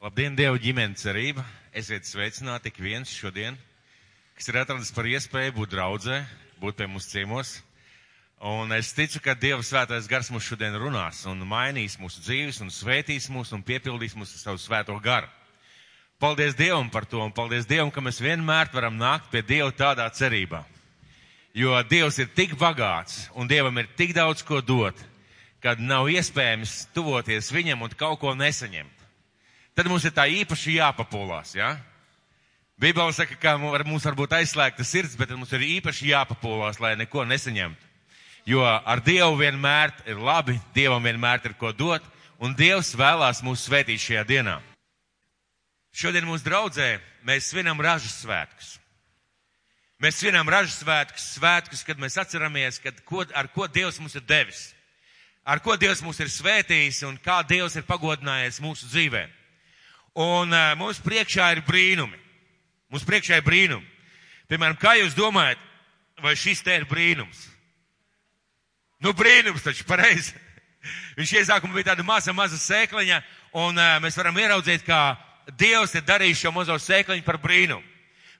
Labdien, 0.00 0.32
Dieva 0.32 0.56
ģimenes 0.56 1.02
cerība! 1.04 1.42
Esiet 1.76 2.06
sveicināti 2.08 2.70
ik 2.70 2.78
viens 2.80 3.10
šodien, 3.12 3.52
kas 4.32 4.46
ir 4.48 4.56
atradis 4.56 4.88
par 4.96 5.04
iespēju 5.04 5.52
būt 5.58 5.74
draudzē, 5.74 6.14
būt 6.56 6.78
pie 6.78 6.86
mūsu 6.88 7.10
ciemos. 7.10 7.50
Un 8.40 8.72
es 8.72 8.94
ticu, 8.96 9.20
ka 9.20 9.34
Dieva 9.36 9.60
svētais 9.60 10.06
gars 10.08 10.30
mums 10.32 10.46
šodien 10.48 10.78
runās 10.80 11.18
un 11.28 11.44
mainīs 11.44 11.98
mūsu 12.00 12.22
dzīves 12.24 12.62
un 12.64 12.72
svētīs 12.72 13.26
mūs 13.28 13.52
un 13.52 13.60
piepildīs 13.60 14.14
mūs 14.16 14.32
ar 14.38 14.40
savu 14.46 14.62
svēto 14.62 14.96
garu. 15.04 15.28
Paldies 16.16 16.56
Dievam 16.56 16.88
par 16.88 17.04
to 17.04 17.20
un 17.20 17.34
paldies 17.36 17.68
Dievam, 17.68 17.92
ka 17.92 18.00
mēs 18.00 18.22
vienmēr 18.24 18.72
varam 18.72 18.96
nākt 18.96 19.28
pie 19.34 19.42
Dieva 19.44 19.68
tādā 19.68 20.06
cerībā. 20.16 20.62
Jo 21.52 21.76
Dievs 21.84 22.22
ir 22.24 22.32
tik 22.32 22.56
bagāts 22.56 23.26
un 23.36 23.52
Dievam 23.52 23.76
ir 23.84 23.92
tik 24.00 24.16
daudz 24.16 24.40
ko 24.48 24.62
dot, 24.64 24.96
kad 25.60 25.76
nav 25.76 26.08
iespējams 26.08 26.86
tuvoties 26.96 27.52
viņam 27.52 27.84
un 27.84 27.98
kaut 28.00 28.22
ko 28.24 28.32
nesaņemt 28.32 28.99
tad 29.74 29.88
mums 29.90 30.04
ir 30.04 30.14
tā 30.16 30.26
īpaši 30.30 30.78
jāpapolās, 30.80 31.54
jā? 31.58 31.72
Ja? 31.74 31.90
Bībeli 32.80 33.12
saka, 33.12 33.36
ka 33.36 33.58
mums 33.60 34.06
var 34.08 34.14
būt 34.16 34.32
aizslēgta 34.38 34.84
sirds, 34.88 35.12
bet 35.20 35.28
mums 35.36 35.50
ir 35.52 35.66
īpaši 35.66 36.14
jāpapolās, 36.14 36.78
lai 36.80 36.94
neko 36.96 37.26
nesaņemtu. 37.28 37.88
Jo 38.48 38.64
ar 38.64 39.02
Dievu 39.04 39.34
vienmēr 39.36 39.92
ir 40.08 40.16
labi, 40.16 40.54
Dievam 40.72 41.04
vienmēr 41.04 41.44
ir 41.44 41.54
ko 41.60 41.74
dot, 41.76 42.00
un 42.40 42.54
Dievs 42.56 42.94
vēlās 42.96 43.42
mūs 43.44 43.66
svētīt 43.66 44.00
šajā 44.00 44.22
dienā. 44.24 44.54
Šodien 45.92 46.24
mūsu 46.24 46.46
draudzē 46.46 46.94
mēs 47.28 47.50
svinam 47.50 47.82
ražas 47.84 48.22
svētkus. 48.22 48.78
Mēs 50.00 50.16
svinam 50.22 50.48
ražas 50.48 50.78
svētkus, 50.80 51.26
svētkus, 51.34 51.82
kad 51.84 52.00
mēs 52.00 52.16
atceramies, 52.16 52.80
kad, 52.80 52.96
ko, 53.04 53.26
ar 53.36 53.50
ko 53.52 53.68
Dievs 53.68 54.00
mums 54.00 54.16
ir 54.16 54.24
devis, 54.24 54.70
ar 55.44 55.60
ko 55.60 55.76
Dievs 55.76 56.00
mūs 56.00 56.22
ir 56.24 56.32
svētījis 56.32 57.02
un 57.10 57.20
kā 57.20 57.42
Dievs 57.44 57.76
ir 57.76 57.84
pagodinājies 57.84 58.62
mūsu 58.64 58.88
dzīvēm. 58.88 59.36
Un 60.18 60.50
uh, 60.50 60.74
mums 60.78 60.98
priekšā 61.04 61.52
ir 61.54 61.62
brīnumi. 61.66 62.18
Mums 62.90 63.06
priekšā 63.06 63.38
ir 63.38 63.46
brīnumi. 63.46 63.86
Piemēram, 64.50 64.78
kā 64.80 64.96
jūs 64.98 65.14
domājat, 65.14 65.60
vai 66.20 66.34
šis 66.36 66.64
te 66.66 66.74
ir 66.74 66.88
brīnums? 66.90 67.44
Nu, 69.00 69.14
brīnums 69.16 69.62
taču 69.62 69.86
pareizi. 69.88 70.34
Viņš 71.18 71.36
iesākumā 71.40 71.76
bija 71.76 71.92
tāda 71.92 72.04
maza, 72.06 72.34
maza 72.34 72.58
sēkliņa, 72.58 73.20
un 73.62 73.78
uh, 73.78 73.98
mēs 74.02 74.18
varam 74.18 74.38
ieraudzīt, 74.40 74.82
kā 74.86 75.02
Dievs 75.58 75.94
ir 75.98 76.04
darījis 76.06 76.44
šo 76.44 76.52
mazo 76.54 76.76
sēkliņu 76.78 77.24
par 77.26 77.40
brīnumu. 77.42 77.82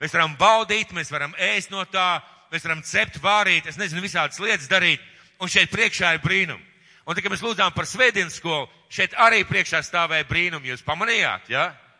Mēs 0.00 0.14
varam 0.14 0.36
baudīt, 0.38 0.92
mēs 0.96 1.10
varam 1.12 1.32
ēst 1.36 1.72
no 1.72 1.82
tā, 1.88 2.20
mēs 2.52 2.64
varam 2.64 2.82
cept, 2.86 3.18
vārīt, 3.22 3.66
es 3.68 3.78
nezinu, 3.80 4.02
visādas 4.04 4.41
lietas 4.41 4.68
darīt, 4.70 5.02
un 5.41 5.50
šeit 5.50 5.72
priekšā 5.72 6.14
ir 6.16 6.22
brīnumi. 6.24 6.69
Un 7.11 7.16
tā, 7.19 7.25
kad 7.25 7.33
mēs 7.33 7.42
lūdzām 7.42 7.72
par 7.75 7.89
svētdienas 7.91 8.36
skolu, 8.39 8.69
šeit 8.86 9.16
arī 9.19 9.41
priekšā 9.42 9.80
stāvēja 9.83 10.28
brīnumi. 10.28 10.70
Jūs 10.70 10.84
pamanījāt, 10.86 11.48
jā? 11.50 11.64
Ja? 11.72 11.91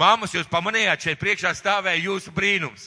Māmas, 0.00 0.32
jūs 0.32 0.48
pamanījāt, 0.48 1.02
šeit 1.04 1.20
priekšā 1.20 1.52
stāvēja 1.58 2.00
jūsu 2.06 2.32
brīnums. 2.32 2.86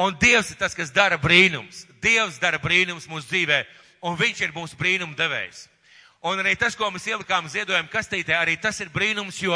Un 0.00 0.16
Dievs 0.16 0.54
ir 0.54 0.56
tas, 0.56 0.72
kas 0.72 0.88
dara 0.88 1.18
brīnums. 1.20 1.82
Dievs 2.00 2.38
dara 2.40 2.56
brīnums 2.62 3.04
mūsu 3.10 3.28
dzīvē, 3.28 3.58
un 4.08 4.16
Viņš 4.16 4.40
ir 4.46 4.56
mūsu 4.56 4.80
brīnumu 4.80 5.12
devējs. 5.18 5.66
Un 6.24 6.40
arī 6.40 6.54
tas, 6.56 6.72
ko 6.78 6.88
mēs 6.88 7.04
ielikām 7.10 7.50
ziedojumu 7.52 7.92
kastītē, 7.92 8.32
arī 8.38 8.56
tas 8.56 8.80
ir 8.80 8.88
brīnums, 8.94 9.42
jo 9.44 9.52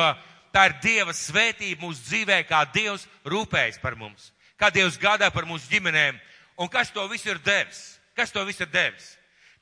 tā 0.52 0.66
ir 0.68 0.76
Dieva 0.84 1.16
svētība 1.16 1.86
mūsu 1.86 2.04
dzīvē, 2.10 2.42
kā 2.44 2.60
Dievs 2.74 3.08
rūpējas 3.24 3.80
par 3.80 3.96
mums, 3.96 4.34
kā 4.60 4.68
Dievs 4.74 5.00
gādā 5.00 5.32
par 5.32 5.48
mūsu 5.48 5.70
ģimenēm, 5.72 6.20
un 6.60 6.68
kas 6.68 6.92
to 6.92 7.08
visu 7.08 7.32
ir 7.32 7.40
devis. 7.40 7.94
Kas 8.16 8.32
to 8.32 8.44
visu 8.48 8.64
ir 8.64 8.70
devis? 8.72 9.14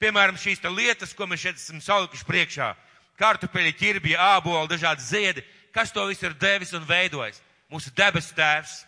Piemēram, 0.02 0.36
šīs 0.38 0.62
lietas, 0.74 1.14
ko 1.14 1.26
mēs 1.26 1.40
šeit 1.40 1.56
esam 1.56 1.80
salikuši 1.80 2.26
priekšā- 2.26 2.74
kartupeļi, 3.20 3.76
ķirbji, 3.78 4.16
āboli, 4.18 4.68
dažādi 4.68 5.00
ziedi. 5.00 5.44
Kas 5.72 5.92
to 5.92 6.06
visu 6.06 6.26
ir 6.26 6.34
devis 6.34 6.72
un 6.72 6.84
veidojis? 6.86 7.40
Mūsu 7.70 7.90
debesu 7.94 8.34
tēvs. 8.34 8.84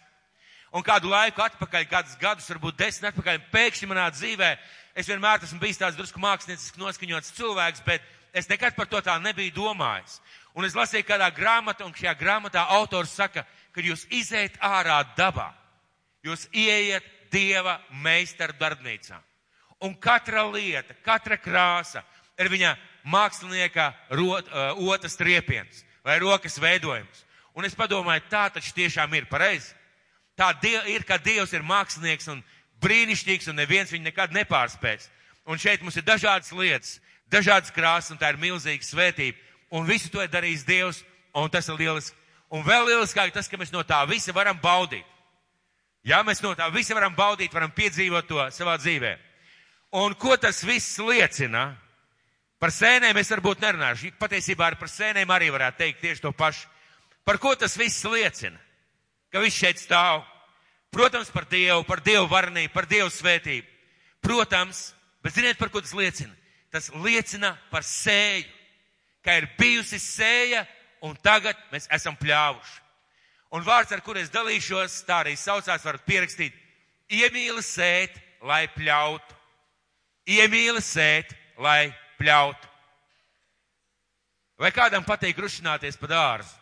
Un 0.73 0.83
kādu 0.83 1.09
laiku 1.09 1.41
atpakaļ, 1.43 1.89
kādus 1.89 2.19
gadus, 2.19 2.49
varbūt 2.51 2.77
desmit 2.77 3.15
atpakaļ, 3.15 3.39
pēkšņi 3.51 3.89
manā 3.89 4.11
dzīvē, 4.11 4.59
es 4.95 5.07
vienmēr 5.07 5.43
esmu 5.43 5.61
bijis 5.61 5.79
tāds 5.79 5.97
drusku 5.97 6.21
mākslinieciski 6.21 6.79
noskaņots 6.79 7.33
cilvēks, 7.39 7.85
bet 7.85 8.03
es 8.35 8.49
nekad 8.49 8.77
par 8.77 8.87
to 8.87 9.01
tā 9.01 9.17
nebiju 9.23 9.55
domājis. 9.55 10.21
Un 10.55 10.65
es 10.65 10.75
lasīju 10.75 11.07
kādā 11.07 11.31
grāmatā, 11.33 11.85
un 11.87 11.95
šajā 11.95 12.15
grāmatā 12.19 12.67
autors 12.69 13.15
saka, 13.15 13.47
ka 13.73 13.81
jūs 13.81 14.07
iziet 14.11 14.59
ārā 14.61 15.03
dabā. 15.17 15.53
Jūs 16.25 16.49
ieiet 16.53 17.05
Dieva 17.31 17.81
meistaru 17.91 18.55
darbnīcā. 18.59 19.19
Un 19.85 19.95
katra 19.95 20.47
lieta, 20.49 20.95
katra 21.05 21.37
krāsa 21.37 22.03
ir 22.41 22.49
viņa 22.53 22.75
mākslinieka 23.07 23.91
rot, 24.17 24.49
uh, 24.49 24.79
otras 24.89 25.19
riepiens 25.21 25.85
vai 26.05 26.19
rokas 26.23 26.59
veidojums. 26.63 27.25
Un 27.57 27.65
es 27.65 27.75
padomāju, 27.77 28.25
tā 28.31 28.47
taču 28.53 28.75
tiešām 28.77 29.15
ir 29.17 29.29
pareizi. 29.31 29.73
Tā 30.37 30.53
ir, 30.63 31.05
ka 31.09 31.17
Dievs 31.17 31.55
ir 31.57 31.65
mākslinieks 31.65 32.29
un 32.29 32.43
brīnišķīgs 32.85 33.49
un 33.49 33.57
neviens 33.57 33.93
viņu 33.93 34.05
nekad 34.05 34.35
nepārspēs. 34.37 35.09
Un 35.49 35.59
šeit 35.59 35.81
mums 35.81 35.97
ir 35.97 36.05
dažādas 36.05 36.53
lietas, 36.53 36.99
dažādas 37.33 37.73
krāsas 37.73 38.13
un 38.13 38.21
tā 38.21 38.33
ir 38.33 38.41
milzīga 38.41 38.85
svētība. 38.85 39.39
Un 39.73 39.89
visu 39.89 40.11
to 40.13 40.21
ir 40.23 40.31
darījis 40.31 40.67
Dievs 40.69 41.03
un 41.35 41.51
tas 41.51 41.69
ir 41.69 41.79
lieliski. 41.81 42.17
Un 42.53 42.63
vēl 42.63 42.87
lieliskāk 42.91 43.33
tas, 43.35 43.49
ka 43.49 43.59
mēs 43.59 43.73
no 43.73 43.83
tā 43.83 44.05
visa 44.09 44.35
varam 44.37 44.59
baudīt. 44.63 45.07
Jā, 46.07 46.21
mēs 46.23 46.43
no 46.45 46.53
tā 46.55 46.69
visa 46.71 46.95
varam 46.95 47.17
baudīt, 47.17 47.55
varam 47.55 47.73
piedzīvot 47.75 48.29
to 48.29 48.45
savā 48.55 48.77
dzīvē. 48.79 49.17
Un 49.97 50.13
ko 50.15 50.37
tas 50.37 50.61
viss 50.67 50.99
liecina? 51.01 51.71
Par 52.61 52.73
sēnēm 52.73 53.17
es 53.17 53.31
varbūt 53.33 53.63
nerunāšu. 53.65 54.11
Patiesībā 54.21 54.69
par 54.77 54.91
sēnēm 54.93 55.31
arī 55.33 55.49
varētu 55.53 55.81
teikt 55.81 56.03
tieši 56.05 56.25
to 56.25 56.33
pašu. 56.37 56.69
Par 57.25 57.39
ko 57.41 57.55
tas 57.57 57.77
viss 57.81 58.05
liecina? 58.05 58.61
Ka 59.33 59.41
viss 59.41 59.57
šeit 59.57 59.81
stāv. 59.81 60.21
Protams, 60.93 61.31
par 61.33 61.47
Dievu, 61.49 61.85
par 61.89 62.03
Dievu 62.05 62.29
varnību, 62.29 62.73
par 62.75 62.89
Dievu 62.89 63.09
svētību. 63.13 63.67
Protams, 64.25 64.91
bet 65.25 65.37
ziniet, 65.37 65.59
par 65.61 65.73
ko 65.73 65.81
tas 65.81 65.95
liecina? 65.97 66.33
Tas 66.73 66.91
liecina 67.05 67.55
par 67.73 67.85
sēju, 67.85 68.45
ka 69.25 69.37
ir 69.41 69.49
bijusi 69.59 70.01
sēja 70.03 70.67
un 71.09 71.17
tagad 71.25 71.57
mēs 71.73 71.89
esam 71.93 72.17
pļāvuši. 72.21 72.77
Un 73.57 73.65
vārds, 73.65 73.93
ar 73.97 74.05
kur 74.05 74.21
es 74.21 74.33
dalīšos, 74.35 75.01
tā 75.09 75.23
arī 75.25 75.37
saucās, 75.41 75.85
varat 75.85 76.05
pierakstīt, 76.05 76.57
iemīli 77.09 77.65
sēt, 77.65 78.17
lai 78.45 78.67
pļautu 78.77 79.36
iemīli 80.27 80.83
sēt, 80.83 81.33
lai 81.59 81.93
pļautu. 82.19 82.73
Vai 84.61 84.73
kādam 84.73 85.05
patīk 85.05 85.39
rušināties 85.39 85.99
pa 86.01 86.09
dārzu? 86.11 86.55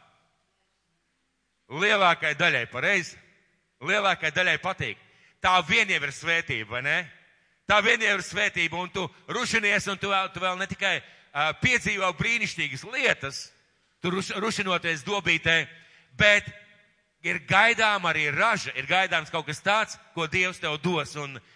Lielākai 1.74 2.34
daļai 2.36 2.66
pareizi. 2.70 3.16
Lielākai 3.84 4.30
daļai 4.34 4.58
patīk. 4.62 4.98
Tā 5.42 5.56
vien 5.68 5.88
jau 5.90 6.00
ir 6.02 6.12
svētība, 6.12 6.76
vai 6.76 6.82
ne? 6.84 6.98
Tā 7.68 7.80
vien 7.84 8.02
jau 8.02 8.16
ir 8.18 8.24
svētība, 8.24 8.80
un 8.80 8.90
tu 8.92 9.06
rušinies, 9.32 9.86
un 9.88 10.00
tu 10.00 10.10
vēl, 10.12 10.28
tu 10.34 10.42
vēl 10.42 10.58
ne 10.60 10.66
tikai 10.68 10.98
uh, 11.00 11.52
piedzīvo 11.62 12.10
brīnišķīgas 12.18 12.84
lietas, 12.92 13.40
tu 14.04 14.12
ruš, 14.12 14.34
rušinoties 14.40 15.04
dobītē, 15.06 15.56
bet 16.18 16.48
ir 17.24 17.40
gaidām 17.48 18.04
arī 18.08 18.26
raža, 18.34 18.74
ir 18.76 18.88
gaidāms 18.88 19.32
kaut 19.32 19.46
kas 19.48 19.62
tāds, 19.64 19.96
ko 20.16 20.26
Dievs 20.28 20.60
tev 20.60 20.76
dos. 20.84 21.16
Un, 21.20 21.38
uh, 21.38 21.53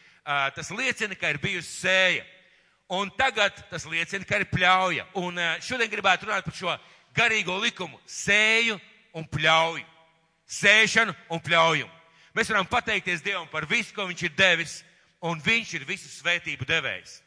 tas 0.55 0.71
liecina, 0.71 1.17
ka 1.17 1.31
ir 1.33 1.41
bijusi 1.41 1.87
sēja. 1.87 2.25
Un 2.89 3.11
tagad 3.17 3.53
tas 3.71 3.85
liecina, 3.85 4.25
ka 4.25 4.41
ir 4.41 4.49
pļauja. 4.49 5.07
Un 5.21 5.37
šodien 5.65 5.91
gribētu 5.93 6.29
runāt 6.29 6.45
par 6.45 6.57
šo 6.57 6.75
garīgo 7.17 7.59
likumu- 7.61 8.01
sēju 8.25 8.81
un 9.15 9.25
pļauju. 9.25 9.85
Sēšanu 10.49 11.15
un 11.31 11.41
pļaujumu. 11.41 11.91
Mēs 12.35 12.49
varam 12.49 12.67
pateikties 12.67 13.23
Dievam 13.23 13.49
par 13.51 13.67
visu, 13.67 13.93
ko 13.95 14.07
Viņš 14.07 14.23
ir 14.23 14.31
devis, 14.31 14.85
un 15.23 15.41
Viņš 15.41 15.75
ir 15.75 15.85
visu 15.85 16.09
svētību 16.09 16.65
devējs. 16.65 17.21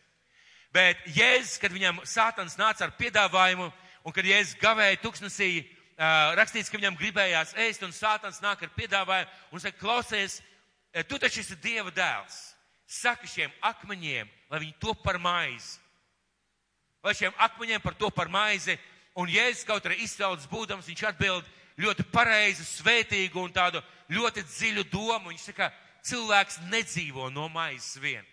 Bet 0.73 0.97
Jēzus, 1.06 1.59
kad 1.59 1.72
viņam 1.72 2.01
sātans 2.06 2.56
nāca 2.57 2.83
ar 2.83 2.91
piedāvājumu, 2.91 3.73
un 4.06 4.12
kad 4.12 4.25
Jēzus 4.25 4.56
gavēja 4.56 5.01
tuksnesī, 5.01 5.68
rakstīts, 6.38 6.72
ka 6.72 6.78
viņam 6.78 6.97
gribējās 6.97 7.54
ēst, 7.54 7.83
un 7.83 7.92
sātans 7.92 8.42
nāk 8.42 8.63
ar 8.63 8.69
piedāvājumu, 8.69 9.30
un 9.51 9.59
saka, 9.59 9.77
klausies, 9.77 10.42
tu 11.07 11.19
taču 11.19 11.39
esi 11.42 11.56
Dieva 11.56 11.92
dēls 11.92 12.50
saka 12.92 13.28
šiem 13.28 13.52
akmeņiem, 13.64 14.30
lai 14.52 14.60
viņi 14.66 14.76
to 14.82 14.94
par 15.00 15.20
maizi. 15.22 15.80
Lai 17.02 17.16
šiem 17.18 17.34
akmeņiem 17.40 17.82
par 17.82 17.96
to 17.98 18.12
par 18.14 18.30
maizi, 18.30 18.76
un 19.18 19.32
Jēzus 19.32 19.66
kaut 19.66 19.88
arī 19.88 20.02
izcauts 20.04 20.50
būdams, 20.52 20.90
viņš 20.90 21.06
atbild 21.10 21.48
ļoti 21.82 22.06
pareizu, 22.12 22.66
svētīgu 22.68 23.42
un 23.42 23.56
tādu 23.56 23.82
ļoti 24.12 24.44
dziļu 24.46 24.86
domu. 24.92 25.32
Viņš 25.32 25.48
saka, 25.50 25.72
cilvēks 26.06 26.62
nedzīvo 26.70 27.32
no 27.34 27.48
maizes 27.50 27.98
vien, 28.02 28.28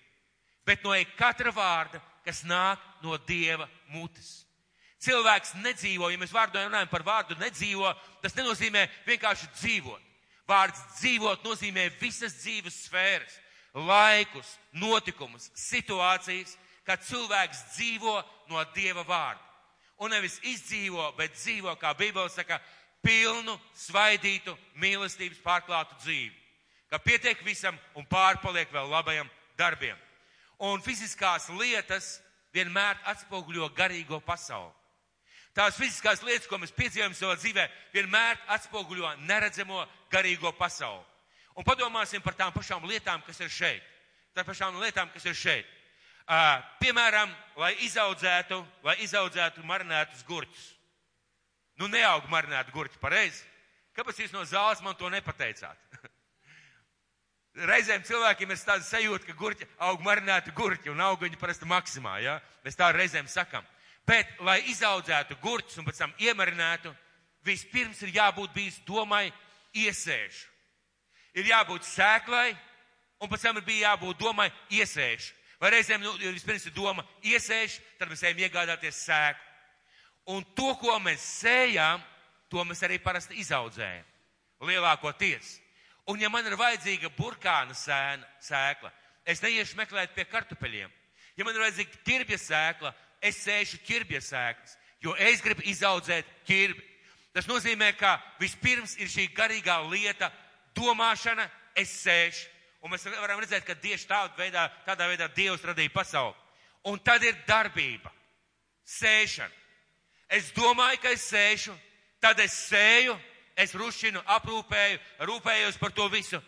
bet 0.67 0.85
no 0.85 0.93
katra 1.17 1.55
vārda, 1.55 2.03
kas 2.27 2.43
nāk 2.45 2.83
no 3.03 3.17
Dieva 3.29 3.69
mutes. 3.95 4.45
Cilvēks 4.99 5.55
nedzīvo, 5.63 6.11
ja 6.11 6.19
mēs 6.19 6.35
vārdu 6.35 6.59
runājam 6.59 6.91
par 6.91 7.05
vārdu 7.07 7.37
nedzīvo, 7.39 7.93
tas 8.21 8.35
nenozīmē 8.35 8.89
vienkārši 9.07 9.47
dzīvot. 9.55 10.03
Vārds 10.49 10.81
dzīvot 10.99 11.45
nozīmē 11.47 11.85
visas 12.01 12.35
dzīves 12.41 12.83
sfēras 12.89 13.37
laikus, 13.87 14.57
notikumus, 14.73 15.51
situācijas, 15.57 16.57
kad 16.87 17.03
cilvēks 17.05 17.65
dzīvo 17.75 18.17
no 18.51 18.65
Dieva 18.75 19.05
vārda. 19.07 19.45
Un 19.99 20.13
nevis 20.15 20.39
izdzīvo, 20.47 21.11
bet 21.19 21.35
dzīvo, 21.35 21.75
kā 21.81 21.93
Bībele 21.99 22.31
saka, 22.31 22.61
pilnu, 23.03 23.57
svaidītu, 23.77 24.55
mīlestības 24.79 25.41
pārklātu 25.43 25.99
dzīvi. 26.05 26.35
Ka 26.89 27.01
pietiek 27.03 27.43
visam 27.45 27.77
un 27.99 28.07
pārpaliek 28.09 28.71
vēl 28.73 28.89
labajam 28.89 29.29
darbiem. 29.59 29.97
Un 30.59 30.81
fiziskās 30.83 31.49
lietas 31.55 32.17
vienmēr 32.55 32.97
atspoguļo 33.13 33.69
garīgo 33.77 34.21
pasauli. 34.25 34.73
Tās 35.55 35.77
fiziskās 35.79 36.23
lietas, 36.23 36.47
ko 36.47 36.59
mēs 36.63 36.73
piedzīvojam 36.77 37.15
savā 37.19 37.35
dzīvē, 37.41 37.65
vienmēr 37.95 38.39
atspoguļo 38.55 39.17
neredzamo 39.27 39.83
garīgo 40.13 40.53
pasauli. 40.55 41.03
Un 41.59 41.67
padomāsim 41.67 42.23
par 42.23 42.37
tām 42.39 42.53
pašām 42.55 42.85
lietām, 42.87 43.23
kas 43.27 43.41
ir 43.43 43.51
šeit. 43.51 43.87
Tā 44.35 44.45
pašām 44.47 44.77
lietām, 44.79 45.11
kas 45.11 45.25
ir 45.27 45.35
šeit. 45.35 45.71
Uh, 46.29 46.61
piemēram, 46.79 47.31
lai 47.59 47.73
izaudzētu, 47.87 48.61
lai 48.85 48.95
izaudzētu 49.03 49.65
marinētus 49.67 50.23
gurķus. 50.29 50.67
Nu, 51.81 51.89
neaug 51.91 52.27
marinētu 52.31 52.75
gurķi, 52.75 53.01
pareizi. 53.03 53.43
Kāpēc 53.97 54.21
jūs 54.23 54.35
no 54.35 54.45
zāles 54.47 54.83
man 54.85 54.95
to 54.99 55.09
nepateicāt? 55.11 55.99
Reizēm 57.71 58.05
cilvēkiem 58.07 58.53
ir 58.55 58.61
tāda 58.63 58.85
sajūta, 58.87 59.27
ka 59.27 59.35
gurķi 59.41 59.67
aug 59.89 60.05
marinēti 60.07 60.55
gurķi 60.55 60.93
un 60.93 61.03
aug 61.03 61.25
viņi 61.25 61.41
parasti 61.41 61.67
maksimā, 61.67 62.19
ja? 62.23 62.37
Mēs 62.63 62.79
tā 62.79 62.93
reizēm 62.95 63.27
sakam. 63.31 63.67
Bet, 64.07 64.31
lai 64.47 64.61
izaudzētu 64.71 65.41
gurķus 65.43 65.81
un 65.81 65.89
pēc 65.89 66.05
tam 66.05 66.15
iemarinātu, 66.23 66.93
vispirms 67.47 68.05
ir 68.05 68.15
jābūt 68.21 68.55
bijis 68.55 68.79
domai 68.87 69.27
iesēžu. 69.75 70.47
Ir 71.39 71.51
jābūt 71.53 71.87
sēklai, 71.87 72.53
un 73.23 73.31
pēc 73.31 73.45
tam 73.47 73.61
ir 73.61 73.67
bija 73.67 73.93
jābūt 73.93 74.19
domai 74.19 74.49
iesēžu. 74.75 75.35
Vai 75.59 75.73
reizēm 75.75 76.03
nu, 76.03 76.13
vispirms 76.23 76.69
ir 76.69 76.75
doma 76.75 77.03
iesēž, 77.27 77.79
tad 77.99 78.11
mēs 78.11 78.23
ejam 78.23 78.43
iegādāties 78.45 79.01
sēklu. 79.09 79.45
Un 80.35 80.45
to, 80.55 80.75
ko 80.79 80.99
mēs 81.03 81.25
sējām, 81.41 82.03
to 82.53 82.63
mēs 82.69 82.83
arī 82.87 82.99
parasti 83.03 83.39
izaudzējam. 83.43 84.05
Lielākoties. 84.69 85.57
Un 86.09 86.21
ja 86.23 86.31
man 86.33 86.47
ir 86.47 86.57
vajadzīga 86.59 87.11
burkāna 87.17 87.75
sēna, 87.77 88.27
sēkla, 88.43 88.91
es 89.29 89.43
neiešu 89.45 89.77
meklēt 89.79 90.15
pie 90.17 90.25
kartupeļiem. 90.29 90.93
Ja 91.37 91.47
man 91.47 91.55
ir 91.55 91.63
vajadzīga 91.67 92.03
ķirbja 92.07 92.39
sēkla, 92.43 92.93
es 93.23 93.41
sēšu 93.45 93.83
ķirbja 93.87 94.23
sēklas, 94.25 94.77
jo 95.05 95.15
es 95.19 95.43
gribu 95.45 95.67
izaudzēt 95.69 96.29
ķirbi. 96.49 96.85
Tas 97.35 97.47
nozīmē, 97.51 97.93
ka 97.99 98.17
vispirms 98.41 98.97
ir 98.99 99.11
šī 99.13 99.29
garīgā 99.37 99.77
lieta, 99.91 100.31
domāšana, 100.79 101.49
es 101.75 101.93
sēžu. 102.05 102.47
Un 102.83 102.93
mēs 102.95 103.05
varam 103.11 103.41
redzēt, 103.43 103.67
ka 103.67 103.75
tieši 103.75 104.07
tādā 104.07 104.39
veidā, 104.39 104.69
tādā 104.87 105.09
veidā 105.11 105.27
Dievs 105.35 105.65
radīja 105.67 105.91
pasauli. 105.91 106.37
Un 106.87 107.01
tad 107.03 107.25
ir 107.27 107.35
darbība, 107.47 108.13
sēšana. 108.87 109.55
Es 110.31 110.53
domāju, 110.55 111.01
ka 111.03 111.11
es 111.17 111.25
sēžu, 111.33 111.75
tad 112.23 112.39
es 112.41 112.55
sēju, 112.69 113.17
es 113.59 113.75
rušinu, 113.75 114.23
aprūpēju, 114.37 115.01
rūpējos 115.27 115.81
par 115.81 115.93
to 115.97 116.07
visu, 116.13 116.39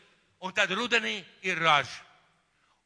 un 0.41 0.55
tad 0.55 0.71
rudenī 0.77 1.19
ir 1.43 1.59
raža. 1.59 2.05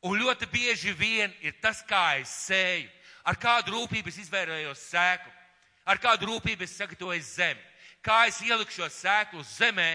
Un 0.04 0.18
ļoti 0.20 0.48
bieži 0.52 0.92
vien 0.92 1.32
ir 1.40 1.56
tas, 1.62 1.80
kā 1.88 2.20
es 2.20 2.32
sēju, 2.46 2.88
ar 3.24 3.38
kādu 3.40 3.72
rūpību 3.72 4.12
es 4.12 4.20
izvērējos 4.24 4.88
sēklu, 4.90 5.32
ar 5.88 6.00
kādu 6.00 6.28
rūpību 6.28 6.64
es 6.66 6.76
sagatavoju 6.76 7.24
zemi, 7.24 7.62
kā 8.04 8.26
es 8.28 8.40
ieliku 8.44 8.72
šo 8.72 8.88
sēklu 8.92 9.44
zemē. 9.56 9.92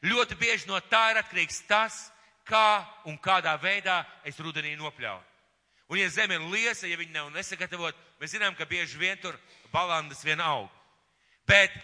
Ļoti 0.00 0.36
bieži 0.40 0.68
no 0.70 0.78
tā 0.88 1.10
ir 1.12 1.20
atkarīgs 1.20 1.60
tas, 1.68 1.96
kā 2.48 2.84
un 3.06 3.18
kādā 3.20 3.52
veidā 3.60 4.00
es 4.24 4.38
rudenī 4.40 4.72
nopļauju. 4.78 5.26
Un, 5.90 5.98
ja 5.98 6.08
zeme 6.08 6.36
ir 6.38 6.46
liesa, 6.52 6.86
ja 6.86 6.96
viņi 6.96 7.12
nav 7.16 7.32
nesagatavot, 7.34 7.96
mēs 8.20 8.36
zinām, 8.36 8.54
ka 8.54 8.64
bieži 8.70 8.98
vien 8.98 9.18
tur 9.18 9.34
balandas 9.72 10.22
vien 10.24 10.40
aug. 10.40 10.70
Bet 11.50 11.74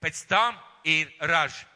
pēc 0.00 0.22
tam 0.30 0.56
ir 0.88 1.10
raža. 1.20 1.66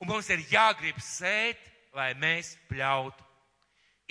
Un 0.00 0.10
mums 0.10 0.28
ir 0.28 0.44
jāgrib 0.50 0.98
sēt, 1.00 1.60
lai 1.96 2.12
mēs 2.20 2.52
pļautu. 2.68 3.24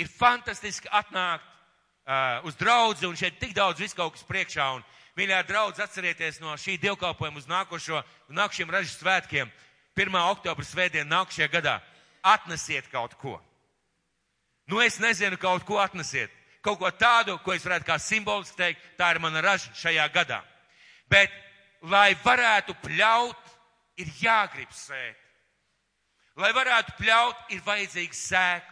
Ir 0.02 0.10
fantastiski 0.10 0.90
atnākt 0.90 1.46
uh, 1.46 2.42
uz 2.50 2.58
draudzi 2.58 3.06
un 3.06 3.18
šeit 3.20 3.38
tik 3.38 3.54
daudz 3.54 3.84
visu 3.84 4.00
kaut 4.00 4.16
kas 4.18 4.26
priekšā. 4.26 4.70
Un, 4.80 4.82
mīļā 5.20 5.44
draudz, 5.46 5.82
atcerieties 5.84 6.42
no 6.42 6.56
šī 6.58 6.80
dievkalpojuma 6.82 7.38
uz 7.38 7.50
nākošo, 7.52 8.02
nākošiem 8.34 8.74
ražas 8.74 8.98
svētkiem, 8.98 9.52
1. 9.98 10.16
oktobra 10.32 10.66
svētdien 10.66 11.10
nākošajā 11.10 11.50
gadā. 11.54 11.78
Atnesiet 12.24 12.88
kaut 12.92 13.14
ko. 13.22 13.38
Nu, 14.68 14.80
es 14.82 14.98
nezinu, 15.00 15.38
kaut 15.38 15.66
ko 15.68 15.78
atnesiet. 15.84 16.32
Kaut 16.64 16.80
ko 16.80 16.90
tādu, 16.96 17.36
ko 17.44 17.54
es 17.54 17.66
varētu 17.66 17.86
kā 17.90 17.98
simboliski 18.00 18.58
teikt, 18.58 18.84
tā 18.98 19.12
ir 19.12 19.20
mana 19.20 19.42
raža 19.44 19.74
šajā 19.76 20.06
gadā. 20.14 20.40
Bet, 21.12 21.32
lai 21.92 22.14
varētu 22.24 22.78
pļaut, 22.86 23.52
ir 24.00 24.10
jāgrib 24.22 24.72
sēt. 24.72 25.20
Lai 26.40 26.54
varētu 26.56 26.96
pļaut, 26.98 27.44
ir 27.54 27.62
vajadzīgs 27.66 28.24
sēkla. 28.32 28.72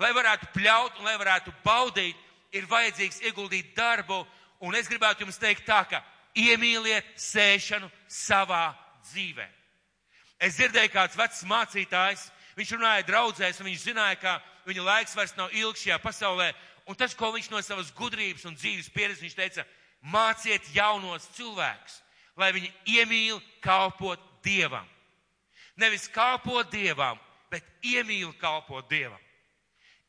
Lai 0.00 0.14
varētu 0.16 0.48
pļaut 0.54 1.00
un 1.00 1.10
lai 1.10 1.18
varētu 1.20 1.52
baudīt, 1.64 2.16
ir 2.56 2.70
vajadzīgs 2.70 3.20
ieguldīt 3.26 3.74
darbu. 3.76 4.22
Un 4.64 4.76
es 4.78 4.88
gribētu 4.88 5.26
jums 5.26 5.40
teikt 5.40 5.66
tā, 5.68 5.82
ka 5.90 6.00
iemīliet 6.38 7.18
sēšanu 7.20 7.90
savā 8.08 8.70
dzīvē. 9.10 9.59
Es 10.40 10.56
dzirdēju 10.56 10.92
kāds 10.94 11.18
vecs 11.18 11.42
mācītājs, 11.44 12.30
viņš 12.56 12.70
runāja 12.76 13.04
draudzēs, 13.08 13.58
un 13.60 13.68
viņš 13.68 13.82
zināja, 13.84 14.16
ka 14.22 14.38
viņa 14.64 14.84
laiks 14.86 15.16
vairs 15.16 15.36
nav 15.36 15.52
ilgs 15.52 15.82
šajā 15.84 15.98
pasaulē. 16.00 16.48
Un 16.88 16.96
tas, 16.96 17.12
ko 17.14 17.28
viņš 17.34 17.50
no 17.52 17.60
savas 17.62 17.92
gudrības 17.94 18.46
un 18.48 18.56
dzīves 18.56 18.88
pieredzes, 18.94 19.20
viņš 19.22 19.36
teica, 19.36 19.66
māciet 20.00 20.70
jaunos 20.74 21.28
cilvēkus, 21.36 22.00
lai 22.40 22.50
viņi 22.56 22.72
iemīl 22.96 23.42
kalpot 23.60 24.22
Dievam. 24.44 24.88
Nevis 25.76 26.08
kalpot 26.08 26.72
Dievam, 26.72 27.20
bet 27.52 27.66
iemīl 27.84 28.32
kalpot 28.40 28.88
Dievam. 28.88 29.20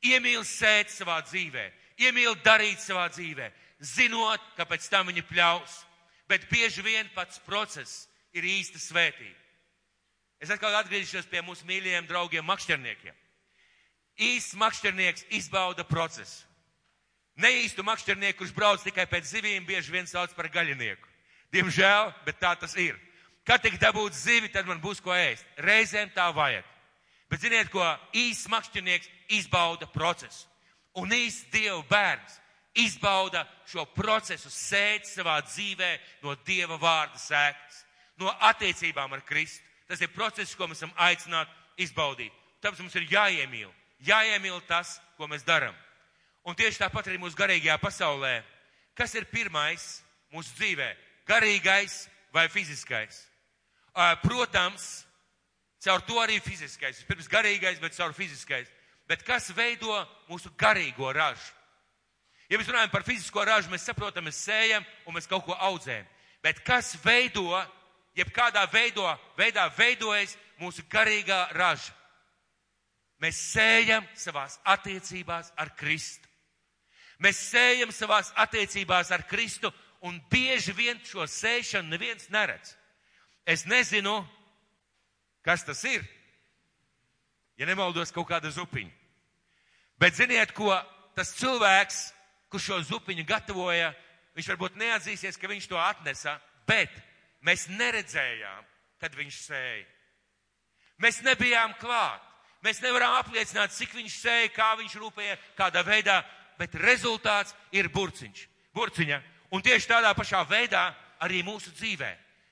Iemīl 0.02 0.46
sēt 0.48 0.90
savā 0.90 1.20
dzīvē, 1.28 1.68
iemīl 2.08 2.40
darīt 2.42 2.80
savā 2.82 3.10
dzīvē, 3.12 3.52
zinot, 3.84 4.42
ka 4.56 4.66
pēc 4.66 4.88
tam 4.90 5.12
viņi 5.12 5.28
pļaus. 5.28 5.82
Bet 6.32 6.48
bieži 6.48 6.82
vien 6.82 7.10
pats 7.12 7.42
process 7.44 8.08
ir 8.34 8.48
īsta 8.48 8.80
svētība. 8.80 9.41
Es 10.42 10.50
atkal 10.50 10.74
atgriezīšos 10.80 11.30
pie 11.30 11.44
mūsu 11.46 11.68
mīļajiem 11.70 12.08
draugiem 12.10 12.48
makšķerniekiem. 12.50 13.14
Īsts 14.22 14.58
makšķernieks 14.58 15.28
izbauda 15.38 15.86
procesu. 15.88 16.48
Neīstu 17.42 17.86
makšķernieku, 17.86 18.42
kurš 18.42 18.52
brauc 18.54 18.84
tikai 18.84 19.06
pēc 19.10 19.30
zivīm, 19.30 19.66
bieži 19.66 19.94
vien 19.94 20.10
sauc 20.10 20.34
par 20.36 20.50
gaļinieku. 20.52 21.08
Diemžēl, 21.54 22.12
bet 22.26 22.42
tā 22.42 22.56
tas 22.60 22.76
ir. 22.80 22.98
Kad 23.48 23.64
tik 23.64 23.80
dabūt 23.82 24.18
zivi, 24.18 24.52
tad 24.52 24.68
man 24.70 24.82
būs 24.82 25.02
ko 25.02 25.14
ēst. 25.16 25.46
Reizēm 25.62 26.12
tā 26.14 26.28
vajag. 26.36 26.66
Bet 27.32 27.42
ziniet, 27.46 27.72
ko 27.72 27.86
īsts 28.14 28.50
makšķernieks 28.52 29.10
izbauda 29.38 29.88
procesu. 29.88 30.46
Un 31.00 31.14
īsts 31.16 31.48
Dieva 31.54 31.80
bērns 31.88 32.38
izbauda 32.76 33.46
šo 33.68 33.86
procesu 33.96 34.52
sēt 34.52 35.08
savā 35.08 35.38
dzīvē 35.46 35.92
no 36.24 36.36
Dieva 36.46 36.78
vārda 36.80 37.20
sēklas, 37.20 37.84
no 38.20 38.32
attiecībām 38.52 39.16
ar 39.16 39.24
Kristu. 39.28 39.71
Tas 39.92 40.00
ir 40.00 40.14
process, 40.16 40.56
ko 40.56 40.70
mēs 40.72 40.80
esam 40.80 40.94
aicināti 41.04 41.84
izbaudīt. 41.84 42.32
Tāpēc 42.64 42.80
mums 42.80 42.94
ir 42.96 43.10
jāiemīl, 43.12 43.68
jāiemīl 44.08 44.62
tas, 44.70 44.94
ko 45.20 45.28
mēs 45.28 45.44
darām. 45.44 45.76
Un 46.48 46.56
tieši 46.56 46.80
tāpat 46.80 47.10
arī 47.10 47.20
mūsu 47.20 47.36
garīgajā 47.36 47.76
pasaulē. 47.82 48.38
Kas 48.96 49.12
ir 49.20 49.28
pirmais 49.28 49.84
mūsu 50.32 50.56
dzīvē? 50.56 50.88
Garīgais 51.28 52.06
vai 52.32 52.46
fiziskais? 52.48 53.20
Protams, 54.24 54.86
caur 55.84 56.06
to 56.08 56.22
arī 56.24 56.40
fiziskais. 56.40 57.04
Pirms 57.10 57.28
garīgais, 57.28 57.84
bet 57.84 57.98
caur 57.98 58.16
fiziskais. 58.16 58.72
Bet 59.12 59.28
kas 59.28 59.52
veido 59.52 59.92
mūsu 60.32 60.54
garīgo 60.56 61.12
ražu? 61.12 61.52
Ja 62.48 62.56
mēs 62.56 62.72
runājam 62.72 62.96
par 62.96 63.04
fizisko 63.04 63.44
ražu, 63.44 63.68
mēs 63.76 63.92
saprotam, 63.92 64.24
mēs 64.28 64.40
sējam 64.48 64.88
un 65.04 65.20
mēs 65.20 65.28
kaut 65.28 65.44
ko 65.44 65.60
audzējam. 65.68 66.08
Bet 66.40 66.64
kas 66.64 66.96
veido, 67.04 67.60
jebkādā 68.18 68.66
veido, 68.72 69.06
veidā 69.38 69.68
veidojas 69.78 70.38
mūsu 70.60 70.84
garīgā 70.90 71.48
raža? 71.56 71.94
Mēs 73.22 73.38
sējam 73.52 74.06
savās 74.18 74.58
attiecībās 74.66 75.52
ar 75.58 75.76
Kristu. 75.78 76.28
Mēs 77.22 77.38
sējam 77.52 77.92
savās 77.94 78.32
attiecībās 78.42 79.12
ar 79.14 79.28
Kristu 79.30 79.70
un 80.02 80.18
bieži 80.32 80.74
vien 80.74 80.98
šo 81.06 81.28
sēšanu 81.30 81.94
neviens 81.94 82.32
neredz. 82.34 82.74
Es 83.46 83.68
nezinu, 83.70 84.24
kas 85.46 85.66
tas 85.66 85.84
ir. 85.86 86.02
Ja 87.62 87.68
nemaldos, 87.70 88.10
kaut 88.10 88.26
kāda 88.30 88.50
zupiņa. 88.50 88.90
Bet 90.02 90.18
ziniet, 90.18 90.56
ko 90.58 90.74
tas 91.14 91.36
cilvēks, 91.38 92.00
kurš 92.50 92.72
šo 92.72 92.80
zupiņu 92.90 93.26
gatavoja, 93.30 93.92
viņš 94.34 94.48
varbūt 94.54 94.80
neatzīsies, 94.82 95.38
ka 95.38 95.50
viņš 95.52 95.68
to 95.70 95.78
atnesa, 95.78 96.40
bet 96.66 96.90
mēs 97.46 97.68
neredzējām, 97.70 98.68
kad 99.02 99.16
viņš 99.18 99.40
sēja. 99.48 99.88
Mēs 101.02 101.22
nebijām 101.26 101.74
klāt. 101.82 102.22
Mēs 102.62 102.82
nevaram 102.84 103.16
apliecināt, 103.18 103.74
cik 103.74 103.96
viņš 103.98 104.16
sēja, 104.22 104.50
kā 104.54 104.76
viņš 104.78 104.96
rūpēja, 105.02 105.38
kādā 105.58 105.82
veidā, 105.82 106.20
bet 106.60 106.76
rezultāts 106.78 107.56
ir 107.74 107.90
burciņš. 107.90 108.44
Burciņa. 108.78 109.18
Un 109.52 109.64
tieši 109.66 109.90
tādā 109.90 110.12
pašā 110.16 110.44
veidā 110.48 110.92
arī 111.26 111.42
mūsu 111.44 111.74
dzīvē. 111.74 112.12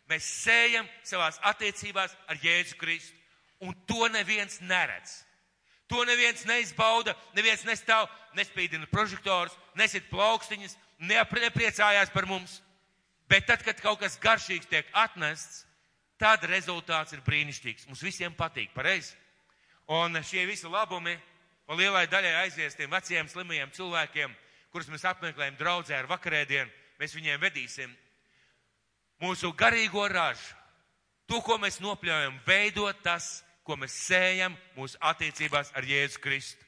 Mēs 0.10 0.25
sējam 0.41 0.88
savās 1.05 1.38
attiecībās 1.46 2.15
ar 2.27 2.39
Jēzu 2.41 2.79
Kristu, 2.81 3.13
un 3.62 3.75
to 3.86 4.08
neviens 4.10 4.58
neredz. 4.65 5.19
To 5.89 6.01
neviens 6.05 6.41
neizbauda, 6.46 7.15
neviens 7.38 7.63
nestāv, 7.65 8.10
nespīdina 8.38 8.89
prožektors, 8.89 9.53
nesit 9.77 10.10
plaukstiņas, 10.10 10.75
nepriecājās 11.01 12.12
par 12.13 12.27
mums. 12.29 12.60
Bet 13.29 13.45
tad, 13.45 13.63
kad 13.65 13.79
kaut 13.81 14.00
kas 14.01 14.17
garšīgs 14.21 14.69
tiek 14.69 14.88
atnests, 14.98 15.63
tad 16.19 16.43
rezultāts 16.50 17.13
ir 17.13 17.24
brīnišķīgs. 17.25 17.88
Mums 17.88 18.03
visiem 18.03 18.33
patīk, 18.36 18.74
pareizi. 18.74 19.13
Un 19.89 20.17
šie 20.25 20.45
visi 20.50 20.69
labumi 20.69 21.15
lielai 21.77 22.07
daļai 22.09 22.36
aizies 22.43 22.77
tiem 22.77 22.91
vecajiem 22.91 23.29
slimajiem 23.29 23.71
cilvēkiem, 23.74 24.33
kurus 24.74 24.89
mēs 24.89 25.05
apmeklējam 25.09 25.57
draudzē 25.57 25.98
ar 25.98 26.09
vakarēdienu, 26.09 26.69
mēs 27.00 27.13
viņiem 27.17 27.41
vedīsim 27.41 27.93
mūsu 29.21 29.53
garīgo 29.57 30.07
ražu. 30.09 30.55
To, 31.29 31.41
ko 31.45 31.59
mēs 31.62 31.77
nopļaujam, 31.83 32.39
veidot 32.48 33.03
tas, 33.05 33.43
ko 33.62 33.77
mēs 33.77 33.93
sējam 34.07 34.55
mūsu 34.74 34.98
attiecībās 35.05 35.69
ar 35.77 35.86
Jēzu 35.86 36.21
Kristu 36.24 36.65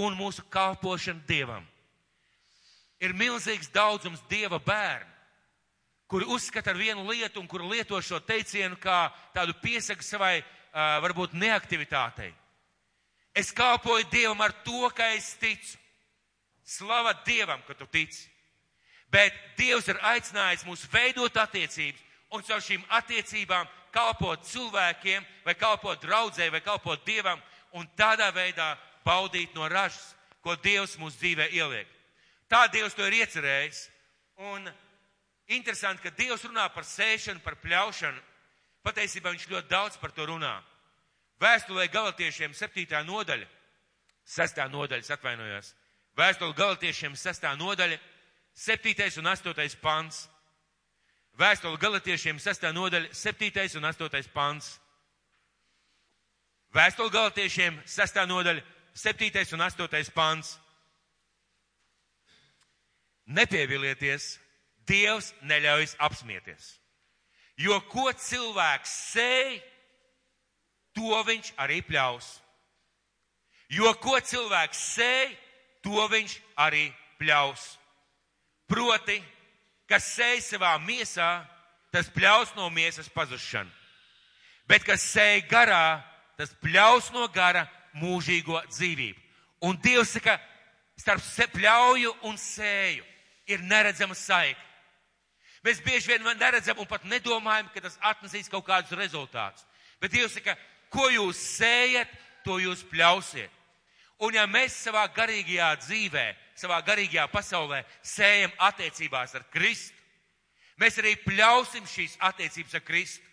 un 0.00 0.16
mūsu 0.16 0.46
kalpošanu 0.48 1.20
Dievam. 1.28 1.66
Ir 3.00 3.12
milzīgs 3.16 3.68
daudzums 3.72 4.22
Dieva 4.30 4.60
bērnu, 4.64 5.09
kuri 6.10 6.26
uzskata 6.26 6.72
ar 6.72 6.78
vienu 6.78 7.06
lietu 7.06 7.40
un 7.40 7.46
kuri 7.46 7.68
lieto 7.70 8.00
šo 8.02 8.18
teicienu 8.26 8.76
kā 8.82 9.12
tādu 9.34 9.54
piesaku 9.62 10.02
savai 10.02 10.40
varbūt 10.74 11.36
neaktivitātei. 11.38 12.32
Es 13.34 13.52
kalpoju 13.54 14.08
Dievam 14.10 14.40
ar 14.42 14.52
to, 14.66 14.90
ka 14.90 15.06
es 15.14 15.36
ticu. 15.38 15.78
Slava 16.66 17.14
Dievam, 17.26 17.62
ka 17.66 17.74
tu 17.78 17.86
tici. 17.86 18.26
Bet 19.10 19.34
Dievs 19.58 19.88
ir 19.90 19.98
aicinājis 20.06 20.66
mūs 20.66 20.86
veidot 20.90 21.36
attiecības 21.38 22.02
un 22.30 22.42
caur 22.46 22.62
šīm 22.62 22.82
attiecībām 22.94 23.70
kalpot 23.90 24.44
cilvēkiem, 24.46 25.24
vai 25.46 25.54
kalpot 25.58 26.02
draudzē, 26.02 26.50
vai 26.50 26.60
kalpot 26.62 27.02
Dievam, 27.06 27.40
un 27.74 27.88
tādā 27.98 28.30
veidā 28.34 28.76
baudīt 29.06 29.54
no 29.54 29.66
ražas, 29.70 30.14
ko 30.42 30.54
Dievs 30.54 30.96
mūsu 30.98 31.18
dzīvē 31.18 31.50
ieliek. 31.54 31.88
Tā 32.50 32.66
Dievs 32.70 32.94
to 32.94 33.06
ir 33.06 33.18
iecerējis. 33.22 33.88
Un 34.50 34.70
interesanti, 35.50 36.02
ka 36.02 36.14
Dievs 36.14 36.44
runā 36.46 36.68
par 36.74 36.86
sēšanu, 36.86 37.42
par 37.44 37.58
pļaušanu. 37.62 38.20
Patiesībā 38.86 39.32
viņš 39.34 39.48
ļoti 39.50 39.68
daudz 39.68 39.98
par 40.00 40.12
to 40.16 40.26
runā. 40.30 40.54
Vēstulē 41.40 41.88
galotiešiem 41.92 42.54
7. 42.54 43.04
nodaļa, 43.08 43.46
6. 44.28 44.60
nodaļa, 44.72 45.06
atvainojos. 45.16 45.74
Vēstule 46.16 46.54
galotiešiem 46.56 47.16
6. 47.16 47.46
nodaļa, 47.60 47.98
7. 48.54 49.18
un 49.20 49.30
8. 49.32 49.76
pants. 49.80 50.28
Vēstule 51.40 51.78
galotiešiem 51.80 52.38
6. 52.38 52.66
nodaļa, 52.76 53.12
7. 53.14 53.78
un 53.80 53.88
8. 53.88 54.32
pants. 54.34 54.74
Vēstule 56.74 57.10
galotiešiem 57.10 57.80
6. 57.86 58.20
nodaļa, 58.28 58.62
7. 58.94 59.46
un 59.56 59.64
8. 59.64 60.12
pants. 60.14 60.58
Nepievilieties, 63.26 64.38
Dievs 64.90 65.30
neļaujas 65.46 65.94
apsmieties. 66.02 66.74
Jo 67.60 67.78
ko 67.92 68.10
cilvēks 68.16 68.92
sēj, 69.12 69.58
to 70.96 71.20
viņš 71.26 71.52
arī 71.60 71.80
pļaus. 71.86 72.38
Jo 73.70 73.92
ko 74.02 74.16
cilvēks 74.18 74.80
sēj, 74.96 75.34
to 75.84 76.06
viņš 76.10 76.36
arī 76.58 76.88
pļaus. 77.20 77.76
Proti, 78.70 79.20
kas 79.90 80.08
sēž 80.16 80.42
savā 80.54 80.72
miesā, 80.82 81.28
tas 81.94 82.10
pļaus 82.14 82.54
no 82.56 82.70
miesas 82.70 83.10
pazušanu. 83.12 83.70
Bet 84.70 84.86
kas 84.86 85.04
sēž 85.12 85.46
garā, 85.50 86.00
tas 86.38 86.52
pļaus 86.62 87.10
no 87.14 87.26
gara 87.34 87.66
mūžīgo 87.98 88.60
dzīvību. 88.70 89.18
Un 89.66 89.76
Dievs 89.82 90.14
saka, 90.16 90.38
starp 90.96 91.52
pļauju 91.52 92.14
un 92.30 92.38
sēju 92.38 93.04
ir 93.50 93.62
neredzama 93.66 94.14
saikne. 94.14 94.69
Mēs 95.66 95.82
bieži 95.84 96.14
vien 96.14 96.24
neredzam 96.40 96.78
un 96.80 96.88
pat 96.88 97.04
nedomājam, 97.04 97.68
ka 97.74 97.82
tas 97.84 97.98
atnesīs 98.00 98.48
kaut 98.48 98.64
kādus 98.64 98.96
rezultātus. 98.96 99.66
Bet 100.00 100.12
Dievs 100.14 100.38
saka, 100.38 100.56
ko 100.88 101.10
jūs 101.12 101.40
sējat, 101.58 102.12
to 102.44 102.56
jūs 102.62 102.84
pļausiet. 102.88 103.50
Un 104.24 104.36
ja 104.36 104.46
mēs 104.48 104.76
savā 104.84 105.06
garīgajā 105.16 105.70
dzīvē, 105.80 106.26
savā 106.56 106.80
garīgajā 106.84 107.26
pasaulē 107.32 107.82
sējam 108.04 108.52
attiecībās 108.68 109.34
ar 109.36 109.46
Kristu, 109.52 109.96
mēs 110.80 110.98
arī 111.00 111.14
pļausim 111.24 111.86
šīs 111.88 112.18
attiecības 112.28 112.76
ar 112.76 112.84
Kristu. 112.84 113.24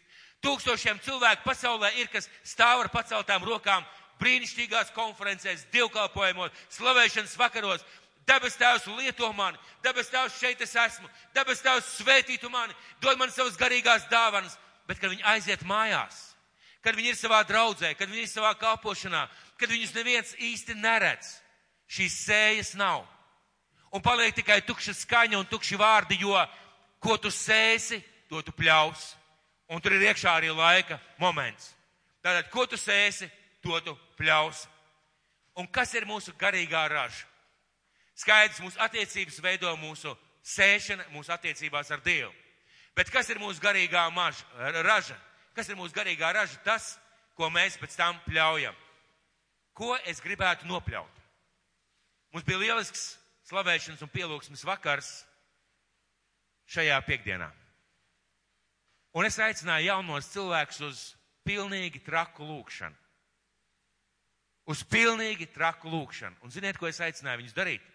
Tūkstošiem 0.43 0.99
cilvēku 1.03 1.47
pasaulē 1.47 1.93
ir, 1.97 2.11
kas 2.11 2.29
stāv 2.45 2.83
ar 2.83 2.91
paceltām 2.93 3.43
rokām 3.47 3.83
brīnišķīgās 4.21 4.93
konferencēs, 4.95 5.65
divkalpojumos, 5.73 6.53
slavēšanas 6.75 7.35
vakaros. 7.39 7.85
Debes 8.27 8.57
Tēvs 8.59 8.87
lieto 8.97 9.29
mani, 9.33 9.57
debes 9.83 10.09
Tēvs 10.11 10.35
šeit 10.41 10.61
es 10.61 10.75
esmu, 10.75 11.07
debes 11.35 11.61
Tēvs 11.63 11.93
svētītu 12.01 12.49
mani, 12.51 12.75
dod 12.99 13.19
man 13.19 13.31
savas 13.31 13.55
garīgās 13.59 14.09
dāvanas, 14.11 14.57
bet 14.87 14.99
kad 14.99 15.13
viņi 15.13 15.23
aiziet 15.31 15.63
mājās, 15.67 16.17
kad 16.83 16.95
viņi 16.95 17.13
ir 17.13 17.19
savā 17.19 17.39
draudzē, 17.47 17.93
kad 17.95 18.11
viņi 18.11 18.25
ir 18.25 18.31
savā 18.31 18.51
kalpošanā, 18.59 19.27
kad 19.59 19.71
viņus 19.71 19.95
neviens 19.95 20.33
īsti 20.43 20.75
neredz. 20.75 21.37
Šīs 21.87 22.17
sējas 22.25 22.73
nav. 22.75 23.05
Un 23.95 24.03
paliek 24.03 24.35
tikai 24.35 24.59
tukša 24.67 24.91
skaņa 25.05 25.39
un 25.39 25.47
tukši 25.47 25.79
vārdi, 25.79 26.19
jo 26.19 26.35
ko 26.99 27.15
tu 27.21 27.31
sēsi, 27.31 28.01
to 28.27 28.41
tu 28.43 28.51
pļaus. 28.51 29.13
Un 29.71 29.79
tur 29.83 29.95
ir 29.95 30.03
iekšā 30.09 30.35
arī 30.35 30.51
laika 30.51 30.99
moments. 31.19 31.71
Tātad, 32.23 32.51
ko 32.51 32.65
tu 32.67 32.79
sēsi, 32.79 33.29
to 33.63 33.79
tu 33.83 33.95
pļaus. 34.19 34.65
Un 35.59 35.67
kas 35.71 35.95
ir 35.95 36.07
mūsu 36.07 36.35
garīgā 36.39 36.85
raža? 36.91 37.26
Skaidrs, 38.17 38.61
mūsu 38.63 38.79
attiecības 38.81 39.37
veido 39.45 39.71
mūsu 39.77 40.13
sēšana, 40.41 41.05
mūsu 41.13 41.33
attiecībās 41.35 41.91
ar 41.93 42.01
Dievu. 42.05 42.33
Bet 42.97 43.11
kas 43.13 43.29
ir 43.29 43.37
mūsu 43.37 43.61
garīgā 43.61 44.07
maža, 44.13 44.45
raža? 44.81 45.17
Kas 45.53 45.69
ir 45.69 45.77
mūsu 45.77 45.93
garīgā 45.93 46.31
raža? 46.33 46.57
Tas, 46.65 46.95
ko 47.37 47.51
mēs 47.53 47.77
pēc 47.77 47.93
tam 47.97 48.17
pļaujam. 48.25 48.75
Ko 49.77 49.93
es 50.09 50.21
gribētu 50.23 50.65
nopļaut? 50.65 51.21
Mums 52.33 52.45
bija 52.47 52.63
lielisks 52.63 53.11
slavēšanas 53.49 54.01
un 54.01 54.11
pielūgsmes 54.11 54.65
vakars 54.65 55.11
šajā 56.73 56.97
piekdienā. 57.05 57.51
Un 59.17 59.25
es 59.25 59.37
aicināju 59.41 59.87
jaunos 59.87 60.31
cilvēkus 60.33 60.81
uz 60.89 61.03
pilnīgi 61.47 62.01
traku 62.05 62.45
lūkšanu. 62.45 62.97
Uz 64.67 64.81
pilnīgi 64.83 65.47
traku 65.53 65.89
lūkšanu. 65.93 66.41
Un 66.43 66.51
ziniet, 66.51 66.77
ko 66.77 66.89
es 66.89 66.99
aicināju 67.01 67.43
viņus 67.43 67.55
darīt? 67.55 67.85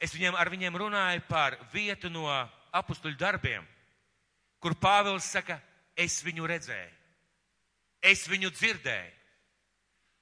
Es 0.00 0.12
viņiem, 0.12 0.36
ar 0.36 0.50
viņiem 0.52 0.76
runāju 0.76 1.22
par 1.28 1.56
vietu 1.72 2.10
no 2.12 2.28
apustuļu 2.76 3.16
darbiem, 3.16 3.64
kur 4.60 4.76
Pāvils 4.76 5.28
saka, 5.32 5.56
es 5.96 6.18
viņu 6.24 6.46
redzēju, 6.46 6.92
es 8.04 8.26
viņu 8.28 8.50
dzirdēju, 8.52 9.16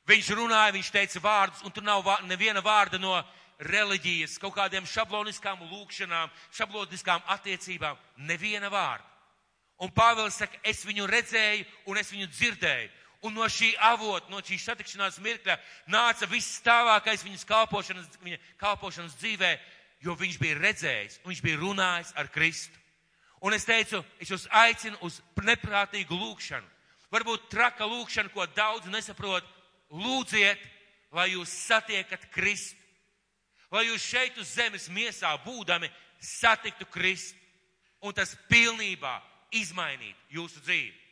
Viņš 0.05 0.35
runāja, 0.37 0.75
viņš 0.77 0.91
teica 0.93 1.21
vārdus, 1.25 1.63
un 1.65 1.73
tur 1.73 1.85
nav 1.85 2.05
neviena 2.29 2.61
vārda 2.61 2.99
no 3.01 3.17
reliģijas, 3.65 4.37
kaut 4.43 4.53
kādiem 4.59 4.85
šabloniskām 4.85 5.63
lūkšanām, 5.71 6.33
šabloniskām 6.53 7.25
attiecībām. 7.33 7.97
Neviena 8.29 8.69
vārda. 8.69 9.07
Un 9.81 9.91
Pāvils 9.91 10.37
saka, 10.39 10.61
es 10.63 10.85
viņu 10.85 11.09
redzēju 11.09 11.65
un 11.89 11.99
es 11.99 12.13
viņu 12.13 12.29
dzirdēju. 12.29 12.91
Un 13.25 13.33
no 13.33 13.47
šī 13.49 13.71
avota, 13.81 14.29
no 14.29 14.43
šīs 14.45 14.67
satikšanās 14.69 15.17
mirkļa 15.25 15.57
nāca 15.89 16.29
viss 16.29 16.59
stāvākais 16.61 17.25
viņas 17.25 17.47
kalpošanas, 17.49 18.19
viņa 18.21 18.39
kalpošanas 18.61 19.17
dzīvē, 19.17 19.53
jo 20.05 20.17
viņš 20.21 20.39
bija 20.43 20.59
redzējis, 20.61 21.21
viņš 21.25 21.41
bija 21.45 21.61
runājis 21.63 22.13
ar 22.21 22.29
Kristu. 22.33 22.81
Un 23.45 23.57
es 23.57 23.65
teicu, 23.65 24.03
es 24.21 24.31
jūs 24.33 24.47
aicinu 24.53 25.01
uz 25.05 25.19
neprātīgu 25.41 26.17
lūkšanu. 26.17 26.69
Varbūt 27.13 27.49
traka 27.53 27.87
lūkšana, 27.89 28.33
ko 28.33 28.45
daudz 28.57 28.89
nesaprot, 28.93 29.47
lūdziet, 29.93 30.61
lai 31.15 31.31
jūs 31.33 31.53
satiekat 31.69 32.27
Kristu. 32.35 32.81
Lai 33.73 33.87
jūs 33.89 34.05
šeit 34.05 34.37
uz 34.39 34.53
zemes 34.55 34.89
miesā 34.93 35.33
būdami 35.45 35.89
satiktu 36.21 36.87
Kristu. 36.93 37.39
Un 38.05 38.13
tas 38.13 38.35
pilnībā 38.51 39.17
izmainītu 39.55 40.37
jūsu 40.37 40.61
dzīvi. 40.65 41.04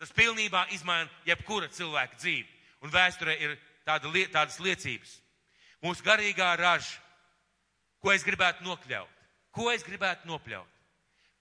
Tas 0.00 0.12
pilnībā 0.12 0.66
izmaina 0.74 1.10
jebkura 1.26 1.68
cilvēka 1.72 2.18
dzīvi. 2.18 2.48
Un 2.84 2.92
vēsturē 2.92 3.36
ir 3.40 3.54
tāda, 3.86 4.10
tādas 4.32 4.58
liecības. 4.60 5.18
Mūsu 5.84 6.04
garīgā 6.04 6.54
raža, 6.58 6.98
ko 8.00 8.12
es 8.12 8.24
gribētu 8.24 8.64
nokļaut, 8.64 9.22
ko 9.54 9.70
es 9.72 9.84
gribētu 9.84 10.28
nopļaut, 10.28 10.68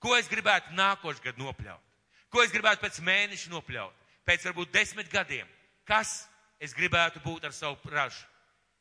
ko 0.03 0.15
es 0.15 0.29
gribētu 0.31 0.75
nākošais 0.75 1.23
gadu 1.23 1.43
nopļaut, 1.43 1.83
ko 2.31 2.43
es 2.43 2.51
gribētu 2.51 2.83
pēc 2.83 2.99
mēneša 3.03 3.51
nopļaut, 3.51 3.95
pēc 4.27 4.47
varbūt 4.49 4.71
desmit 4.75 5.11
gadiem. 5.11 5.47
Kas 5.87 6.23
es 6.63 6.75
gribētu 6.75 7.19
būt 7.23 7.47
ar 7.47 7.55
savu 7.55 7.91
ražu. 7.91 8.23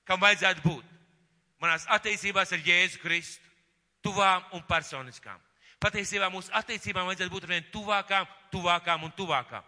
Kam 0.06 0.22
vajadzētu 0.22 0.62
būt? 0.66 0.84
Manās 1.62 1.86
attiecībās 1.94 2.52
ar 2.54 2.62
Jēzu 2.66 2.98
Kristu, 3.02 3.46
tuvām 4.02 4.42
un 4.54 4.62
personiskām. 4.66 5.38
Patiesībā 5.82 6.28
mūsu 6.30 6.52
attiecībām 6.54 7.08
vajadzētu 7.10 7.32
būt 7.32 7.46
vien 7.50 7.64
tuvākām, 7.74 8.26
tuvākām 8.52 9.06
un 9.08 9.14
tuvākām. 9.18 9.64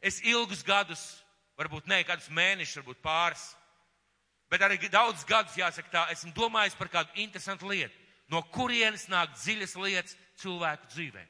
Es 0.00 0.22
ilgus 0.24 0.62
gadus, 0.64 1.02
varbūt 1.58 1.90
ne 1.90 2.00
kādus 2.08 2.30
mēnešus, 2.32 2.80
varbūt 2.80 3.02
pāris, 3.04 3.42
bet 4.48 4.64
arī 4.64 4.78
daudz 4.88 5.26
gadus, 5.28 5.58
jāsaka 5.58 5.92
tā, 5.92 6.04
esmu 6.14 6.32
domājis 6.36 6.78
par 6.78 6.88
kādu 6.92 7.20
interesantu 7.20 7.68
lietu. 7.68 7.92
No 8.32 8.42
kurienes 8.52 9.08
nāk 9.08 9.34
dziļas 9.36 9.76
lietas 9.80 10.16
cilvēku 10.40 10.88
dzīvē? 10.94 11.24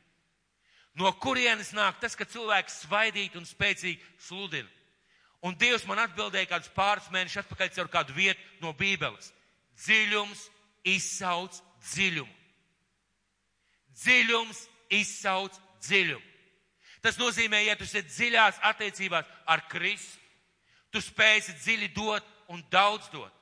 No 0.99 1.12
kurienes 1.23 1.71
nāk 1.75 2.00
tas, 2.02 2.16
ka 2.18 2.26
cilvēks 2.26 2.83
svaidīt 2.85 3.37
un 3.38 3.47
spēcīgi 3.47 4.02
sludina? 4.23 4.71
Un 5.47 5.54
Dievs 5.54 5.85
man 5.87 6.00
atbildēja 6.02 6.50
kādus 6.50 6.73
pāris 6.75 7.07
mēnešus 7.14 7.45
atpakaļ 7.45 7.71
caur 7.76 7.90
kādu 7.92 8.14
vietu 8.16 8.42
no 8.62 8.73
Bībeles. 8.75 9.30
Dziļums 9.78 10.49
izsauc 10.97 11.61
dziļumu. 11.92 12.38
Dziļums 13.99 14.64
izsauc 14.95 15.57
dziļumu. 15.85 16.25
Tas 17.02 17.19
nozīmē, 17.19 17.61
ja 17.67 17.76
tu 17.78 17.87
esi 17.87 18.02
dziļās 18.02 18.59
attiecībās 18.73 19.26
ar 19.47 19.62
Kristu, 19.71 20.19
tu 20.90 21.02
spēsi 21.05 21.55
dziļi 21.61 21.93
dot 21.95 22.26
un 22.50 22.62
daudz 22.73 23.11
dot. 23.12 23.35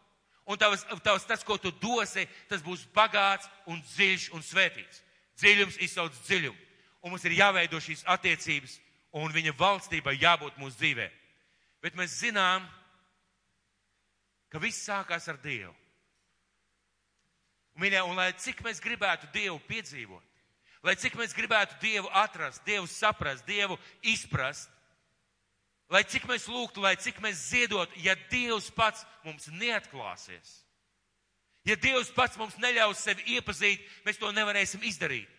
Un 0.47 0.59
tavs, 0.59 0.85
tavs 1.03 1.25
tas, 1.27 1.43
ko 1.43 1.57
tu 1.59 1.73
dosi, 1.83 2.27
tas 2.47 2.63
būs 2.63 2.85
bagāts 2.95 3.49
un 3.67 3.81
dziļš 3.83 4.29
un 4.37 4.45
svētīts. 4.47 5.03
Dziļums 5.41 5.79
izsauc 5.83 6.15
dziļumu. 6.27 6.59
Un 7.03 7.13
mums 7.13 7.25
ir 7.27 7.35
jāveido 7.39 7.81
šīs 7.83 8.05
attiecības, 8.15 8.77
un 9.17 9.35
viņa 9.35 9.55
valstībai 9.59 10.17
jābūt 10.21 10.59
mūsu 10.61 10.79
dzīvē. 10.79 11.09
Bet 11.83 11.99
mēs 11.99 12.19
zinām, 12.21 12.65
ka 14.51 14.63
viss 14.63 14.87
sākās 14.87 15.29
ar 15.31 15.41
Dievu. 15.43 15.75
Un, 17.75 17.83
mīļā, 17.85 18.05
un 18.09 18.17
lai 18.19 18.33
cik 18.41 18.63
mēs 18.65 18.81
gribētu 18.83 19.29
Dievu 19.35 19.59
piedzīvot, 19.69 20.26
lai 20.87 20.95
cik 20.99 21.17
mēs 21.19 21.35
gribētu 21.35 21.79
Dievu 21.83 22.11
atrast, 22.15 22.63
Dievu 22.67 22.87
saprast, 22.91 23.47
Dievu 23.47 23.79
izprast, 24.07 24.71
lai 25.91 26.03
cik 26.07 26.27
mēs 26.31 26.47
lūgtu, 26.51 26.83
lai 26.83 26.97
cik 26.99 27.19
mēs 27.23 27.49
ziedotu, 27.51 27.99
ja 28.03 28.17
Dievs 28.31 28.71
pats 28.75 29.05
mums 29.27 29.49
neatklāsies, 29.51 30.61
ja 31.67 31.77
Dievs 31.79 32.13
pats 32.15 32.39
mums 32.39 32.59
neļaus 32.63 33.03
sevi 33.03 33.37
iepazīt, 33.37 33.83
mēs 34.07 34.21
to 34.23 34.31
nevarēsim 34.35 34.85
izdarīt. 34.87 35.31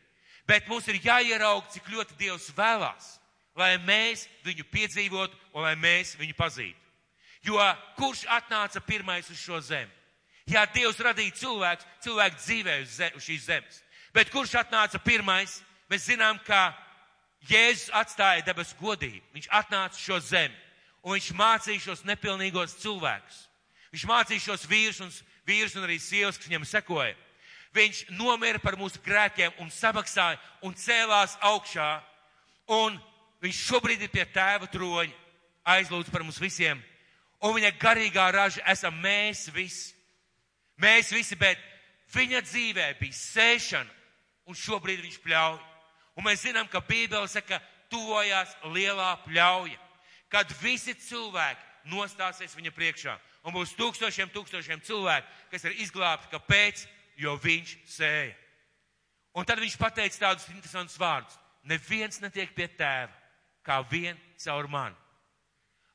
Bet 0.48 0.68
mums 0.72 0.88
ir 0.88 1.02
jāieraug, 1.04 1.66
cik 1.74 1.90
ļoti 1.92 2.16
Dievs 2.20 2.52
vēlās, 2.56 3.18
lai 3.58 3.74
mēs 3.84 4.28
viņu 4.48 4.64
piedzīvotu 4.72 5.36
un 5.54 5.66
lai 5.66 5.76
mēs 5.76 6.16
viņu 6.20 6.36
pazītu. 6.38 6.84
Jo 7.44 7.60
kurš 7.98 8.24
atnāca 8.32 8.80
pirmais 8.84 9.28
uz 9.32 9.40
šo 9.40 9.60
zemi? 9.64 9.92
Jā, 10.48 10.64
Dievs 10.72 11.00
radīja 11.04 11.36
cilvēku, 11.36 11.84
cilvēku 12.06 12.40
dzīvē 12.40 12.78
uz, 12.86 12.94
zem, 12.96 13.16
uz 13.20 13.26
šīs 13.28 13.48
zemes. 13.50 13.82
Bet 14.18 14.32
kurš 14.34 14.56
atnāca 14.58 14.98
pirmais? 14.98 15.60
Mēs 15.92 16.08
zinām, 16.10 16.40
ka 16.42 16.72
Jēzus 17.46 17.92
atstāja 17.94 18.42
debesu 18.48 18.74
godību. 18.80 19.22
Viņš 19.36 19.50
atnāca 19.54 20.00
šo 20.02 20.18
zemi 20.26 20.56
un 21.06 21.14
viņš 21.14 21.28
mācīja 21.38 21.84
šos 21.84 22.02
nepilnīgos 22.08 22.80
cilvēkus. 22.82 23.44
Viņš 23.94 24.06
mācīja 24.10 24.44
šos 24.44 24.66
vīrus 24.68 25.04
un, 25.06 25.12
vīrus 25.48 25.76
un 25.78 25.86
arī 25.86 26.00
sievas, 26.02 26.40
kas 26.40 26.50
viņam 26.50 26.66
sekoja. 26.68 27.14
Viņš 27.78 28.08
nomira 28.18 28.60
par 28.60 28.76
mūsu 28.80 29.00
grēkiem 29.06 29.54
un 29.62 29.70
samaksāja 29.72 30.40
un 30.66 30.74
cēlās 30.74 31.38
augšā. 31.46 31.92
Un 32.74 32.98
viņš 33.46 33.60
šobrīd 33.70 34.02
ir 34.02 34.12
pie 34.12 34.26
tēva 34.34 34.68
troņa, 34.74 35.14
aizlūdz 35.78 36.10
par 36.12 36.26
mums 36.26 36.42
visiem. 36.42 36.82
Un 37.46 37.54
viņa 37.56 37.76
garīgā 37.78 38.26
raža 38.34 38.66
esam 38.74 38.98
mēs 38.98 39.46
visi. 39.54 39.94
Mēs 40.82 41.14
visi, 41.14 41.38
bet 41.38 41.62
viņa 42.18 42.42
dzīvē 42.50 42.90
bija 43.00 43.16
sēšana, 43.16 43.97
un 44.48 44.58
šobrīd 44.58 45.04
viņš 45.04 45.20
pļauj. 45.24 45.60
Un 46.18 46.26
mēs 46.26 46.44
zinām, 46.48 46.68
ka 46.72 46.82
Bībele 46.82 47.28
saka, 47.30 47.60
tuvojās 47.92 48.56
lielā 48.74 49.12
pļauja, 49.26 49.78
kad 50.32 50.52
visi 50.62 50.96
cilvēki 50.98 51.92
nostāsies 51.92 52.56
viņa 52.58 52.74
priekšā. 52.76 53.16
Un 53.48 53.56
būs 53.56 53.76
tūkstošiem, 53.78 54.32
tūkstošiem 54.34 54.82
cilvēku, 54.84 55.28
kas 55.52 55.68
ir 55.68 55.78
izglābti, 55.84 56.32
kāpēc? 56.34 56.88
Jo 57.18 57.34
viņš 57.42 57.78
sēja. 57.90 58.36
Un 59.38 59.46
tad 59.46 59.62
viņš 59.62 59.78
pateica 59.80 60.20
tādus 60.28 60.50
interesantus 60.52 61.00
vārdus. 61.02 61.38
Neviens 61.66 62.20
netiek 62.22 62.52
pie 62.54 62.68
tēva, 62.70 63.14
kā 63.66 63.80
vien 63.90 64.18
caur 64.44 64.68
mani. 64.70 64.96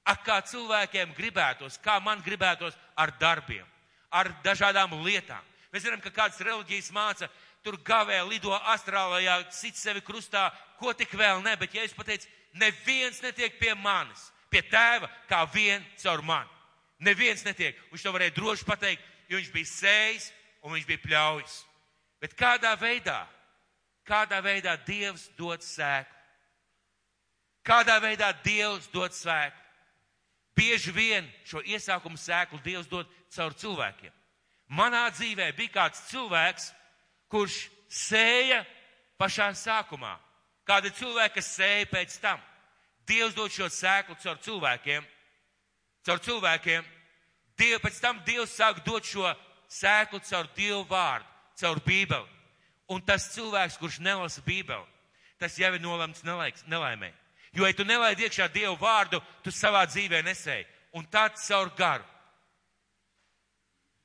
Ak, 0.03 0.25
kā 0.27 0.41
cilvēkiem 0.43 1.13
gribētos, 1.15 1.79
kā 1.79 2.01
man 2.03 2.25
gribētos 2.27 2.75
ar 2.99 3.15
darbiem 3.21 3.67
ar 4.13 4.29
dažādām 4.45 4.93
lietām. 5.03 5.41
Mēs 5.73 5.87
zinām, 5.87 6.03
ka 6.05 6.13
kādas 6.13 6.41
reliģijas 6.45 6.91
māca, 6.93 7.31
tur 7.63 7.79
gavē, 7.87 8.21
lido 8.27 8.53
astrālajā, 8.75 9.39
sit 9.55 9.79
sevi 9.79 10.03
krustā, 10.05 10.51
ko 10.81 10.93
tik 10.97 11.15
vēl 11.15 11.43
ne, 11.45 11.55
bet 11.57 11.75
ja 11.75 11.85
es 11.87 11.95
pateicu, 11.95 12.29
neviens 12.59 13.23
netiek 13.23 13.59
pie 13.61 13.75
manis, 13.79 14.31
pie 14.51 14.63
tēva, 14.67 15.09
kā 15.31 15.45
vien 15.55 15.85
caur 16.03 16.23
mani. 16.27 16.51
Neviens 17.03 17.43
netiek. 17.47 17.79
Viņš 17.91 18.05
to 18.05 18.13
varēja 18.15 18.35
droši 18.37 18.67
pateikt, 18.67 19.07
jo 19.31 19.39
viņš 19.41 19.53
bija 19.55 19.71
sējis 19.71 20.29
un 20.63 20.77
viņš 20.77 20.87
bija 20.87 21.03
pļaujis. 21.03 21.55
Bet 22.23 22.37
kādā 22.39 22.77
veidā, 22.79 23.25
kādā 24.07 24.39
veidā 24.45 24.77
Dievs 24.87 25.27
dod 25.39 25.65
sēklu? 25.67 26.19
Kādā 27.67 27.99
veidā 28.03 28.31
Dievs 28.45 28.87
dod 28.95 29.15
sēklu? 29.15 29.59
Bieži 30.55 30.93
vien 30.95 31.27
šo 31.49 31.63
iesākumu 31.65 32.21
sēklu 32.21 32.61
Dievs 32.63 32.91
dod 32.91 33.09
caur 33.35 33.55
cilvēkiem. 33.59 34.13
Manā 34.73 35.09
dzīvē 35.11 35.51
bija 35.57 35.75
kāds 35.75 36.05
cilvēks, 36.11 36.71
kurš 37.33 37.67
sēja 37.89 38.63
pašā 39.21 39.51
sākumā. 39.57 40.15
Kādi 40.69 40.93
cilvēki, 40.95 41.41
kas 41.41 41.55
sēja 41.57 41.89
pēc 41.91 42.19
tam. 42.23 42.41
Dievs 43.09 43.35
dod 43.35 43.51
šo 43.51 43.67
sēklu 43.73 44.17
caur 44.23 44.39
cilvēkiem. 44.45 45.07
Caur 46.07 46.21
cilvēkiem. 46.23 46.85
Diev, 47.59 47.81
pēc 47.83 47.99
tam 48.03 48.21
Dievs 48.27 48.55
sāk 48.57 48.81
dot 48.87 49.07
šo 49.07 49.29
sēklu 49.71 50.21
caur 50.27 50.49
Dievu 50.57 50.85
vārdu, 50.89 51.27
caur 51.61 51.81
Bībeli. 51.85 52.29
Un 52.93 53.03
tas 53.07 53.29
cilvēks, 53.35 53.79
kurš 53.81 54.01
nelasa 54.05 54.43
Bībeli, 54.45 54.87
tas 55.41 55.57
jau 55.59 55.71
ir 55.73 55.83
nolemts 55.83 56.25
nelaimē. 56.25 57.13
Jo, 57.53 57.67
ja 57.69 57.77
tu 57.77 57.85
nelaidi 57.85 58.27
iekšā 58.27 58.49
Dievu 58.53 58.77
vārdu, 58.81 59.21
tu 59.45 59.53
savā 59.53 59.85
dzīvē 59.89 60.23
nesēji. 60.25 60.67
Un 60.97 61.07
tāds 61.09 61.45
caur 61.49 61.71
garu. 61.77 62.05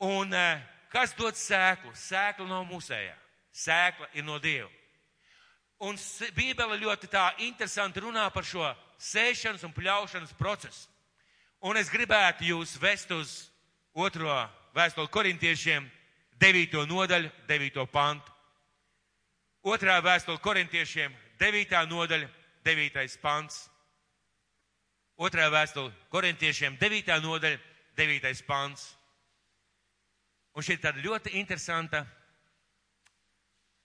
Un 0.04 0.34
eh, 0.34 0.62
kas 0.92 1.14
dod 1.18 1.38
sēklu? 1.38 1.94
Sēkla 1.96 2.48
nav 2.50 2.66
mūsējā. 2.70 3.16
Sēkla 3.54 4.10
ir 4.14 4.26
no 4.28 4.38
Dieva. 4.40 4.70
Un 5.86 5.98
Bībele 6.34 6.80
ļoti 6.82 7.10
tā 7.12 7.28
interesanti 7.46 8.02
runā 8.02 8.26
par 8.34 8.46
šo 8.46 8.66
sēšanas 8.98 9.66
un 9.68 9.74
pļaušanas 9.76 10.34
procesu. 10.38 10.88
Un 11.62 11.78
es 11.78 11.90
gribētu 11.90 12.46
jūs 12.46 12.76
vest 12.82 13.12
uz 13.14 13.36
otro 13.94 14.34
vēstuli 14.78 15.10
korintiešiem, 15.10 15.86
9. 16.38 16.84
nodaļu, 16.90 17.30
9. 17.50 17.86
pantu. 17.92 18.34
Otrā 19.68 19.98
vēstule 20.02 20.40
korintiešiem, 20.42 21.14
9. 21.42 21.74
nodaļa, 21.90 22.30
9. 22.66 23.18
pants. 23.22 23.66
Otrā 25.18 25.50
vēstule 25.50 25.92
korintiešiem, 26.14 26.78
9. 26.78 27.18
nodaļa, 27.22 27.58
9. 27.98 28.46
pants. 28.48 28.97
Un 30.58 30.66
šeit 30.66 30.82
tāda 30.82 31.04
ļoti 31.04 31.36
interesanta, 31.38 32.02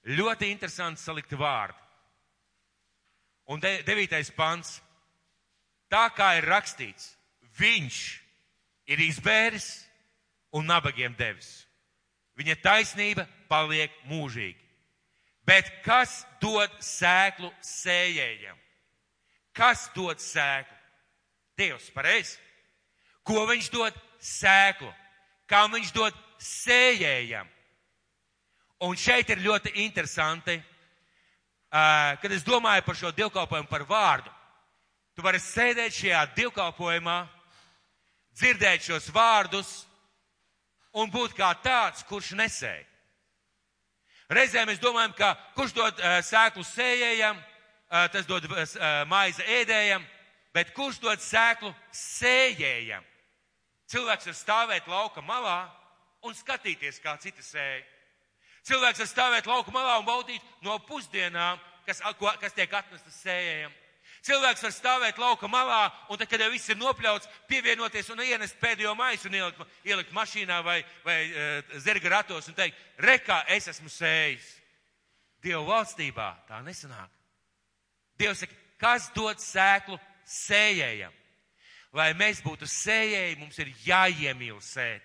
ļoti 0.09 0.49
interesanta 0.49 1.03
salikta 1.03 1.37
vārda. 1.37 1.77
Un 3.53 3.61
de, 3.61 3.75
devītais 3.85 4.31
pants. 4.33 4.79
Tā 5.93 6.07
kā 6.17 6.31
ir 6.39 6.49
rakstīts, 6.49 7.11
viņš 7.59 7.99
ir 8.89 9.03
izbēris 9.05 9.67
un 10.57 10.65
nabagiem 10.65 11.13
devis. 11.19 11.67
Viņa 12.41 12.57
taisnība 12.65 13.27
paliek 13.51 13.93
mūžīgi. 14.09 14.57
Bet 15.45 15.69
kas 15.85 16.23
dod 16.41 16.73
sēklu 16.81 17.51
sējējam? 17.61 18.57
Kas 19.53 19.91
dod 19.93 20.23
sēklu? 20.23 20.79
Dievs, 21.61 21.91
pareizi. 21.93 22.39
Ko 23.27 23.45
viņš 23.51 23.69
dod 23.75 23.99
sēklu? 24.23 24.89
Kā 25.51 25.67
viņš 25.69 25.93
dod 25.93 26.17
sējējam. 26.43 27.49
Un 28.83 28.99
šeit 28.99 29.31
ir 29.31 29.43
ļoti 29.45 29.77
interesanti, 29.85 30.57
kad 31.71 32.33
es 32.35 32.43
domāju 32.45 32.83
par 32.85 32.99
šo 32.99 33.13
divkalpojumu 33.15 33.71
par 33.71 33.85
vārdu. 33.89 34.33
Tu 35.15 35.23
vari 35.23 35.39
sēdēt 35.41 35.95
šajā 35.95 36.23
divkalpojumā, 36.37 37.19
dzirdēt 38.35 38.89
šos 38.89 39.11
vārdus 39.13 39.71
un 40.97 41.11
būt 41.13 41.37
kā 41.37 41.53
tāds, 41.63 42.03
kurš 42.09 42.33
nesēja. 42.37 42.89
Reizēm 44.33 44.71
mēs 44.71 44.81
domājam, 44.81 45.13
ka 45.13 45.35
kurš 45.57 45.75
dod 45.77 45.99
sēklu 46.25 46.65
sējējam, 46.65 47.39
tas 48.13 48.27
dod 48.27 48.49
maize 49.09 49.45
ēdējam, 49.61 50.05
bet 50.57 50.73
kurš 50.73 50.99
dod 51.05 51.21
sēklu 51.21 51.75
sējējam? 51.93 53.05
Cilvēks 53.93 54.31
var 54.31 54.37
stāvēt 54.39 54.89
lauka 54.89 55.21
malā 55.21 55.69
un 56.23 56.35
skatīties, 56.35 57.01
kā 57.03 57.17
citi 57.21 57.43
sēja. 57.43 57.83
Cilvēks 58.63 59.03
var 59.03 59.11
stāvēt 59.11 59.47
lauku 59.51 59.73
malā 59.75 59.99
un 59.99 60.07
baudīt 60.07 60.43
no 60.63 60.79
pusdienām 60.87 61.59
kas, 61.87 62.01
ko- 62.19 62.37
kas 62.41 62.53
tiek 62.53 62.73
atnestas 62.73 63.23
sējējam. 63.25 63.73
Cilvēks 64.23 64.63
var 64.63 64.71
stāvēt 64.71 65.19
lauka 65.19 65.49
malā, 65.51 65.91
un 66.09 66.19
tad, 66.19 66.29
kad 66.31 66.41
jau 66.41 66.51
viss 66.53 66.69
ir 66.71 66.77
nopļauts, 66.79 67.27
pievienoties 67.51 68.11
un 68.15 68.23
ienest 68.23 68.59
pēdējo 68.61 68.95
maisu 68.95 69.27
un 69.27 69.35
ielikt, 69.35 69.65
ielikt 69.85 70.13
mašīnā 70.15 70.61
vai, 70.63 70.85
vai 71.03 71.17
uh, 71.27 71.73
zirga 71.83 72.09
ratos 72.09 72.47
un 72.49 72.55
teikt, 72.55 72.79
rekā 73.03 73.41
es 73.49 73.67
esmu 73.73 73.91
sējis. 73.91 74.47
Dieva 75.43 75.65
valstībā 75.67 76.29
tā 76.47 76.61
nesanāk. 76.63 77.11
Dievs 78.19 78.45
saka, 78.45 78.55
kas 78.79 79.09
dod 79.11 79.43
sēklu 79.43 79.99
sējējam? 80.23 81.13
Lai 81.93 82.13
mēs 82.15 82.45
būtu 82.47 82.69
sējēji, 82.71 83.41
mums 83.41 83.59
ir 83.59 83.75
jāiemīl 83.85 84.63
sēt. 84.63 85.03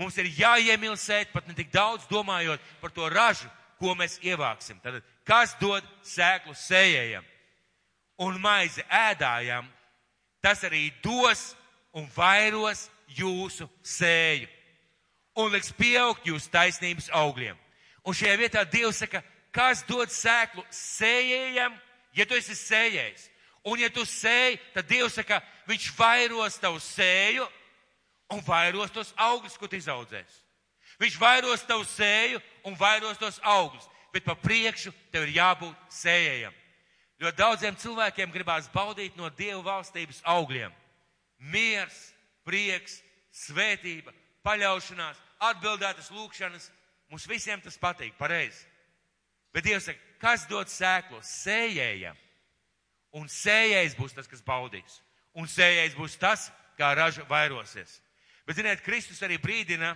Mums 0.00 0.16
ir 0.16 0.30
jāiemīl 0.32 0.96
sēt, 0.96 1.28
pat 1.34 1.48
ne 1.48 1.54
tik 1.54 1.68
daudz 1.72 2.06
domājot 2.08 2.62
par 2.80 2.92
to 2.96 3.08
ražu, 3.12 3.50
ko 3.80 3.92
mēs 3.98 4.16
ievāksim. 4.24 4.80
Tad, 4.80 5.02
kas 5.28 5.52
dod 5.60 5.84
sēklu 6.04 6.56
sējējam? 6.56 7.26
un 8.20 8.36
maizi 8.40 8.84
ēdājam, 8.92 9.66
tas 10.44 10.62
arī 10.68 10.90
dos 11.04 11.54
un 11.96 12.06
vairos 12.14 12.88
jūsu 13.16 13.68
sēju 13.82 14.48
un 15.40 15.52
liks 15.54 15.72
pieaugt 15.72 16.26
jūsu 16.28 16.50
taisnības 16.52 17.08
augļiem. 17.16 17.56
Un 18.04 18.16
šajā 18.16 18.34
vietā 18.40 18.64
Dievs 18.68 19.00
saka, 19.00 19.22
kas 19.54 19.84
dod 19.88 20.12
sēklu 20.12 20.64
sējējam, 20.74 21.76
ja 22.16 22.26
tu 22.28 22.36
esi 22.36 22.56
sējējis. 22.58 23.28
Un 23.70 23.80
ja 23.80 23.88
tu 23.92 24.04
sēji, 24.08 24.58
tad 24.74 24.88
Dievs 24.90 25.16
saka, 25.16 25.40
viņš 25.70 25.88
vairos 25.96 26.58
tavu 26.60 26.80
sēju 26.82 27.46
un 28.30 28.42
vairos 28.46 28.92
tos 28.94 29.12
augļus, 29.16 29.58
ko 29.58 29.68
tu 29.68 29.78
izaudzēsi. 29.78 30.40
Viņš 31.00 31.16
vairos 31.20 31.64
tavu 31.66 31.84
sēju 31.88 32.40
un 32.68 32.76
vairos 32.78 33.18
tos 33.18 33.40
augļus, 33.42 33.86
bet 34.12 34.26
pa 34.26 34.34
priekšu 34.36 34.92
tev 35.12 35.26
ir 35.26 35.36
jābūt 35.38 35.94
sējējam. 35.94 36.56
Jo 37.20 37.32
daudziem 37.36 37.76
cilvēkiem 37.76 38.32
gribās 38.32 38.68
baudīt 38.72 39.16
no 39.16 39.28
Dieva 39.36 39.60
valstības 39.64 40.22
augļiem. 40.24 40.72
Miers, 41.52 41.98
prieks, 42.44 43.00
svētība, 43.32 44.12
paļaušanās, 44.44 45.20
atbildētas 45.50 46.10
lūkšanas. 46.14 46.70
Mums 47.10 47.26
visiem 47.28 47.60
tas 47.60 47.76
patīk, 47.80 48.14
pareizi. 48.18 48.64
Bet 49.52 49.66
Dievs 49.66 49.88
saka, 49.88 50.00
kas 50.22 50.46
dod 50.48 50.70
sēklu 50.70 51.20
sējējam? 51.26 52.16
Un 53.18 53.26
sējējs 53.28 53.96
būs 53.98 54.14
tas, 54.14 54.28
kas 54.30 54.44
baudīs. 54.46 55.00
Un 55.34 55.48
sējējs 55.50 55.96
būs 55.98 56.16
tas, 56.20 56.48
kā 56.78 56.92
raža 56.94 57.24
vairosies. 57.28 57.98
Bet, 58.50 58.58
ziniet, 58.58 58.82
Kristus 58.82 59.22
arī 59.22 59.36
brīdina 59.38 59.92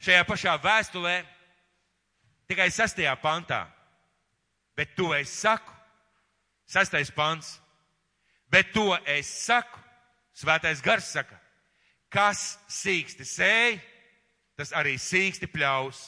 šajā 0.00 0.24
pašā 0.24 0.56
vēstulē, 0.56 1.18
tikai 2.48 2.70
sastajā 2.72 3.12
pantā. 3.20 3.66
Bet 4.72 4.96
to 4.96 5.10
es 5.12 5.28
saku, 5.28 5.74
Sastais 6.66 7.10
pants. 7.10 7.60
Bet 8.48 8.72
to 8.72 8.94
es 9.04 9.28
saku, 9.28 9.80
svētais 10.32 10.80
gars 10.80 11.10
saka, 11.12 11.36
kas 12.08 12.54
sīksti 12.70 13.26
sēj, 13.26 13.76
tas 14.56 14.72
arī 14.72 14.94
sīksti 15.00 15.48
pļaus. 15.50 16.06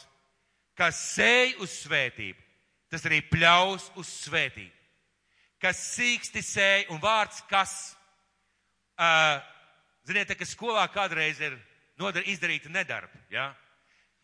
Kas 0.77 0.99
sēj 1.17 1.55
uz 1.65 1.73
svētību, 1.83 2.41
tas 2.93 3.05
arī 3.09 3.23
pļaus 3.25 3.89
uz 3.97 4.09
svētību. 4.27 4.73
Kas 5.61 5.81
sīksti 5.97 6.43
sēj 6.45 6.89
un 6.93 7.01
vārds 7.01 7.41
kas. 7.51 7.77
Uh, 8.97 9.41
ziniet, 10.07 10.33
ka 10.39 10.47
skolā 10.47 10.87
kādreiz 10.93 11.41
ir 11.43 11.57
nodar, 11.99 12.27
izdarīta 12.27 12.71
nedarba. 12.73 13.19
Ja? 13.31 13.51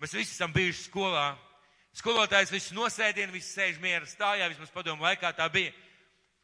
Mēs 0.02 0.14
visi 0.16 0.34
esam 0.34 0.52
bijuši 0.54 0.88
skolā. 0.88 1.32
Skolotājs 1.92 2.52
visus 2.52 2.72
nosēdina, 2.72 3.32
visi 3.34 3.52
sēž 3.52 3.80
miera 3.82 4.06
stājā, 4.08 4.48
vismaz 4.48 4.70
padomu 4.72 5.04
laikā 5.04 5.34
tā 5.36 5.48
bija. 5.52 5.74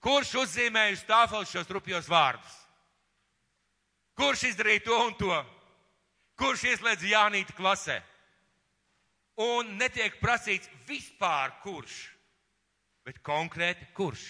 Kurš 0.05 0.35
uzzīmēja 0.43 0.95
uz 0.95 1.05
tāfeles 1.09 1.51
šos 1.51 1.71
rupjos 1.73 2.11
vārdus? 2.11 2.59
Kurš 4.19 4.45
izdarīja 4.51 4.85
to 4.85 4.99
un 5.07 5.17
to? 5.19 5.39
Kurš 6.39 6.67
ieslēdz 6.73 7.07
Jānīti 7.09 7.57
klasē? 7.57 7.97
Un 9.39 9.77
netiek 9.79 10.19
prasīts 10.21 10.71
vispār 10.87 11.55
kurš, 11.63 11.97
bet 13.07 13.21
konkrēti 13.23 13.87
kurš. 13.95 14.25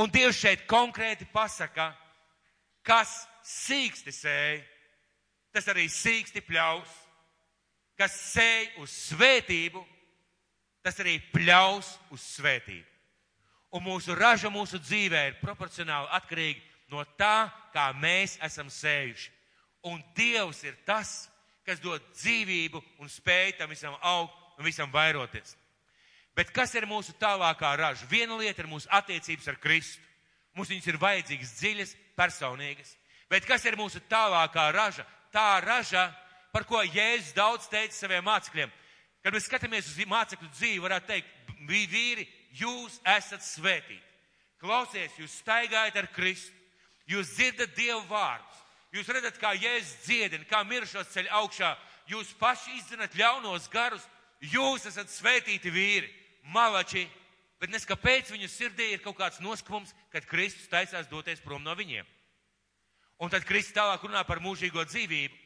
Un 0.00 0.12
Dievs 0.12 0.38
šeit 0.40 0.64
konkrēti 0.68 1.26
pasaka, 1.32 1.90
kas 2.82 3.26
sīksti 3.50 4.14
sēj, 4.14 4.60
tas 5.54 5.66
arī 5.72 5.88
sīksti 5.90 6.44
pļaus, 6.46 6.92
kas 7.98 8.14
sēj 8.30 8.70
uz 8.82 8.94
svētību, 9.10 9.82
tas 10.86 11.02
arī 11.02 11.18
pļaus 11.34 11.96
uz 12.14 12.24
svētību 12.38 12.90
un 13.70 13.84
mūsu 13.84 14.14
raža 14.18 14.50
mūsu 14.50 14.80
dzīvē 14.82 15.22
ir 15.28 15.38
proporcionāli 15.40 16.10
atkarīga 16.18 16.60
no 16.90 17.04
tā, 17.18 17.50
kā 17.74 17.90
mēs 17.94 18.36
esam 18.42 18.70
sējuši. 18.70 19.30
Un 19.86 20.02
Dievs 20.16 20.64
ir 20.66 20.76
tas, 20.86 21.30
kas 21.64 21.80
dod 21.80 22.02
dzīvību 22.18 22.82
un 23.00 23.08
spēj 23.08 23.56
tam 23.60 23.70
visam 23.70 23.94
augt 24.02 24.34
un 24.58 24.66
visam 24.66 24.90
vairoties. 24.92 25.54
Bet 26.36 26.50
kas 26.54 26.74
ir 26.74 26.86
mūsu 26.88 27.14
tālākā 27.20 27.72
raža? 27.78 28.06
Viena 28.10 28.36
lieta 28.38 28.62
ir 28.62 28.70
mūsu 28.70 28.90
attiecības 28.90 29.48
ar 29.50 29.58
Kristu. 29.62 30.02
Mums 30.56 30.70
viņas 30.72 30.88
ir 30.90 30.98
vajadzīgas 30.98 31.54
dziļas, 31.60 31.94
personīgas. 32.18 32.96
Bet 33.30 33.46
kas 33.46 33.64
ir 33.64 33.78
mūsu 33.78 34.02
tālākā 34.10 34.66
raža? 34.74 35.06
Tā 35.30 35.60
raža, 35.62 36.08
par 36.50 36.66
ko 36.66 36.82
Jēzus 36.82 37.34
daudz 37.36 37.68
teica 37.70 37.94
saviem 37.94 38.24
mācekļiem. 38.26 38.72
Kad 39.22 39.36
mēs 39.36 39.46
skatāmies 39.46 39.90
uz 39.92 40.06
mācekļu 40.10 40.48
dzīvi, 40.56 40.82
varētu 40.82 41.10
teikt, 41.12 41.28
vīri, 41.68 42.26
jūs 42.58 42.98
esat 43.06 43.44
svētīti. 43.46 44.02
Klausies, 44.60 45.14
jūs 45.16 45.38
staigājat 45.40 45.96
ar 45.96 46.10
Kristu, 46.12 46.52
jūs 47.08 47.30
dzirdat 47.36 47.72
Dievu 47.76 48.02
vārdus, 48.10 48.58
jūs 48.92 49.08
redzat, 49.08 49.38
kā 49.40 49.54
Jēzus 49.56 50.02
dziedina, 50.04 50.44
kā 50.50 50.64
mirušos 50.66 51.14
ceļ 51.14 51.30
augšā, 51.38 51.70
jūs 52.10 52.34
paši 52.40 52.76
izdzinat 52.80 53.14
ļaunos 53.16 53.70
garus, 53.72 54.04
jūs 54.40 54.88
esat 54.90 55.08
svētīti 55.12 55.72
vīri, 55.72 56.10
malači, 56.52 57.06
bet 57.60 57.70
nes 57.72 57.86
kāpēc 57.86 58.32
viņu 58.34 58.50
sirdī 58.50 58.90
ir 58.94 59.04
kaut 59.04 59.16
kāds 59.20 59.40
noskums, 59.40 59.94
kad 60.12 60.26
Kristus 60.28 60.68
taisās 60.68 61.08
doties 61.08 61.40
prom 61.44 61.62
no 61.64 61.76
viņiem. 61.78 62.08
Un 63.20 63.28
tad 63.28 63.44
Kristus 63.44 63.76
tālāk 63.76 64.00
runā 64.06 64.22
par 64.24 64.40
mūžīgo 64.40 64.84
dzīvību. 64.88 65.36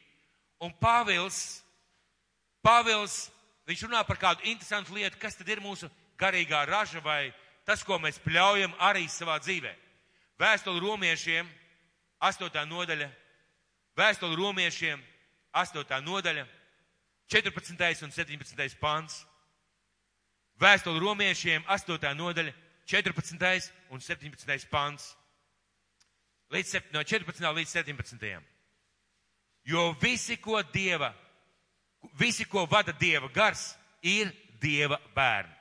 Un 0.63 0.71
Pāvils, 0.79 1.61
Pāvils, 2.63 3.25
viņš 3.67 3.83
runā 3.87 4.03
par 4.07 4.19
kādu 4.21 4.45
interesantu 4.47 4.95
lietu, 4.95 5.19
kas 5.19 5.35
tad 5.35 5.49
ir 5.51 5.59
mūsu 5.63 5.89
garīgā 6.17 6.63
raža 6.69 7.01
vai 7.03 7.33
tas, 7.67 7.83
ko 7.83 7.99
mēs 7.99 8.21
pļaujam 8.23 8.73
arī 8.79 9.09
savā 9.11 9.35
dzīvē. 9.43 9.73
Vēstuli 10.39 10.79
romiešiem, 10.83 11.49
8. 12.23 12.63
nodaļa, 12.69 13.09
vēstuli 13.99 14.39
romiešiem, 14.39 15.03
8. 15.55 15.99
nodaļa, 16.03 16.47
14. 17.27 18.03
un 18.05 18.11
17. 18.11 18.79
pants. 18.79 19.25
Vēstuli 20.61 20.99
romiešiem, 21.03 21.65
8. 21.67 22.15
nodaļa, 22.15 22.53
14. 22.87 23.71
un 23.91 23.99
17. 23.99 24.69
pants. 24.71 25.15
Līdz, 26.53 26.75
no 26.93 27.01
14. 27.01 27.41
līdz 27.41 27.71
17. 27.73 28.25
Jo 29.65 29.95
visi, 30.01 30.37
ko 30.37 30.61
Dieva, 30.73 31.09
visi, 32.19 32.45
ko 32.45 32.67
vada 32.69 32.93
Dieva 32.93 33.29
gars, 33.33 33.73
ir 34.01 34.29
Dieva 34.61 34.99
bērni. 35.15 35.53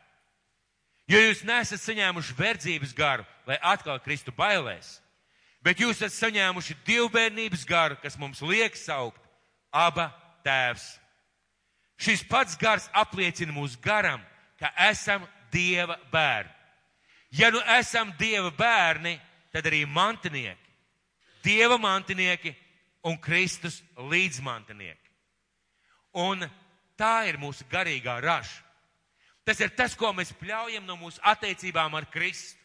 Jo 1.09 1.21
jūs 1.21 1.43
nesat 1.45 1.83
saņēmuši 1.83 2.37
verdzības 2.37 2.93
garu, 2.97 3.25
lai 3.49 3.59
atkal 3.61 3.99
kristu 4.01 4.33
bailēs, 4.33 4.99
bet 5.65 5.81
jūs 5.81 6.01
esat 6.01 6.17
saņēmuši 6.17 6.77
divbērnības 6.87 7.65
garu, 7.69 7.99
kas 8.01 8.17
mums 8.21 8.41
liek 8.45 8.77
saukt 8.77 9.21
aba 9.73 10.09
tēvs. 10.45 10.85
Šis 12.01 12.25
pats 12.29 12.57
gars 12.61 12.89
apliecina 12.93 13.53
mūsu 13.53 13.81
garam, 13.85 14.21
ka 14.61 14.73
esam 14.89 15.25
Dieva 15.53 15.99
bērni. 16.13 16.51
Ja 17.37 17.51
nu 17.53 17.61
esam 17.77 18.13
Dieva 18.19 18.51
bērni, 18.55 19.19
tad 19.53 19.69
arī 19.69 19.85
mantinieki, 19.87 20.64
Dieva 21.45 21.79
mantinieki 21.79 22.55
un 23.05 23.19
Kristus 23.21 23.83
līdzmantinieki. 23.99 25.11
Un 26.25 26.45
tā 26.97 27.27
ir 27.29 27.39
mūsu 27.43 27.67
garīgā 27.71 28.17
raša. 28.23 28.63
Tas 29.45 29.61
ir 29.61 29.75
tas, 29.77 29.93
ko 29.97 30.13
mēs 30.17 30.33
pļaujam 30.41 30.87
no 30.89 30.97
mūsu 30.97 31.21
attiecībām 31.21 31.95
ar 31.99 32.07
Kristu. 32.09 32.57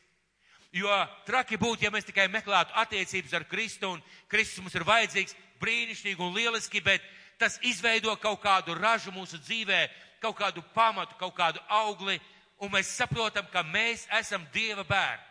Jo 0.71 0.93
traki 1.25 1.57
būtu, 1.57 1.83
ja 1.83 1.91
mēs 1.91 2.05
tikai 2.05 2.27
meklētu 2.29 2.75
attiecības 2.77 3.33
ar 3.33 3.45
Kristu 3.49 3.89
un 3.89 4.03
Kristus 4.29 4.61
mums 4.61 4.75
ir 4.77 4.85
vajadzīgs 4.85 5.35
brīnišķīgi 5.59 6.23
un 6.23 6.35
lieliski, 6.37 6.79
bet 6.85 7.03
tas 7.41 7.57
izveido 7.65 8.13
kaut 8.21 8.39
kādu 8.43 8.77
ražu 8.77 9.11
mūsu 9.11 9.41
dzīvē, 9.41 9.87
kaut 10.21 10.37
kādu 10.37 10.63
pamatu, 10.75 11.17
kaut 11.19 11.33
kādu 11.35 11.59
augli, 11.67 12.19
un 12.61 12.71
mēs 12.71 12.93
saprotam, 12.95 13.47
ka 13.51 13.63
mēs 13.63 14.05
esam 14.19 14.45
Dieva 14.53 14.85
bērni. 14.87 15.28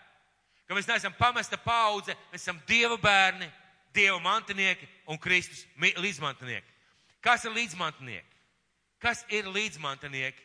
Ka 0.68 0.76
mēs 0.76 0.88
neesam 0.88 1.14
pamesta 1.16 1.56
paudze, 1.56 2.12
mēs 2.32 2.42
esam 2.44 2.58
Dieva 2.68 2.98
bērni, 3.00 3.48
Dieva 3.96 4.18
mantinieki 4.20 4.88
un 5.08 5.18
Kristus 5.18 5.64
līdzmantinieki. 5.80 6.74
Kas 7.24 7.46
ir 7.48 7.54
līdzmantinieki? 7.56 8.36
Kas 9.00 9.24
ir 9.32 9.48
līdzmantinieki? 9.48 10.44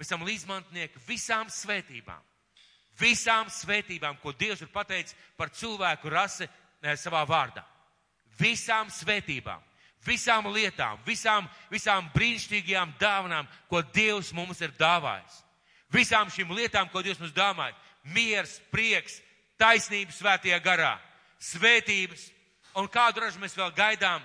Mēs 0.00 0.08
esam 0.08 0.24
līdzmantnieki 0.24 1.02
visām 1.06 1.50
svētībām. 1.52 2.24
Visām 2.96 3.50
svētībām, 3.52 4.16
ko 4.22 4.32
Dievs 4.32 4.62
ir 4.64 4.72
pateicis 4.72 5.16
par 5.36 5.52
cilvēku 5.52 6.08
rasi 6.08 6.46
eh, 6.46 6.96
savā 6.96 7.20
vārdā. 7.28 7.64
Visām 8.40 8.88
svētībām, 8.92 9.60
visām 10.04 10.48
lietām, 10.52 11.00
visām, 11.04 11.48
visām 11.72 12.08
brīnišķīgajām 12.14 12.96
dāvanām, 13.00 13.48
ko 13.68 13.82
Dievs 13.92 14.32
mums 14.36 14.60
ir 14.64 14.72
dāvājis. 14.80 15.42
Visām 15.92 16.32
šīm 16.32 16.56
lietām, 16.56 16.88
ko 16.92 17.04
Dievs 17.04 17.20
mums 17.20 17.36
dāvāja. 17.36 17.76
Miers, 18.14 18.58
prieks, 18.70 19.20
taisnība 19.58 20.14
svētajā 20.14 20.58
garā, 20.62 20.94
svētības 21.42 22.28
un 22.76 22.88
kādu 22.92 23.24
ražu 23.24 23.40
mēs 23.42 23.56
vēl 23.56 23.72
gaidām 23.76 24.24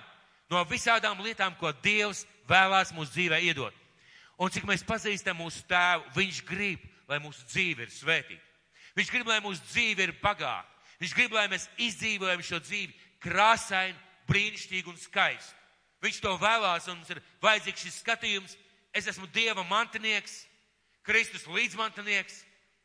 no 0.52 0.62
visādām 0.68 1.22
lietām, 1.24 1.56
ko 1.58 1.72
Dievs 1.82 2.26
vēlās 2.48 2.92
mūsu 2.94 3.14
dzīvē 3.16 3.40
iedot. 3.48 3.74
Un 4.38 4.50
cik 4.52 4.66
mēs 4.68 4.84
pazīstam 4.86 5.38
mūsu 5.38 5.64
tēvu, 5.70 6.04
viņš 6.16 6.42
grib, 6.48 6.84
lai 7.08 7.18
mūsu 7.22 7.44
dzīve 7.48 7.86
ir 7.86 7.92
svētīta. 7.92 8.44
Viņš 8.98 9.10
grib, 9.12 9.28
lai 9.28 9.40
mūsu 9.44 9.62
dzīve 9.70 10.08
ir 10.08 10.14
bagāta. 10.22 10.68
Viņš 11.00 11.14
grib, 11.16 11.34
lai 11.34 11.48
mēs 11.50 11.68
izdzīvojam 11.80 12.42
šo 12.44 12.60
dzīvi 12.62 12.94
krāsaini, 13.22 13.98
brīnišķīgi 14.28 14.90
un 14.92 14.98
skaisti. 15.00 15.58
Viņš 16.02 16.18
to 16.22 16.32
vēlās, 16.40 16.88
un 16.90 16.98
mums 16.98 17.10
ir 17.14 17.20
vajadzīgs 17.42 17.84
šis 17.86 18.00
skatījums. 18.02 18.56
Es 18.94 19.06
esmu 19.08 19.28
Dieva 19.32 19.62
mantinieks, 19.66 20.42
Kristus 21.06 21.46
līdzmantinieks, 21.46 22.42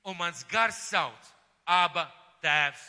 un 0.08 0.16
mans 0.16 0.46
gars 0.48 0.78
sauc 0.88 1.34
Aba 1.68 2.08
tēvs. 2.40 2.84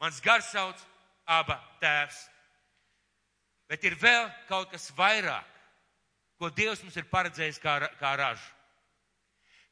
Mans 0.00 0.20
gars 0.20 0.50
sauc 0.52 0.76
Aba 1.24 1.56
tēvs. 1.80 2.18
Bet 3.70 3.84
ir 3.88 3.96
vēl 3.96 4.26
kaut 4.50 4.68
kas 4.68 4.90
vairāk, 4.92 5.48
ko 6.36 6.50
Dievs 6.52 6.82
mums 6.84 6.98
ir 7.00 7.08
paredzējis 7.08 7.60
kā, 7.62 7.78
kā 7.96 8.12
ražu. 8.20 8.44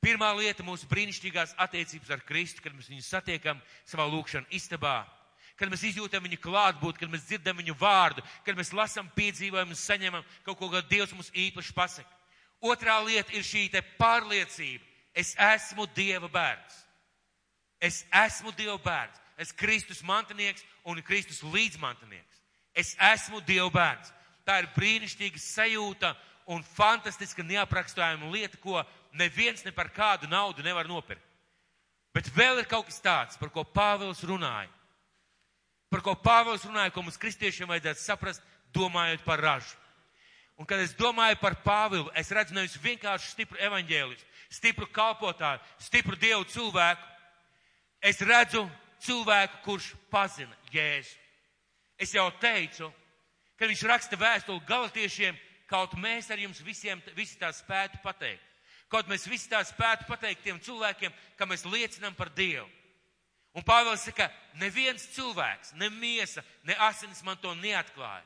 Pirmā 0.00 0.30
lieta- 0.38 0.64
mūsu 0.70 0.88
brīnišķīgās 0.88 1.52
attiecības 1.60 2.10
ar 2.16 2.24
Kristu, 2.24 2.62
kad 2.64 2.72
mēs 2.72 2.88
viņu 2.88 3.04
satiekam 3.04 3.60
savā 3.84 4.08
lūkšanā 4.08 4.48
istabā, 4.48 5.04
kad 5.56 5.68
mēs 5.68 5.84
izjūtam 5.84 6.24
viņu 6.24 6.40
klātbūtni, 6.40 6.98
kad 6.98 7.10
mēs 7.12 7.28
dzirdam 7.28 7.58
viņu 7.60 7.76
vārdu, 7.76 8.24
kad 8.46 8.56
mēs 8.56 8.72
lasām, 8.72 9.12
piedzīvojam 9.12 9.68
un 9.68 9.76
saņemam 9.76 10.24
kaut 10.46 10.56
ko, 10.56 10.70
ko 10.70 10.80
Dievs 10.80 11.12
mums 11.12 11.30
īpaši 11.30 11.74
pasaka. 11.76 12.08
Otrā 12.62 13.04
lieta 13.04 13.32
ir 13.36 13.44
šī 13.44 13.68
pārliecība. 13.98 14.89
Es 15.14 15.34
esmu 15.34 15.86
Dieva 15.94 16.28
bērns. 16.28 16.76
Es 17.80 18.04
esmu 18.12 18.52
Dieva 18.56 18.78
bērns. 18.78 19.20
Es 19.40 19.52
Kristus 19.52 20.02
mantinieks 20.02 20.64
un 20.84 21.00
Kristus 21.02 21.42
līdzmantinieks. 21.42 22.42
Es 22.74 22.94
esmu 23.12 23.40
Dieva 23.40 23.70
bērns. 23.74 24.12
Tā 24.44 24.60
ir 24.60 24.70
brīnišķīga 24.76 25.40
sajūta 25.40 26.14
un 26.50 26.62
fantastiska 26.66 27.44
neaprakstājuma 27.46 28.30
lieta, 28.32 28.58
ko 28.58 28.82
neviens 29.12 29.64
ne 29.64 29.72
par 29.72 29.90
kādu 29.94 30.28
naudu 30.30 30.64
nevar 30.66 30.88
nopirkt. 30.88 31.24
Bet 32.14 32.30
vēl 32.34 32.58
ir 32.58 32.66
kaut 32.66 32.88
kas 32.88 32.98
tāds, 33.02 33.38
par 33.38 33.52
ko 33.54 33.62
Pāvils 33.62 34.22
runāja. 34.26 34.70
Par 35.90 36.02
ko 36.02 36.16
Pāvils 36.18 36.64
runāja, 36.66 36.92
ko 36.94 37.04
mums 37.06 37.18
kristiešiem 37.18 37.70
vajadzētu 37.70 38.02
saprast, 38.02 38.42
domājot 38.74 39.22
par 39.26 39.42
ražu. 39.42 39.76
Un 40.60 40.66
kad 40.68 40.82
es 40.82 40.92
domāju 40.94 41.38
par 41.40 41.56
Pāvilu, 41.64 42.10
es 42.18 42.30
redzu 42.34 42.54
nevis 42.54 42.76
vienkārši 42.82 43.30
stipru 43.32 43.58
evaņģēlistu, 43.64 44.26
stipru 44.50 44.88
kalpotāju, 44.90 45.62
stipru 45.78 46.18
dievu 46.18 46.44
cilvēku. 46.50 47.06
Es 48.02 48.20
redzu 48.24 48.64
cilvēku, 49.04 49.62
kurš 49.64 49.92
pazina 50.10 50.56
Jēzu. 50.72 51.16
Es 52.00 52.14
jau 52.16 52.30
teicu, 52.40 52.88
kad 53.60 53.68
viņš 53.68 53.82
raksta 53.88 54.16
vēstuli 54.16 54.64
galotiešiem, 54.68 55.36
kaut 55.68 55.94
mēs 56.00 56.30
ar 56.32 56.40
jums 56.40 56.62
visiem 56.64 57.02
visi 57.14 57.38
tā 57.38 57.52
spētu 57.54 58.00
pateikt. 58.02 58.46
Kaut 58.90 59.06
mēs 59.06 59.28
visi 59.30 59.50
tā 59.52 59.60
spētu 59.62 60.08
pateikt 60.08 60.42
tiem 60.42 60.58
cilvēkiem, 60.58 61.12
ka 61.38 61.46
mēs 61.46 61.66
liecinām 61.68 62.16
par 62.18 62.32
Dievu. 62.34 62.66
Un 63.54 63.66
Pāvils 63.66 64.02
saka, 64.06 64.28
neviens 64.58 65.04
cilvēks, 65.14 65.74
ne 65.78 65.90
miesa, 65.90 66.42
ne 66.66 66.74
asinis 66.86 67.22
man 67.26 67.38
to 67.42 67.52
neatklāja, 67.58 68.24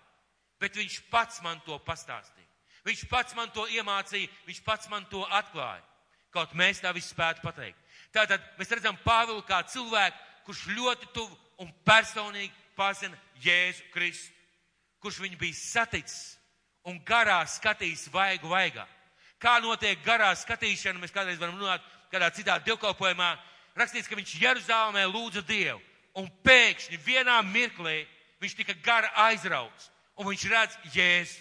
bet 0.61 0.77
viņš 0.77 0.99
pats 1.13 1.41
man 1.45 1.61
to 1.65 1.79
pastāstīja. 1.85 2.49
Viņš 2.85 3.05
pats 3.09 3.37
man 3.37 3.49
to 3.53 3.65
iemācīja, 3.73 4.29
viņš 4.45 4.61
pats 4.65 4.89
man 4.93 5.07
to 5.09 5.23
atklāja. 5.33 5.81
Kaut 6.35 6.55
mēs 6.59 6.83
tā 6.83 6.91
visu 6.95 7.13
spētu 7.13 7.45
pateikt. 7.45 7.79
Tātad 8.15 8.43
mēs 8.59 8.71
redzam 8.75 8.99
Pāvilu 9.05 9.43
kā 9.47 9.61
cilvēku, 9.71 10.19
kurš 10.47 10.67
ļoti 10.75 11.11
tuvu 11.15 11.37
un 11.63 11.71
personīgi 11.87 12.53
pazina 12.77 13.19
Jēzu 13.43 13.87
Kristu, 13.95 14.33
kurš 15.03 15.21
viņu 15.23 15.39
bija 15.39 15.57
saticis 15.59 16.35
un 16.89 16.99
garā 17.07 17.41
skatījis 17.49 18.09
vaigu 18.13 18.51
vaigā. 18.51 18.85
Kā 19.41 19.59
notiek 19.63 20.01
garā 20.05 20.31
skatīšana, 20.37 21.01
mēs 21.01 21.13
kādreiz 21.15 21.41
varam 21.41 21.59
runāt 21.61 21.85
kādā 22.13 22.31
citā 22.35 22.59
dievkalpojumā. 22.65 23.35
Rakstīts, 23.77 24.09
ka 24.09 24.17
viņš 24.19 24.35
Jeruzalemē 24.41 25.05
lūdza 25.11 25.43
Dievu, 25.47 25.81
un 26.19 26.29
pēkšņi 26.47 27.01
vienā 27.05 27.41
mirklī 27.47 28.05
viņš 28.43 28.55
tika 28.61 28.77
gara 28.85 29.11
aizrauts, 29.27 29.91
un 30.17 30.29
viņš 30.31 30.47
redz 30.53 30.79
Jēzu. 30.95 31.41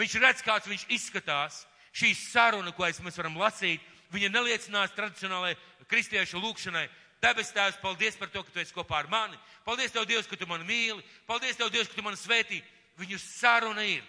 Viņš 0.00 0.14
redz, 0.22 0.40
kāds 0.46 0.68
viņš 0.70 0.86
izskatās. 0.96 1.64
Šī 1.92 2.14
saruna, 2.14 2.72
ko 2.72 2.86
mēs 2.86 3.18
varam 3.18 3.38
lasīt, 3.40 3.80
viņa 4.14 4.30
neliecinās 4.30 4.94
tradicionālajai 4.96 5.58
kristiešu 5.90 6.40
lūkšanai. 6.42 6.88
Debes 7.20 7.50
Tēvs, 7.52 7.80
paldies 7.82 8.16
par 8.16 8.30
to, 8.32 8.42
ka 8.42 8.52
tu 8.52 8.60
esi 8.62 8.72
kopā 8.72 9.02
ar 9.02 9.08
mani. 9.12 9.36
Paldies 9.66 9.92
Tev, 9.92 10.06
Dievs, 10.08 10.28
ka 10.30 10.38
tu 10.40 10.46
mani 10.48 10.64
mīli. 10.64 11.04
Paldies 11.28 11.58
Tev, 11.58 11.68
Dievs, 11.72 11.90
ka 11.90 11.98
tu 11.98 12.04
mani 12.06 12.16
svētī. 12.16 12.62
Viņu 13.00 13.18
saruna 13.20 13.84
ir 13.84 14.04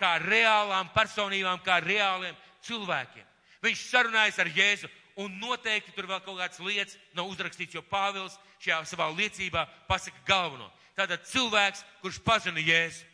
kā 0.00 0.16
reālām 0.18 0.90
personībām, 0.94 1.62
kā 1.62 1.78
reāliem 1.84 2.34
cilvēkiem. 2.66 3.26
Viņš 3.62 3.84
sarunājas 3.90 4.40
ar 4.42 4.50
Jēzu, 4.50 4.90
un 5.22 5.38
noteikti 5.40 5.94
tur 5.94 6.08
vēl 6.10 6.20
kaut 6.24 6.40
kādas 6.40 6.60
lietas 6.60 6.98
nav 7.16 7.30
uzrakstīts, 7.30 7.76
jo 7.78 7.84
Pāvils 7.86 8.36
šajā 8.58 8.82
savā 8.90 9.08
liecībā 9.14 9.64
pasaka 9.88 10.18
galveno. 10.28 10.68
Tātad 10.98 11.24
cilvēks, 11.30 11.84
kurš 12.02 12.18
pazina 12.24 12.60
Jēzu, 12.60 13.06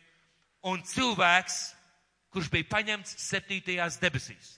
un 0.71 0.81
cilvēks, 0.87 1.61
kurš 2.33 2.49
bija 2.51 2.69
paņemts 2.71 3.15
septītajās 3.29 3.99
debesīs. 4.01 4.57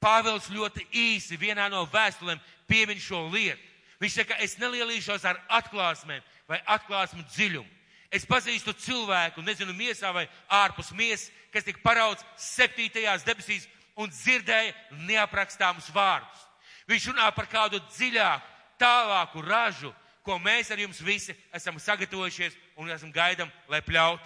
Pāvils 0.00 0.46
ļoti 0.50 0.86
īsi 0.94 1.38
vienā 1.38 1.66
no 1.70 1.84
vēstulēm 1.90 2.40
piemin 2.70 3.00
šo 3.02 3.26
lietu. 3.32 3.62
Viņš 3.98 4.20
saka, 4.20 4.36
es 4.44 4.54
nelielīšos 4.60 5.24
ar 5.26 5.40
atklāsmēm 5.58 6.22
vai 6.48 6.60
atklāsmu 6.70 7.24
dziļumu. 7.34 7.68
Es 8.14 8.24
pazīstu 8.24 8.72
cilvēku, 8.72 9.42
nezinu, 9.44 9.74
miesā 9.76 10.12
vai 10.14 10.24
ārpus 10.48 10.94
miesas, 10.96 11.28
kas 11.52 11.66
tika 11.66 11.82
parauts 11.84 12.24
septītajās 12.40 13.26
debesīs 13.26 13.66
un 13.98 14.08
dzirdēja 14.08 14.72
neaprakstāmus 15.08 15.90
vārdus. 15.92 16.46
Viņš 16.88 17.10
runā 17.10 17.26
par 17.36 17.50
kādu 17.50 17.82
dziļāku, 17.90 18.54
tālāku 18.80 19.42
ražu, 19.44 19.92
ko 20.24 20.38
mēs 20.40 20.70
ar 20.72 20.80
jums 20.80 21.02
visi 21.04 21.34
esam 21.52 21.76
sagatavojušies 21.82 22.56
un 22.80 22.88
esam 22.94 23.12
gaidam, 23.12 23.50
lai 23.68 23.82
pļaut. 23.84 24.22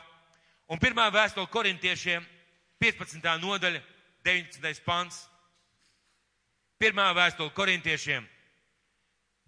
Un 0.70 0.79
pirmā 0.79 1.09
vēstule 1.11 1.51
korintiešiem, 1.51 2.22
15. 2.83 3.23
nodaļa, 3.38 3.79
19. 4.27 4.81
pants. 4.83 5.21
Pirmā 6.83 7.05
vēstule 7.14 7.53
korintiešiem, 7.55 8.25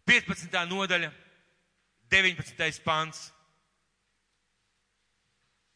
15. 0.07 0.61
nodaļa, 0.71 1.09
19. 2.15 2.79
pants. 2.87 3.25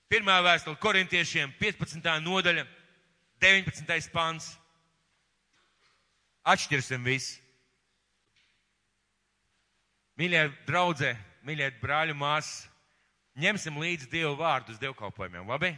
Pirmā 0.08 0.38
vēstule 0.46 0.78
korintiešiem, 0.78 1.50
15. 1.58 2.06
nodaļa, 2.22 2.62
19. 3.42 4.12
pants. 4.14 4.52
Atšķirsim 6.46 7.02
visu. 7.04 7.42
Mīļie 10.18 10.46
draudzē, 10.66 11.10
mīļie 11.46 11.72
brāļu 11.82 12.14
māsas, 12.18 12.68
ņemsim 13.38 13.82
līdzi 13.82 14.08
Dievu 14.14 14.38
vārdu 14.38 14.74
uz 14.74 14.80
dievkalpojumiem, 14.82 15.46
labi? 15.50 15.74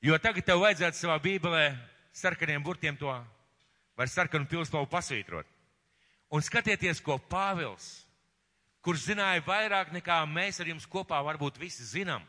Jo 0.00 0.16
tagad 0.16 0.46
tev 0.48 0.62
vajadzētu 0.62 0.96
savā 0.96 1.18
bībelē 1.20 1.64
sarkaniem 2.16 2.62
burtiem 2.64 2.96
to 2.96 3.12
vai 3.96 4.06
sarkanu 4.08 4.48
pilspalvu 4.48 4.88
pasvītrot. 4.88 5.44
Un 6.32 6.40
skatieties, 6.40 7.02
ko 7.04 7.18
Pāvils, 7.18 8.06
kurš 8.80 9.10
zināja 9.10 9.42
vairāk 9.44 9.90
nekā 9.92 10.22
mēs 10.30 10.62
ar 10.62 10.70
jums 10.70 10.86
kopā 10.88 11.18
varbūt 11.26 11.58
visi 11.60 11.84
zinām. 11.84 12.24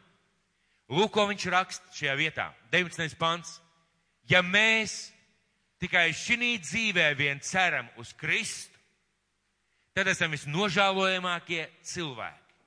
Lūk, 0.91 1.13
ko 1.15 1.29
viņš 1.29 1.45
raksta 1.53 1.95
šajā 1.95 2.15
vietā. 2.19 2.49
19. 2.73 3.15
pants. 3.15 3.61
Ja 4.27 4.41
mēs 4.43 5.13
tikai 5.79 6.09
šī 6.11 6.57
dzīvē 6.59 7.07
vien 7.15 7.39
ceram 7.39 7.87
uz 8.01 8.11
Kristu, 8.11 8.75
tad 9.95 10.11
esam 10.11 10.35
visnožēlojamākie 10.35 11.69
cilvēki. 11.87 12.59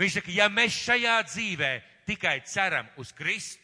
Viņš 0.00 0.18
saka, 0.18 0.32
ja 0.32 0.48
mēs 0.52 0.76
šajā 0.76 1.16
dzīvē 1.28 1.72
tikai 2.08 2.36
ceram 2.44 2.88
uz 3.00 3.12
Kristu, 3.16 3.59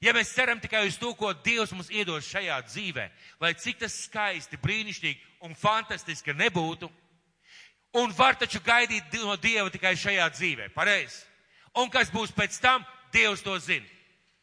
ja 0.00 0.14
mēs 0.16 0.32
ceram 0.34 0.60
tikai 0.60 0.86
uz 0.88 0.96
to, 1.00 1.12
ko 1.14 1.32
Dievs 1.44 1.72
mums 1.76 1.90
iedos 1.92 2.28
šajā 2.28 2.56
dzīvē, 2.66 3.06
lai 3.40 3.52
cik 3.54 3.82
tas 3.82 3.96
skaisti, 4.06 4.60
brīnišķīgi 4.60 5.46
un 5.46 5.56
fantastiski 5.56 6.34
nebūtu, 6.36 6.90
un 8.00 8.14
var 8.16 8.38
taču 8.38 8.62
gaidīt 8.64 9.12
no 9.24 9.36
Dieva 9.36 9.70
tikai 9.70 9.96
šajā 9.98 10.28
dzīvē, 10.36 10.70
pareizi. 10.74 11.24
Un 11.78 11.90
kas 11.90 12.10
būs 12.10 12.32
pēc 12.34 12.58
tam, 12.62 12.84
Dievs 13.12 13.42
to 13.42 13.56
zina. 13.58 13.86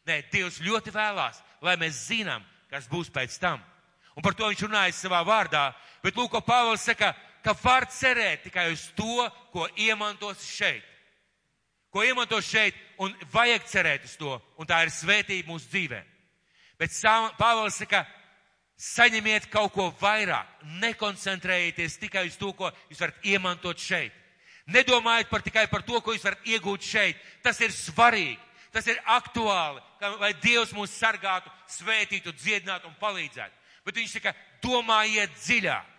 Nē, 0.08 0.22
Dievs 0.32 0.60
ļoti 0.64 0.92
vēlās, 0.92 1.40
lai 1.64 1.76
mēs 1.80 2.06
zinām, 2.08 2.44
kas 2.70 2.88
būs 2.88 3.10
pēc 3.12 3.36
tam. 3.40 3.60
Un 4.16 4.24
par 4.24 4.34
to 4.34 4.48
viņš 4.48 4.64
runāja 4.66 4.94
savā 4.96 5.20
vārdā. 5.24 5.70
Bet 6.02 6.16
lūk, 6.16 6.32
ko 6.32 6.40
Pāvils 6.42 6.84
saka, 6.84 7.12
ka 7.44 7.54
var 7.62 7.86
cerēt 7.92 8.48
tikai 8.48 8.70
uz 8.72 8.88
to, 8.96 9.28
ko 9.52 9.68
iemantos 9.78 10.42
šeit. 10.42 10.84
Ko 11.92 12.02
iemantos 12.04 12.48
šeit, 12.48 12.76
un 12.98 13.14
vajag 13.32 13.66
cerēt 13.70 14.06
uz 14.08 14.14
to, 14.18 14.36
un 14.58 14.68
tā 14.68 14.82
ir 14.84 14.92
svētība 14.92 15.52
mūsu 15.52 15.70
dzīvē. 15.72 16.00
Bet 16.78 16.94
Pāvils 17.38 17.78
saka, 17.80 18.04
saņemiet 18.78 19.48
kaut 19.50 19.72
ko 19.74 19.88
vairāk, 20.00 20.62
nekoncentrējieties 20.82 21.98
tikai 21.98 22.28
uz 22.28 22.36
to, 22.38 22.52
ko 22.54 22.70
jūs 22.90 23.02
varat 23.02 23.26
iemantot 23.26 23.78
šeit. 23.82 24.14
Nedomājiet 24.68 25.30
par 25.30 25.42
tikai 25.42 25.66
par 25.66 25.82
to, 25.82 26.00
ko 26.00 26.12
jūs 26.12 26.24
varat 26.24 26.44
iegūt 26.46 26.84
šeit. 26.84 27.20
Tas 27.42 27.58
ir 27.64 27.72
svarīgi, 27.72 28.38
tas 28.74 28.86
ir 28.86 29.00
aktuāli, 29.08 29.80
ka, 29.98 30.12
lai 30.20 30.34
Dievs 30.42 30.74
mūs 30.76 30.92
sargātu, 30.94 31.50
svētītu, 31.72 32.34
dziedinātu 32.36 32.90
un 32.90 32.98
palīdzētu. 33.00 33.54
Bet 33.86 33.96
viņš 33.96 34.18
saka, 34.18 34.34
domājiet 34.62 35.32
dziļāk. 35.40 35.94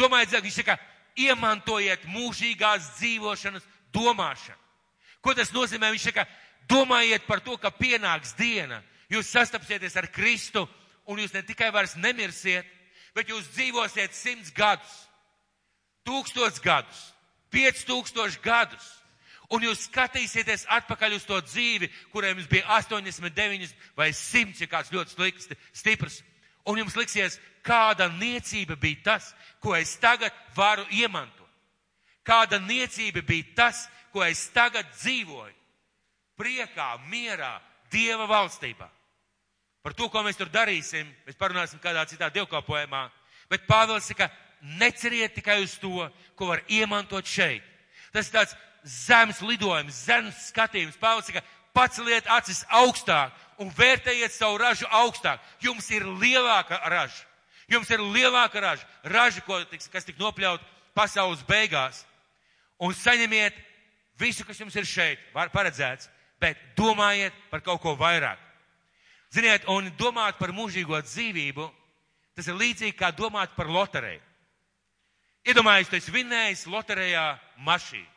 Domājiet 0.00 0.32
dziļāk, 0.32 0.46
viņš 0.48 0.60
saka, 0.62 0.78
iemantojiet 1.18 2.08
mūžīgās 2.08 2.94
dzīvošanas 2.96 3.68
domāšanu. 3.94 4.67
Ko 5.24 5.34
tas 5.34 5.52
nozīmē? 5.54 5.90
Viņš 5.92 6.08
saka, 6.10 6.26
domājiet 6.70 7.26
par 7.26 7.42
to, 7.44 7.56
ka 7.58 7.72
pienāks 7.74 8.34
diena, 8.38 8.82
jūs 9.10 9.30
sastapsieties 9.32 9.96
ar 9.96 10.10
Kristu 10.12 10.66
un 11.08 11.22
jūs 11.22 11.34
ne 11.34 11.42
tikai 11.42 11.70
vairs 11.74 11.96
nemirsiet, 11.96 12.66
bet 13.16 13.30
jūs 13.32 13.48
dzīvosiet 13.56 14.14
simts 14.14 14.52
gadus, 14.54 14.94
tūkstots 16.06 16.62
gadus, 16.62 17.00
piec 17.50 17.80
tūkstoši 17.88 18.40
gadus. 18.44 18.94
Un 19.48 19.64
jūs 19.64 19.86
skatīsieties 19.86 20.66
atpakaļ 20.76 21.14
uz 21.16 21.24
to 21.24 21.38
dzīvi, 21.40 21.88
kuriem 22.12 22.36
jums 22.36 22.50
bija 22.50 22.66
89 22.76 23.70
vai 23.96 24.10
100, 24.12 24.58
ja 24.60 24.68
kāds 24.68 24.92
ļoti 24.92 25.14
slikts, 25.14 25.48
stiprs. 25.72 26.18
Un 26.68 26.82
jums 26.82 26.96
liksies, 26.98 27.38
kāda 27.64 28.10
niecība 28.12 28.76
bija 28.76 29.00
tas, 29.06 29.30
ko 29.64 29.72
es 29.72 29.94
tagad 29.96 30.36
varu 30.56 30.84
iemantot. 30.92 31.48
Kāda 32.28 32.60
niecība 32.60 33.22
bija 33.24 33.54
tas, 33.56 33.86
ko 34.12 34.24
es 34.26 34.46
tagad 34.54 34.88
dzīvoju. 34.96 35.54
Priekā, 36.38 36.92
mierā, 37.10 37.58
Dieva 37.90 38.26
valstībā. 38.28 38.88
Par 39.82 39.94
to, 39.96 40.10
ko 40.12 40.20
mēs 40.20 40.36
tur 40.36 40.50
darīsim, 40.52 41.08
mēs 41.24 41.38
parunāsim 41.40 41.80
kādā 41.80 42.02
citā 42.08 42.28
dievkalpojumā. 42.34 43.06
Bet 43.48 43.64
Pāvils 43.64 44.10
saka, 44.10 44.28
neceriet 44.76 45.32
tikai 45.38 45.62
uz 45.62 45.78
to, 45.80 46.04
ko 46.36 46.50
var 46.50 46.60
iemantot 46.68 47.24
šeit. 47.24 47.64
Tas 48.12 48.28
ir 48.28 48.34
tāds 48.34 48.56
zemes 48.84 49.40
lidojums, 49.40 50.02
zemes 50.04 50.50
skatījums. 50.50 50.98
Pāvils 51.00 51.30
saka, 51.30 51.44
paceliet 51.72 52.28
acis 52.36 52.64
augstāk 52.68 53.32
un 53.62 53.72
vērtējiet 53.74 54.34
savu 54.34 54.58
ražu 54.60 54.88
augstāk. 55.00 55.40
Jums 55.64 55.88
ir 55.94 56.04
lielāka 56.20 56.80
raža. 56.84 57.24
Jums 57.68 57.90
ir 57.92 58.02
lielāka 58.02 58.60
raža. 58.60 58.86
Raža, 59.04 59.42
ko, 59.46 59.60
kas 59.92 60.04
tik 60.04 60.20
nopļaut 60.20 60.62
pasaules 60.96 61.40
beigās. 61.48 62.04
Un 62.80 62.94
saņemiet 62.94 63.56
Visu, 64.18 64.44
kas 64.44 64.58
jums 64.58 64.74
ir 64.76 64.86
šeit, 64.88 65.20
var 65.34 65.52
paredzēts, 65.54 66.08
bet 66.42 66.58
domājiet 66.78 67.34
par 67.50 67.62
kaut 67.62 67.82
ko 67.82 67.94
vairāk. 67.98 68.38
Ziniet, 69.34 69.66
un 69.68 69.90
domāt 69.98 70.38
par 70.40 70.54
mūžīgo 70.56 70.98
dzīvību, 71.04 71.66
tas 72.34 72.48
ir 72.48 72.56
līdzīgi 72.58 72.96
kā 72.96 73.12
domāt 73.12 73.54
par 73.56 73.68
loteriju. 73.70 74.22
Iedomājieties, 75.48 75.90
tu 75.90 75.98
esi 75.98 76.14
vinnējis 76.14 76.66
loterijā 76.68 77.26
mašīnu. 77.66 78.14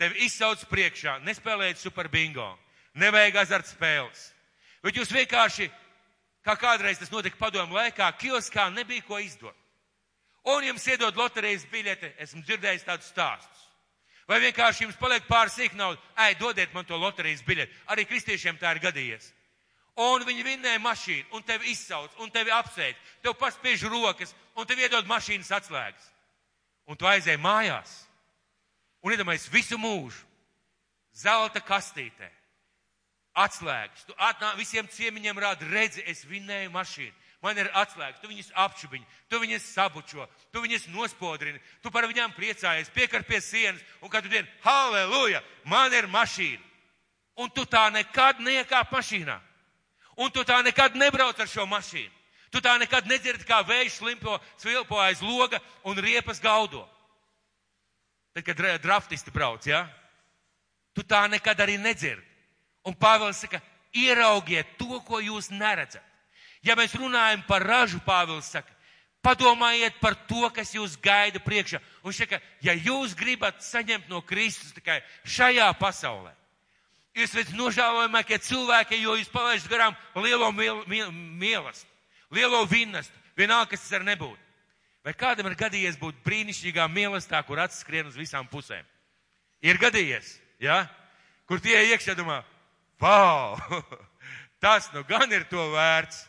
Tev 0.00 0.16
izsauc 0.20 0.64
priekšā, 0.68 1.18
nespēlēt 1.24 1.80
super 1.80 2.08
bingo, 2.12 2.48
nevajag 3.00 3.38
azart 3.40 3.68
spēles. 3.68 4.30
Bet 4.84 4.96
jūs 4.96 5.12
vienkārši, 5.12 5.68
kā 6.44 6.56
kādreiz 6.60 7.00
tas 7.00 7.12
notika 7.12 7.38
padomu 7.40 7.78
laikā, 7.78 8.10
kioskā 8.20 8.68
nebija 8.74 9.04
ko 9.06 9.20
izdot. 9.22 9.56
Un 10.46 10.62
jums 10.62 10.84
iedod 10.86 11.16
loterijas 11.18 11.64
biļeti, 11.72 12.12
esmu 12.22 12.44
dzirdējis 12.46 12.84
tādus 12.86 13.08
stāstus. 13.10 13.65
Vai 14.26 14.40
vienkārši 14.42 14.86
jums 14.86 14.98
paliek 14.98 15.26
pāris 15.28 15.54
sīknaudu, 15.54 16.00
ej, 16.26 16.34
dodiet 16.40 16.72
man 16.74 16.84
to 16.84 16.98
loterijas 16.98 17.44
biļeti. 17.46 17.74
Arī 17.94 18.06
kristiešiem 18.10 18.58
tā 18.58 18.72
ir 18.74 18.82
gadījies. 18.82 19.30
Un 20.02 20.26
viņi 20.26 20.44
vinnēja 20.44 20.80
mašīnu, 20.82 21.30
un 21.38 21.44
tevi 21.46 21.70
izsauc, 21.72 22.10
un 22.20 22.30
tevi 22.30 22.52
apsveic, 22.52 22.98
tev 23.24 23.36
paspiež 23.40 23.86
rokas, 23.88 24.34
un 24.58 24.66
tev 24.68 24.82
iedod 24.82 25.06
mašīnas 25.08 25.52
atslēgas. 25.56 26.10
Un 26.90 26.98
tu 26.98 27.08
aizēji 27.08 27.40
mājās. 27.40 27.94
Un 29.02 29.14
iedomājies 29.14 29.46
visu 29.52 29.78
mūžu. 29.78 30.26
Zelta 31.16 31.62
kastītē. 31.64 32.28
Atslēgas. 33.36 34.06
Tu 34.08 34.16
atnā, 34.16 34.54
visiem 34.56 34.88
ciemiņiem 34.88 35.38
rāda, 35.44 35.68
redzi, 35.70 36.04
es 36.08 36.24
vinnēju 36.24 36.72
mašīnu 36.74 37.14
man 37.46 37.58
ir 37.60 37.68
atslēgas, 37.78 38.20
tu 38.20 38.30
viņus 38.30 38.48
apšubiņi, 38.58 39.06
tu 39.30 39.38
viņus 39.42 39.68
sabučo, 39.70 40.26
tu 40.50 40.62
viņus 40.64 40.88
nospodrini, 40.90 41.60
tu 41.82 41.92
par 41.94 42.08
viņām 42.08 42.34
priecājies, 42.34 42.90
piekar 42.94 43.22
pie 43.28 43.40
sienas, 43.44 43.82
un 44.02 44.10
katru 44.10 44.32
dienu, 44.32 44.48
halleluja, 44.64 45.42
man 45.64 45.94
ir 45.94 46.08
mašīna. 46.10 46.62
Un 47.36 47.52
tu 47.52 47.66
tā 47.68 47.86
nekad 47.92 48.40
neiekāp 48.40 48.90
mašīnā. 48.90 49.36
Un 50.16 50.32
tu 50.32 50.42
tā 50.48 50.62
nekad 50.64 50.96
nebrauc 50.96 51.38
ar 51.38 51.50
šo 51.50 51.66
mašīnu. 51.68 52.12
Tu 52.50 52.62
tā 52.64 52.72
nekad 52.80 53.06
nedzirdi, 53.10 53.44
kā 53.44 53.60
vējš 53.66 53.98
slimpo, 53.98 54.38
svilpo 54.56 54.96
aiz 55.02 55.20
loga 55.20 55.60
un 55.84 55.98
riepas 56.00 56.40
gaudo. 56.40 56.86
Tad, 58.32 58.46
kad 58.46 58.62
draftisti 58.80 59.30
brauc, 59.34 59.66
jā? 59.68 59.84
Ja? 59.84 60.06
Tu 60.96 61.04
tā 61.04 61.26
nekad 61.28 61.60
arī 61.60 61.76
nedzirdi. 61.76 62.24
Un 62.86 62.94
Pāvils 62.94 63.40
saka, 63.42 63.60
ieraugiet 63.96 64.76
to, 64.78 65.00
ko 65.06 65.18
jūs 65.22 65.50
neredzat. 65.50 66.04
Ja 66.62 66.76
mēs 66.78 66.94
runājam 66.98 67.42
par 67.46 67.64
ražu, 67.66 67.98
Pāvils 68.06 68.48
saka, 68.54 68.70
padomājiet 69.26 69.98
par 70.00 70.14
to, 70.28 70.46
kas 70.54 70.72
jūs 70.74 70.94
gaida 71.02 71.42
priekšā. 71.42 71.80
Un 72.06 72.14
saka, 72.14 72.38
ja 72.62 72.76
jūs 72.76 73.16
gribat 73.18 73.62
saņemt 73.64 74.10
no 74.10 74.22
Kristus 74.22 74.74
tikai 74.76 75.00
šajā 75.26 75.66
pasaulē, 75.80 76.32
jūs 77.16 77.34
esat 77.34 77.54
nožēlojamākie 77.58 78.38
cilvēki, 78.46 79.02
jo 79.02 79.16
jūs 79.18 79.30
palaižat 79.34 79.70
garām 79.72 79.96
lielo 80.22 80.52
mīlestību, 80.54 81.92
lielo 82.38 82.64
vinnastu, 82.70 83.22
vienalga, 83.38 83.72
kas 83.74 83.86
tas 83.86 83.98
ar 83.98 84.06
nebūtu. 84.06 84.42
Vai 85.06 85.14
kādam 85.14 85.46
ir 85.46 85.54
gadījies 85.58 85.98
būt 86.00 86.18
brīnišķīgā 86.26 86.86
mīlestībā, 86.90 87.44
kur 87.46 87.60
acis 87.62 87.84
skrien 87.84 88.08
uz 88.10 88.16
visām 88.18 88.48
pusēm? 88.50 88.82
Ir 89.62 89.78
gadījies, 89.78 90.32
ja? 90.62 90.84
kur 91.46 91.62
tie 91.62 91.78
iekšā 91.92 92.16
domā, 92.18 92.40
wow, 93.00 93.56
tas 94.62 94.90
nu 94.94 95.04
gan 95.08 95.32
ir 95.32 95.46
to 95.50 95.62
vērts. 95.74 96.24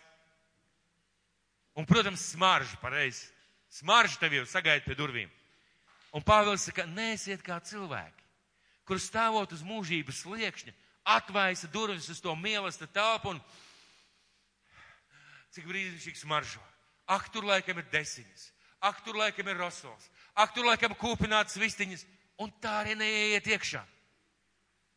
Un, 1.78 1.86
protams, 1.86 2.24
smarža 2.34 2.78
pareizi. 2.82 3.28
Smarža 3.70 4.18
tev 4.18 4.34
jau 4.34 4.46
sagaida 4.50 4.86
pie 4.86 4.96
durvīm. 4.98 5.30
Un 6.16 6.24
Pāvils 6.26 6.64
saka, 6.66 6.88
neesiet 6.90 7.44
kā 7.46 7.60
cilvēki, 7.62 8.24
kur 8.88 8.98
stāvot 8.98 9.52
uz 9.54 9.62
mūžības 9.62 10.24
liekšņa, 10.26 10.74
atvaisa 11.18 11.70
durvis 11.72 12.08
uz 12.10 12.22
to 12.24 12.34
mīlestību 12.36 12.96
telpu 12.96 13.36
un 13.36 13.42
cik 15.54 15.68
brīnišķīgi 15.68 16.24
smaržo. 16.24 16.64
Ak, 17.08 17.30
tur 17.32 17.46
laikam 17.48 17.78
ir 17.80 17.88
desiņas, 17.92 18.48
ak, 18.90 19.04
tur 19.06 19.20
laikam 19.20 19.48
ir 19.48 19.60
rosols, 19.62 20.10
ak, 20.36 20.56
tur 20.56 20.68
laikam 20.68 20.96
kūpināts 20.98 21.60
vistiņas, 21.60 22.04
un 22.42 22.52
tā 22.64 22.82
arī 22.82 22.98
neiet 22.98 23.48
iekšā. 23.48 23.84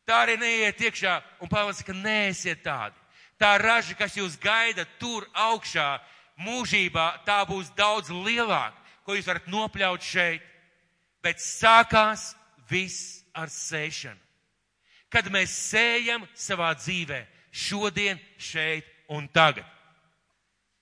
Tā 0.07 0.23
arī 0.25 0.37
neiet 0.41 0.81
iekšā, 0.81 1.19
un 1.41 1.49
Pāvils 1.51 1.81
saka, 1.81 1.93
neesiet 1.93 2.63
tādi. 2.65 2.97
Tā 3.41 3.55
raža, 3.61 3.95
kas 3.97 4.17
jūs 4.17 4.37
gaida 4.41 4.85
tur 4.99 5.25
augšā, 5.33 5.99
mūžībā 6.41 7.23
tā 7.25 7.41
būs 7.49 7.71
daudz 7.77 8.11
lielāka, 8.13 8.77
ko 9.05 9.17
jūs 9.17 9.29
varat 9.29 9.49
nopļaut 9.49 10.05
šeit. 10.05 10.45
Bet 11.21 11.41
sākās 11.41 12.31
viss 12.69 13.21
ar 13.37 13.49
sēšanu. 13.49 14.17
Kad 15.11 15.27
mēs 15.33 15.53
sējam 15.69 16.23
savā 16.37 16.71
dzīvē, 16.77 17.25
šodien, 17.51 18.19
šeit 18.39 18.87
un 19.11 19.27
tagad. 19.27 19.67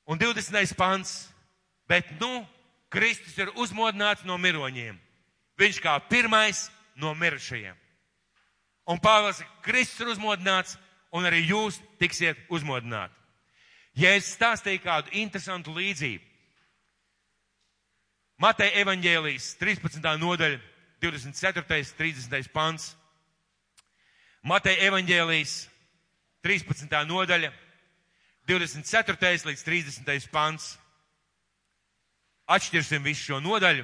Un 0.06 0.20
20. 0.22 0.76
pants. 0.78 1.28
Bet 1.90 2.12
nu, 2.22 2.46
Kristus 2.90 3.38
ir 3.38 3.50
uzmodināts 3.58 4.26
no 4.26 4.38
miroņiem. 4.38 4.98
Viņš 5.58 5.80
kā 5.82 5.96
pirmais 6.10 6.68
no 6.98 7.16
mirušajiem. 7.18 7.78
Un 8.90 8.98
Pāvils, 8.98 9.44
Kristus 9.62 10.02
ir 10.02 10.14
uzmodināts, 10.16 10.78
un 11.14 11.28
arī 11.30 11.44
jūs 11.46 11.78
tiksiet 12.02 12.40
uzmodināti. 12.50 13.14
Ja 14.00 14.16
es 14.18 14.32
stāstīju 14.34 14.82
kādu 14.82 15.14
interesantu 15.22 15.76
līdzību, 15.76 16.30
Mateja 18.40 18.72
evaņģēlijas 18.86 19.50
13. 19.60 20.00
nodaļa, 20.16 20.62
24. 21.04 21.64
30. 22.00 22.48
pants. 22.54 22.94
Mateja 24.48 24.86
evaņģēlijas 24.88 25.56
13. 26.48 27.02
nodaļa, 27.10 27.50
24. 28.48 29.44
līdz 29.50 29.66
30. 29.68 30.30
pants. 30.32 30.70
Atšķirsim 32.48 33.04
visu 33.04 33.28
šo 33.28 33.42
nodaļu, 33.44 33.84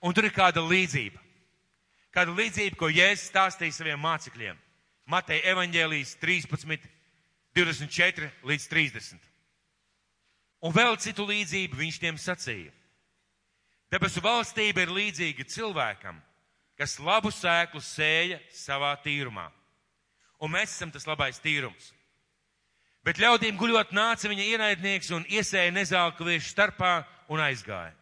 un 0.00 0.16
tur 0.16 0.24
ir 0.24 0.32
kāda 0.34 0.64
līdzība. 0.64 1.20
Kāda 2.18 2.32
līdzība, 2.34 2.74
ko 2.74 2.88
Jēzus 2.90 3.28
stāstīja 3.30 3.76
saviem 3.76 4.00
mācekļiem. 4.02 4.56
Mateja 5.06 5.52
evaņģēlijas 5.52 6.16
13, 6.18 6.88
24 7.54 8.30
līdz 8.42 8.66
30. 8.72 9.28
Un 10.66 10.74
vēl 10.74 10.98
citu 10.98 11.28
līdzību 11.28 11.78
viņš 11.78 12.00
tiem 12.02 12.18
sacīja. 12.18 12.74
Debesu 13.94 14.18
valstība 14.24 14.82
ir 14.82 14.96
līdzīga 14.96 15.46
cilvēkam, 15.46 16.18
kas 16.74 16.98
labu 16.98 17.30
sēklu 17.30 17.84
sēja 17.86 18.42
savā 18.50 18.96
tīrumā. 19.06 19.46
Un 20.42 20.56
mēs 20.58 20.74
esam 20.74 20.90
tas 20.90 21.06
labais 21.06 21.38
tīrums. 21.38 21.92
Bet 23.06 23.22
ļaudīm 23.22 23.62
guļot 23.62 23.94
nāca 23.94 24.26
viņa 24.26 24.52
ienaidnieks 24.56 25.14
un 25.14 25.22
iesēja 25.30 25.70
nezāli 25.70 26.18
kviešu 26.18 26.50
starpā 26.50 26.96
un 27.30 27.46
aizgāja. 27.46 27.94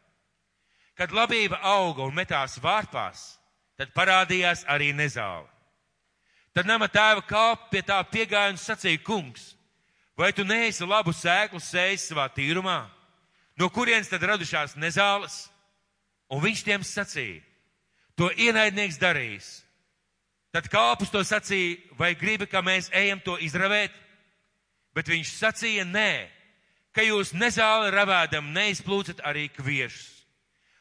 Kad 0.96 1.12
labība 1.12 1.60
auga 1.60 2.08
un 2.08 2.16
metās 2.16 2.56
vārpās, 2.64 3.34
tad 3.76 3.92
parādījās 3.96 4.64
arī 4.68 4.92
nezāle. 4.96 5.46
Tad 6.56 6.68
nama 6.68 6.88
tēva 6.88 7.20
kāpa 7.20 7.68
pie 7.70 7.82
tā 7.84 7.98
piegāja 8.08 8.54
un 8.54 8.60
sacīja, 8.60 9.02
kungs, 9.04 9.50
vai 10.16 10.30
tu 10.32 10.44
neesi 10.44 10.86
labu 10.88 11.12
sēklu 11.12 11.60
sējis 11.60 12.08
savā 12.10 12.30
tīrumā? 12.32 12.86
No 13.60 13.68
kurienes 13.72 14.08
tad 14.08 14.24
radušās 14.24 14.76
nezāles? 14.80 15.46
Un 16.32 16.40
viņš 16.42 16.62
tiem 16.64 16.82
sacīja, 16.84 17.42
to 18.16 18.30
ienaidnieks 18.32 18.98
darīs. 18.98 19.50
Tad 20.56 20.70
kāpus 20.72 21.12
to 21.12 21.20
sacīja, 21.20 21.76
vai 22.00 22.14
gribi, 22.16 22.48
ka 22.48 22.64
mēs 22.64 22.88
ejam 22.96 23.20
to 23.20 23.36
izravēt? 23.44 23.92
Bet 24.96 25.12
viņš 25.12 25.34
sacīja, 25.36 25.84
nē, 25.84 26.10
ka 26.96 27.04
jūs 27.04 27.34
nezāli 27.36 27.92
ravēdam 27.92 28.48
neizplūcat 28.56 29.20
arī 29.28 29.50
kviešus, 29.52 30.15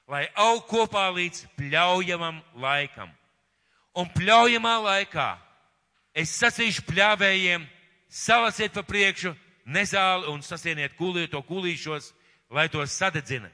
lai 0.08 0.26
aug 0.38 0.66
kopā 0.70 1.08
līdz 1.16 1.46
pļaujamam 1.58 2.42
laikam. 2.62 3.10
Un 3.96 4.10
pļaujamā 4.12 4.76
laikā 4.84 5.30
es 6.16 6.36
sacīšu 6.40 6.86
pļāvējiem, 6.88 7.66
salasiet 8.10 8.74
pa 8.76 8.84
priekšu 8.86 9.34
nezāli 9.66 10.30
un 10.32 10.44
sasieniet 10.46 10.96
kūlī, 11.00 11.28
to 11.32 11.42
kūlīšos, 11.42 12.12
lai 12.54 12.68
to 12.70 12.84
sadedzina. 12.86 13.50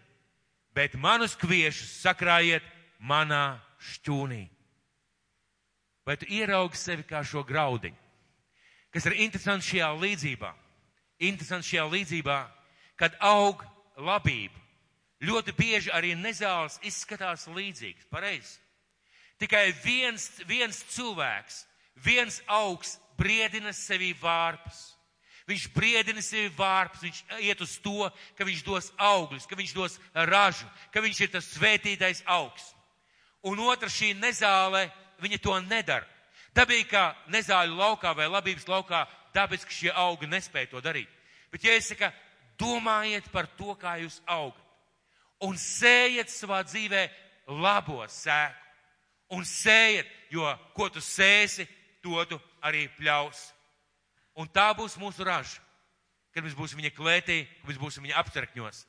Bet 0.75 0.95
manus 0.95 1.35
kviešus 1.39 1.99
sakrājiet 2.03 2.65
manā 2.99 3.59
šķūnī. 3.91 4.45
Vai 6.05 6.15
tu 6.17 6.27
ieraugi 6.29 6.79
sevi 6.79 7.05
kā 7.07 7.21
šo 7.23 7.43
graudiņu? 7.47 7.97
Kas 8.91 9.05
ir 9.07 9.19
interesanti 9.23 9.69
šajā 9.69 9.91
līdzībā? 10.01 10.49
Interesanti 11.23 11.69
šajā 11.69 11.85
līdzībā, 11.91 12.39
kad 12.99 13.15
aug 13.23 13.61
labība. 13.95 14.60
Ļoti 15.21 15.53
bieži 15.53 15.91
arī 15.93 16.15
nezāles 16.17 16.79
izskatās 16.81 17.45
līdzīgs, 17.51 18.07
pareizi. 18.09 18.57
Tikai 19.41 19.71
viens, 19.83 20.27
viens 20.49 20.79
cilvēks, 20.93 21.63
viens 22.01 22.39
augs 22.49 22.95
briedina 23.17 23.73
sevi 23.73 24.13
vārpus. 24.17 24.79
Viņš 25.49 25.67
briedina 25.75 26.21
sevi 26.25 26.49
vārpus, 26.57 27.03
viņš 27.05 27.21
iet 27.43 27.61
uz 27.61 27.75
to, 27.83 28.09
ka 28.37 28.45
viņš 28.47 28.63
dos 28.65 28.89
augļus, 28.97 29.47
ka 29.49 29.57
viņš 29.57 29.73
dos 29.77 29.97
ražu, 30.29 30.67
ka 30.93 31.01
viņš 31.01 31.21
ir 31.21 31.31
tas 31.33 31.49
svētītais 31.53 32.23
augs. 32.25 32.71
Un 33.45 33.61
otra 33.65 33.89
šī 33.89 34.13
nezāle, 34.17 34.87
viņa 35.21 35.41
to 35.41 35.57
nedara. 35.65 36.07
Dabīgi, 36.53 36.89
kā 36.91 37.11
nezāļu 37.31 37.77
laukā 37.77 38.13
vai 38.17 38.27
labības 38.29 38.67
laukā, 38.69 39.05
dabiski 39.33 39.73
šie 39.73 39.91
augi 39.95 40.29
nespēja 40.29 40.73
to 40.73 40.81
darīt. 40.83 41.09
Bet, 41.51 41.63
ja 41.63 41.75
es 41.77 41.89
saku, 41.89 42.11
domājiet 42.59 43.29
par 43.31 43.47
to, 43.57 43.73
kā 43.79 43.97
jūs 44.01 44.19
augat, 44.29 44.60
un 45.45 45.57
sējiet 45.57 46.29
savā 46.31 46.61
dzīvē 46.67 47.05
labo 47.61 48.03
sēku, 48.07 48.57
un 49.35 49.45
sējiet, 49.47 50.07
jo 50.31 50.45
ko 50.75 50.89
tu 50.91 51.01
sēsi, 51.03 51.67
to 52.03 52.23
tu 52.29 52.39
arī 52.63 52.87
pļaus. 52.97 53.49
Un 54.39 54.47
tā 54.47 54.71
būs 54.77 54.97
mūsu 54.99 55.25
raža, 55.27 55.59
kad 56.31 56.45
mēs 56.45 56.55
būsim 56.55 56.79
viņa 56.79 56.93
klētī, 56.95 57.43
kad 57.59 57.71
mēs 57.71 57.81
būsim 57.81 58.05
viņa 58.05 58.19
apcerkņos. 58.21 58.85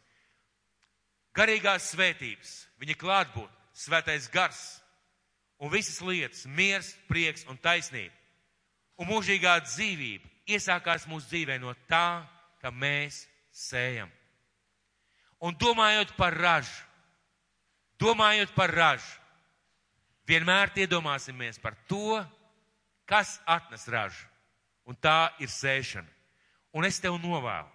Garīgās 1.32 1.90
svētības, 1.94 2.54
viņa 2.80 2.96
klātbūt, 3.00 3.60
svētais 3.72 4.28
gars, 4.32 4.62
un 5.62 5.72
visas 5.72 6.00
lietas, 6.04 6.44
miers, 6.46 6.92
prieks 7.08 7.46
un 7.48 7.56
taisnība. 7.56 8.14
Un 9.00 9.08
mūžīgā 9.08 9.56
dzīvība 9.64 10.28
iesākās 10.52 11.08
mūsu 11.08 11.30
dzīvē 11.30 11.56
no 11.62 11.72
tā, 11.88 12.22
ka 12.60 12.70
mēs 12.70 13.24
sējam. 13.50 14.10
Un 15.42 15.56
domājot 15.58 16.12
par 16.14 16.36
ražu, 16.38 16.84
domājot 17.98 18.52
par 18.54 18.70
ražu, 18.70 19.18
vienmēr 20.28 20.70
iedomāsimies 20.84 21.58
par 21.58 21.74
to, 21.90 22.20
kas 23.10 23.40
atnes 23.46 23.88
ražu. 23.90 24.28
Un 24.86 24.96
tā 24.98 25.30
ir 25.38 25.50
sēšana. 25.50 26.08
Un 26.74 26.86
es 26.86 26.98
tev 26.98 27.18
novēlu. 27.22 27.68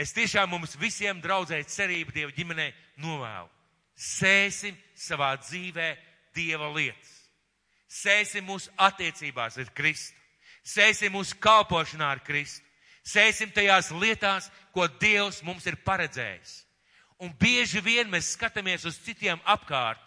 Es 0.00 0.14
tiešām 0.16 0.48
mums 0.50 0.74
visiem 0.80 1.20
draudzēji 1.20 1.68
cerību 1.70 2.14
Dieva 2.14 2.32
ģimenei 2.34 2.70
novēlu. 3.02 3.50
Sēsim 3.94 4.78
savā 4.96 5.34
dzīvē 5.42 5.90
Dieva 6.34 6.70
lietas. 6.72 7.12
Sēsim 7.90 8.46
mūsu 8.46 8.72
attiecībās 8.78 9.58
ar 9.60 9.70
Kristu. 9.74 10.16
Sēsim 10.64 11.12
mūsu 11.12 11.36
kalpošanā 11.42 12.08
ar 12.14 12.22
Kristu. 12.24 12.64
Sēsim 13.06 13.52
tajās 13.54 13.90
lietās, 13.94 14.50
ko 14.74 14.86
Dievs 15.00 15.40
mums 15.42 15.66
ir 15.66 15.78
paredzējis. 15.84 16.60
Un 17.20 17.32
bieži 17.36 17.82
vien 17.84 18.08
mēs 18.08 18.34
skatāmies 18.36 18.86
uz 18.88 18.98
citiem 19.04 19.40
apkārt. 19.44 20.00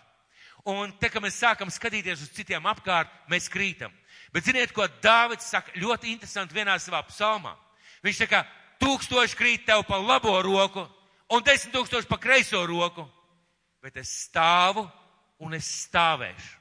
Un 0.66 0.94
te, 0.98 1.10
kad 1.12 1.22
mēs 1.22 1.38
sākam 1.42 1.70
skatīties 1.74 2.24
uz 2.24 2.32
citiem 2.34 2.66
apkārt, 2.70 3.12
mēs 3.30 3.50
krītam. 3.52 3.92
Bet 4.34 4.48
ziniet, 4.48 4.72
ko 4.74 4.88
Dāvids 5.04 5.50
saka 5.52 5.76
ļoti 5.78 6.14
interesanti 6.14 6.56
vienā 6.56 6.78
savā 6.82 7.04
psalmā. 7.10 7.54
Viņš 8.06 8.22
saka, 8.24 8.44
tūkstoši 8.82 9.38
krīt 9.38 9.66
tev 9.68 9.84
pa 9.88 10.00
labo 10.02 10.34
roku 10.42 10.86
un 11.30 11.44
desmit 11.46 11.76
tūkstoši 11.76 12.10
pa 12.10 12.18
kreiso 12.22 12.64
roku, 12.66 13.06
bet 13.84 13.98
es 14.02 14.10
stāvu 14.26 14.86
un 15.44 15.54
es 15.58 15.68
stāvēšu. 15.86 16.60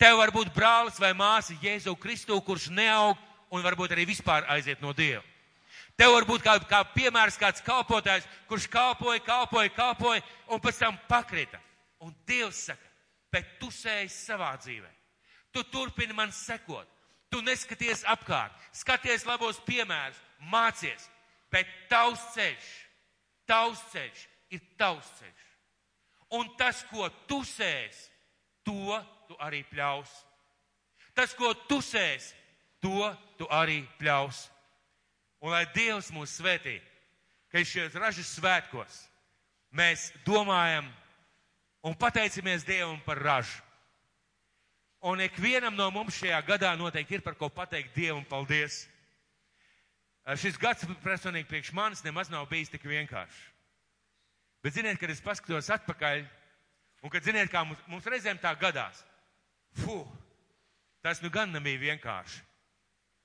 Tev 0.00 0.16
var 0.16 0.32
būt 0.32 0.54
brālis 0.54 0.96
vai 1.02 1.10
māsa 1.12 1.52
Jēzu 1.60 1.92
Kristu, 2.00 2.38
kurš 2.40 2.70
neaug 2.72 3.18
un 3.50 3.64
varbūt 3.64 3.94
arī 3.94 4.06
vispār 4.08 4.46
aiziet 4.52 4.82
no 4.82 4.94
Dieva. 4.96 5.22
Tev 5.98 6.14
var 6.14 6.24
būt 6.24 6.44
kā, 6.44 6.54
kā 6.64 6.80
piemērs 6.94 7.36
kāds 7.40 7.62
kalpotājs, 7.64 8.24
kurš 8.48 8.66
kalpoja, 8.72 9.20
kalpoja, 9.24 9.72
kalpoja 9.74 10.22
un 10.48 10.62
pēc 10.62 10.78
tam 10.80 10.96
pakrita. 11.08 11.60
Un 12.00 12.14
Dievs 12.26 12.62
saka, 12.70 12.88
bet 13.32 13.58
tu 13.60 13.68
sēji 13.74 14.08
savā 14.14 14.54
dzīvē. 14.56 14.88
Tu 15.52 15.64
turpini 15.68 16.16
man 16.16 16.32
sekot. 16.32 16.88
Tu 17.30 17.38
neskaties 17.46 18.02
apkārt, 18.10 18.54
skaties 18.74 19.22
labos 19.28 19.60
piemērus, 19.62 20.16
mācies, 20.50 21.04
bet 21.52 21.68
tavs 21.90 22.24
ceļš, 22.34 22.70
tavs 23.46 23.84
ceļš 23.92 24.24
ir 24.56 24.64
tavs 24.80 25.12
ceļš. 25.20 25.44
Un 26.40 26.50
tas, 26.58 26.82
ko 26.90 27.06
tu 27.30 27.44
sēs, 27.46 28.08
to 28.66 28.98
tu 29.28 29.38
arī 29.42 29.62
pļaus. 29.70 30.10
Tas, 31.14 31.34
ko 31.38 31.52
tu 31.70 31.78
sēs, 31.84 32.32
to 32.80 33.10
tu 33.38 33.48
arī 33.52 33.82
pļaus. 34.00 34.48
Un 35.40 35.54
lai 35.54 35.64
Dievs 35.72 36.10
mūs 36.12 36.36
svētī, 36.36 36.76
ka 37.48 37.62
šajos 37.64 37.96
ražas 37.96 38.34
svētkos 38.36 38.98
mēs 39.72 40.10
domājam 40.26 40.88
un 41.86 41.96
pateicamies 41.96 42.66
Dievam 42.66 43.00
par 43.06 43.20
ražu. 43.22 43.62
Un 45.00 45.22
ikvienam 45.24 45.72
no 45.72 45.86
mums 45.94 46.18
šajā 46.20 46.42
gadā 46.44 46.74
noteikti 46.76 47.16
ir 47.16 47.24
par 47.24 47.38
ko 47.40 47.48
pateikt 47.48 47.94
Dievam 47.96 48.24
paldies. 48.28 48.82
Šis 50.36 50.58
gads 50.60 50.84
personīgi 51.00 51.48
priekš 51.48 51.72
manis 51.72 52.04
nemaz 52.04 52.28
nav 52.28 52.44
bijis 52.50 52.68
tik 52.68 52.84
vienkāršs. 52.84 53.38
Bet 54.60 54.76
ziniet, 54.76 54.98
kad 55.00 55.08
es 55.08 55.22
paskatos 55.24 55.70
atpakaļ, 55.72 56.20
un 57.00 57.12
kad 57.12 57.24
ziniet, 57.24 57.48
kā 57.48 57.62
mums, 57.64 57.80
mums 57.88 58.04
reizēm 58.04 58.36
tā 58.42 58.52
gadās, 58.60 59.00
fu, 59.80 60.02
tas 61.00 61.22
nu 61.24 61.30
gan 61.32 61.48
nebija 61.48 61.80
vienkārši. 61.80 62.42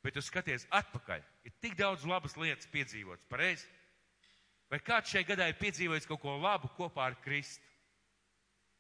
Bet 0.05 0.13
tu 0.13 0.21
skaties 0.21 0.67
atpakaļ, 0.69 1.23
ir 1.49 1.53
tik 1.63 1.73
daudz 1.79 2.03
labas 2.05 2.35
lietas 2.37 2.69
piedzīvots, 2.69 3.25
pareizi? 3.25 3.65
Vai 4.69 4.77
kāds 4.85 5.09
šai 5.09 5.23
gadā 5.25 5.47
ir 5.49 5.57
piedzīvojis 5.57 6.05
kaut 6.09 6.21
ko 6.21 6.35
labu 6.37 6.69
kopā 6.77 7.07
ar 7.09 7.15
Kristu? 7.23 7.65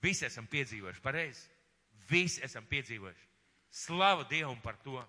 Visi 0.05 0.27
esam 0.27 0.45
piedzīvojuši, 0.51 1.01
pareizi? 1.01 1.47
Visi 2.09 2.43
esam 2.45 2.67
piedzīvojuši. 2.69 3.25
Slava 3.73 4.27
Dievam 4.29 4.61
par 4.61 4.77
to. 4.83 5.01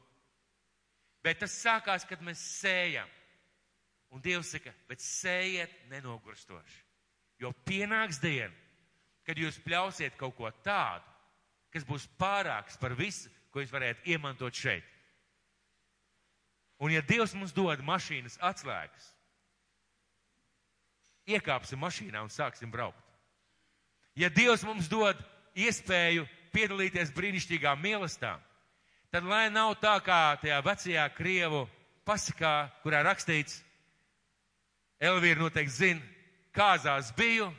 Bet 1.21 1.43
tas 1.43 1.53
sākās, 1.53 2.09
kad 2.09 2.25
mēs 2.25 2.41
sējam. 2.62 3.12
Un 4.14 4.25
Dievs 4.25 4.55
saka, 4.55 4.73
bet 4.89 5.05
sējiet 5.05 5.73
nenogurstoši. 5.91 6.81
Jo 7.43 7.53
pienāks 7.67 8.23
diena, 8.23 8.55
kad 9.27 9.37
jūs 9.37 9.59
pļausiet 9.61 10.17
kaut 10.17 10.37
ko 10.39 10.49
tādu, 10.64 11.05
kas 11.75 11.85
būs 11.85 12.07
pārāks 12.17 12.79
par 12.81 12.97
visu, 12.97 13.29
ko 13.53 13.61
jūs 13.61 13.75
varētu 13.75 14.14
iemantot 14.14 14.57
šeit. 14.57 14.96
Un 16.79 16.93
ja 16.93 17.01
Dievs 17.01 17.33
mums 17.37 17.55
dod 17.57 17.81
mašīnas 17.85 18.37
atslēgas, 18.45 19.12
iekāpsim 21.27 21.81
mašīnā 21.81 22.20
un 22.20 22.33
sāksim 22.33 22.70
braukt. 22.70 23.01
Ja 24.16 24.29
Dievs 24.33 24.64
mums 24.64 24.89
dod 24.89 25.16
iespēju 25.57 26.27
piedalīties 26.53 27.12
brīnišķīgā 27.16 27.72
mīlestībā, 27.81 28.37
tad 29.12 29.24
lai 29.29 29.47
nav 29.53 29.74
tā 29.81 29.97
kā 30.05 30.37
tajā 30.41 30.61
vecajā 30.64 31.07
Krievu 31.16 31.64
pasakā, 32.07 32.68
kurā 32.85 33.03
rakstīts, 33.07 33.62
Elvīra 34.97 35.43
noteikti 35.43 35.74
zina, 35.74 36.01
kāzās 36.57 37.11
biju, 37.16 37.51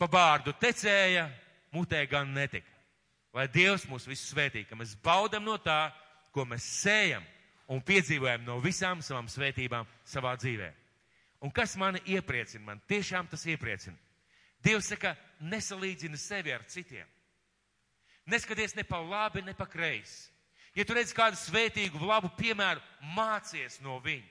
pa 0.00 0.08
bārdu 0.08 0.54
tecēja, 0.56 1.26
mutē 1.74 2.00
gan 2.08 2.30
netika. 2.32 2.70
Lai 3.34 3.44
Dievs 3.52 3.84
mūs 3.90 4.06
visus 4.08 4.30
svētī, 4.32 4.62
ka 4.64 4.76
mēs 4.78 4.94
baudam 5.04 5.44
no 5.44 5.58
tā, 5.60 5.90
ko 6.32 6.46
mēs 6.48 6.64
sējam 6.80 7.24
un 7.68 7.82
piedzīvojam 7.82 8.44
no 8.44 8.58
visām 8.62 9.02
savām 9.02 9.28
svētībām 9.30 9.86
savā 10.08 10.34
dzīvē. 10.40 10.70
Un 11.44 11.52
kas 11.52 11.76
mani 11.76 12.00
iepriecina? 12.08 12.64
Man 12.64 12.80
tiešām 12.88 13.28
tas 13.28 13.44
iepriecina. 13.46 13.96
Dievs 14.64 14.88
saka, 14.88 15.12
nesalīdzina 15.44 16.16
sevi 16.16 16.52
ar 16.54 16.64
citiem. 16.68 17.08
Neskaties 18.26 18.72
ne 18.76 18.84
pa 18.88 19.00
labi, 19.04 19.42
ne 19.44 19.52
pa 19.54 19.66
kreisi. 19.68 20.30
Ja 20.74 20.84
tu 20.84 20.96
redz 20.96 21.12
kādu 21.14 21.36
svētīgu, 21.38 22.00
labu 22.02 22.30
piemēru, 22.38 22.80
mācies 23.14 23.76
no 23.84 23.98
viņa. 24.02 24.30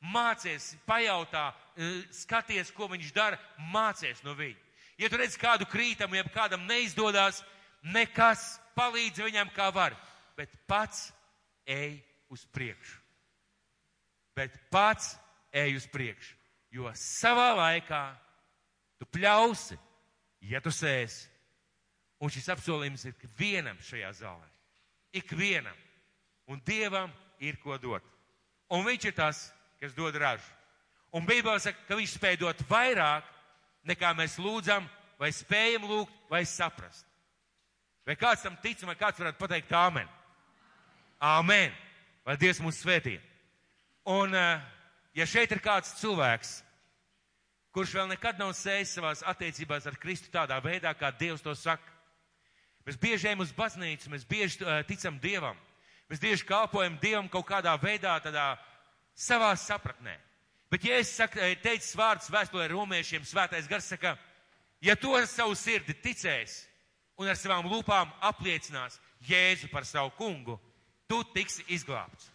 Mācies, 0.00 0.72
pajautā, 0.88 1.52
eh, 1.76 2.02
skaties, 2.10 2.72
ko 2.72 2.88
viņš 2.88 3.12
dara, 3.12 3.38
mācies 3.70 4.24
no 4.24 4.34
viņa. 4.34 4.56
Ja 4.98 5.08
tu 5.08 5.16
redz 5.16 5.36
kādu 5.36 5.68
krītamu, 5.68 6.16
ja 6.16 6.24
kādam 6.24 6.66
neizdodas, 6.66 7.44
nekas 7.82 8.58
palīdz 8.76 9.20
viņam 9.20 9.52
kā 9.52 9.72
var, 9.72 9.96
bet 10.36 10.48
pats 10.66 11.12
ej 11.66 12.02
uz 12.30 12.46
priekšu. 12.54 12.98
Bet 14.36 14.54
pats 14.70 15.16
ej 15.52 15.76
uz 15.76 15.86
priekšu, 15.90 16.36
jo 16.70 16.90
savā 16.94 17.50
laikā 17.58 18.04
tu 19.00 19.08
pļausi, 19.10 19.76
ja 20.46 20.62
tu 20.62 20.72
sēsi. 20.72 21.26
Un 22.20 22.32
šis 22.32 22.50
apsolījums 22.52 23.06
ir 23.08 23.14
ikvienam 23.16 23.78
šajā 23.80 24.10
zālē. 24.20 24.48
Ikvienam. 25.16 25.76
Un 26.52 26.60
Dievam 26.66 27.12
ir 27.40 27.56
ko 27.62 27.78
dot. 27.80 28.04
Un 28.70 28.84
viņš 28.86 29.06
ir 29.08 29.14
tas, 29.16 29.48
kas 29.80 29.96
dod 29.96 30.14
ražu. 30.20 30.46
Un 31.16 31.24
Bībelē 31.26 31.58
saka, 31.58 31.80
ka 31.88 31.96
viņš 31.98 32.12
spēj 32.14 32.36
dot 32.38 32.60
vairāk, 32.70 33.24
nekā 33.88 34.12
mēs 34.14 34.36
lūdzam, 34.38 34.84
vai 35.18 35.32
spējam 35.34 35.88
lūgt, 35.90 36.12
vai 36.30 36.44
saprast. 36.46 37.06
Vai 38.06 38.14
kāds 38.20 38.44
tam 38.44 38.56
tic, 38.62 38.82
vai 38.86 38.94
kāds 38.98 39.18
varētu 39.18 39.40
pateikt 39.40 39.72
āmen? 39.74 40.06
Āmen! 41.20 41.74
Lai 42.26 42.36
Dievs 42.36 42.60
mūs 42.60 42.82
svētī. 42.82 43.16
Un, 44.04 44.34
eh, 44.34 44.60
ja 45.16 45.26
šeit 45.26 45.52
ir 45.52 45.60
kāds 45.64 45.94
cilvēks, 46.00 46.60
kurš 47.72 47.94
vēl 47.96 48.10
nekad 48.10 48.38
nav 48.38 48.52
sējis 48.56 48.94
savās 48.96 49.22
attiecībās 49.22 49.86
ar 49.86 49.96
Kristu 49.96 50.30
tādā 50.32 50.58
veidā, 50.60 50.92
kā 50.94 51.10
Dievs 51.16 51.42
to 51.42 51.54
saka, 51.54 51.84
mēs 52.84 52.98
bieži 53.00 53.28
ejam 53.30 53.44
uz 53.44 53.52
baznīcu, 53.52 54.10
mēs 54.10 54.26
bieži 54.26 54.64
uh, 54.64 54.82
ticam 54.88 55.18
Dievam, 55.22 55.56
mēs 56.10 56.20
bieži 56.20 56.44
kalpojam 56.44 56.98
Dievam 57.00 57.28
kaut 57.28 57.46
kādā 57.46 57.76
veidā, 57.80 58.18
tādā 58.20 58.58
savā 59.14 59.52
sapratnē. 59.56 60.16
Bet, 60.70 60.84
ja 60.84 60.98
es 60.98 61.12
saku, 61.14 61.38
eh, 61.38 61.54
teicu 61.62 61.98
vārdus 61.98 62.30
vēstulē 62.30 62.68
romiešiem, 62.70 63.24
svētais 63.26 63.68
gars 63.68 63.88
saka, 63.90 64.16
ja 64.80 64.96
to 64.96 65.14
ar 65.14 65.26
savu 65.26 65.54
sirdi 65.54 65.94
ticēs 65.94 66.64
un 67.18 67.28
ar 67.28 67.38
savām 67.38 67.66
lūpām 67.70 68.12
apliecinās 68.20 69.00
Jēzu 69.28 69.70
par 69.70 69.84
savu 69.84 70.10
kungu, 70.16 70.58
tu 71.10 71.24
tiksi 71.34 71.66
izglābts. 71.74 72.30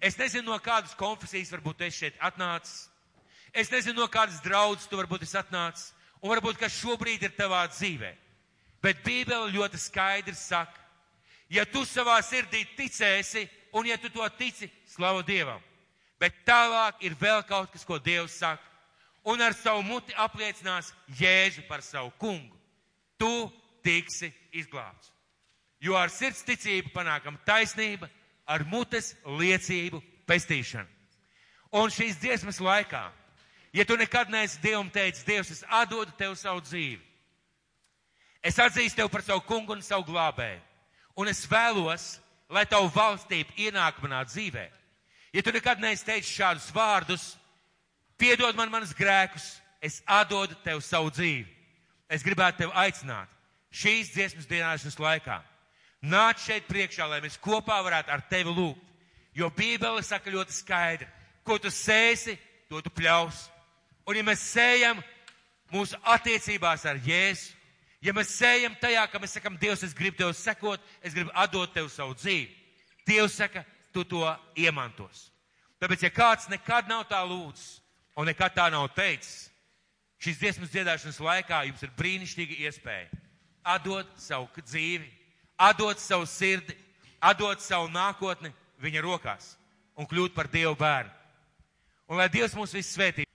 Es 0.00 0.18
nezinu, 0.20 0.50
no 0.50 0.58
kādas 0.60 0.92
konfesijas 0.98 1.54
varbūt 1.54 1.86
es 1.86 1.96
šeit 1.96 2.18
atnācis. 2.20 2.90
Es 3.56 3.70
nezinu, 3.72 4.02
no 4.02 4.08
kādas 4.12 4.42
draudzes 4.44 4.90
tu 4.90 4.98
varbūt 5.00 5.24
esi 5.24 5.38
atnācis. 5.40 5.94
Un 6.20 6.34
varbūt, 6.34 6.58
kas 6.60 6.76
šobrīd 6.76 7.24
ir 7.24 7.32
tavā 7.36 7.62
dzīvē. 7.72 8.12
Bet 8.84 9.00
Bībele 9.04 9.48
ļoti 9.54 9.80
skaidri 9.80 10.36
saka, 10.36 10.76
ja 11.48 11.64
tu 11.64 11.84
savā 11.88 12.18
sirdī 12.24 12.66
ticēsi, 12.76 13.46
un 13.72 13.88
ja 13.88 13.96
tu 13.96 14.12
to 14.12 14.26
tici, 14.36 14.68
slavu 14.92 15.24
Dievam. 15.24 15.62
Bet 16.20 16.44
tālāk 16.48 17.00
ir 17.04 17.16
vēl 17.16 17.42
kaut 17.48 17.72
kas, 17.72 17.84
ko 17.84 17.98
Dievs 17.98 18.36
saka. 18.40 18.62
Un 19.26 19.40
ar 19.42 19.56
savu 19.58 19.82
muti 19.82 20.14
apliecinās 20.14 20.92
Jēzu 21.18 21.64
par 21.66 21.82
savu 21.82 22.12
kungu. 22.20 22.54
Tu 23.18 23.32
tiksi 23.82 24.30
izglābts. 24.52 25.15
Jo 25.80 25.96
ar 25.98 26.10
sirds 26.10 26.44
ticību 26.46 26.92
panākam 26.94 27.36
taisnība, 27.46 28.08
ar 28.46 28.64
mutes 28.64 29.14
liecību 29.26 30.00
pestīšanu. 30.26 30.88
Un 31.76 31.90
šīs 31.92 32.20
dziesmas 32.22 32.60
laikā, 32.62 33.02
ja 33.74 33.84
tu 33.84 33.96
nekad 33.98 34.30
neesi 34.32 34.60
Dievam 34.62 34.88
teicis, 34.90 35.26
Dievs, 35.26 35.50
es 35.50 35.64
atdodu 35.68 36.14
tev 36.16 36.36
savu 36.38 36.62
dzīvi. 36.64 37.02
Es 38.46 38.58
atzīstu 38.62 39.02
tev 39.02 39.10
par 39.10 39.24
savu 39.26 39.42
kungu 39.44 39.74
un 39.74 39.82
savu 39.82 40.06
glābēju. 40.06 40.62
Un 41.18 41.28
es 41.28 41.42
vēlos, 41.50 42.20
lai 42.52 42.64
tavu 42.70 42.88
valstību 42.94 43.56
ienāk 43.66 43.98
manā 44.04 44.22
dzīvē. 44.28 44.68
Ja 45.34 45.42
tu 45.42 45.52
nekad 45.52 45.82
neesi 45.82 46.06
teicis 46.06 46.32
šādus 46.36 46.68
vārdus, 46.72 47.24
piedod 48.16 48.56
man 48.56 48.70
manas 48.70 48.94
grēkus, 48.96 49.56
es 49.82 49.98
atdodu 50.06 50.54
tev 50.64 50.80
savu 50.84 51.10
dzīvi. 51.10 51.48
Es 52.08 52.22
gribētu 52.22 52.62
tevi 52.62 52.72
aicināt 52.78 53.32
šīs 53.74 54.14
dziesmas 54.14 54.46
dienāšanas 54.48 55.00
laikā. 55.02 55.40
Nāc 56.06 56.44
šeit 56.44 56.68
priekšā, 56.68 57.06
lai 57.10 57.22
mēs 57.24 57.38
kopā 57.42 57.80
varētu 57.82 58.12
ar 58.14 58.22
tevi 58.30 58.52
lūgt. 58.54 58.82
Jo 59.36 59.50
Bībele 59.52 60.02
saka 60.06 60.32
ļoti 60.32 60.54
skaidri, 60.54 61.08
ko 61.44 61.58
tu 61.60 61.68
sēsi, 61.72 62.36
to 62.70 62.80
tu 62.80 62.92
pļaus. 62.94 63.46
Un 64.08 64.16
ja 64.16 64.22
mēs 64.24 64.44
sējam 64.54 65.02
mūsu 65.74 65.98
attiecībās 66.14 66.86
ar 66.88 67.00
Jēzu, 67.04 67.52
ja 68.06 68.14
mēs 68.16 68.32
sējam 68.38 68.76
tajā, 68.80 69.02
ka 69.10 69.20
mēs 69.20 69.34
sakam, 69.36 69.58
Dievs, 69.60 69.82
es 69.84 69.96
gribu 69.96 70.16
tev 70.20 70.32
sekot, 70.38 70.80
es 71.02 71.16
gribu 71.16 71.34
atdot 71.34 71.74
tev 71.74 71.90
savu 71.92 72.14
dzīvi, 72.16 72.48
Dievs 73.06 73.36
saka, 73.42 73.64
tu 73.92 74.04
to 74.06 74.22
iemantos. 74.56 75.26
Tāpēc, 75.82 76.06
ja 76.06 76.12
kāds 76.14 76.48
nekad 76.48 76.88
nav 76.88 77.04
tā 77.10 77.20
lūdzis 77.26 77.82
un 78.16 78.30
nekad 78.30 78.54
tā 78.56 78.70
nav 78.72 78.88
teicis, 78.96 79.50
šīs 80.22 80.40
dziesmas 80.40 80.72
dziedāšanas 80.72 81.20
laikā 81.20 81.64
jums 81.68 81.84
ir 81.84 81.92
brīnišķīga 81.98 82.60
iespēja 82.64 83.24
atdot 83.66 84.08
savu 84.20 84.48
dzīvi, 84.62 85.08
atdot 85.58 86.00
savu 86.00 86.26
sirdi, 86.26 86.76
atdot 87.20 87.60
savu 87.60 87.88
nākotni 87.92 88.52
viņa 88.82 89.04
rokās 89.04 89.54
un 89.96 90.08
kļūt 90.08 90.34
par 90.36 90.50
Dievu 90.52 90.76
bērnu. 90.78 91.12
Un 92.06 92.20
lai 92.20 92.28
Dievs 92.30 92.54
mūs 92.54 92.74
visus 92.76 92.94
svētī. 92.94 93.25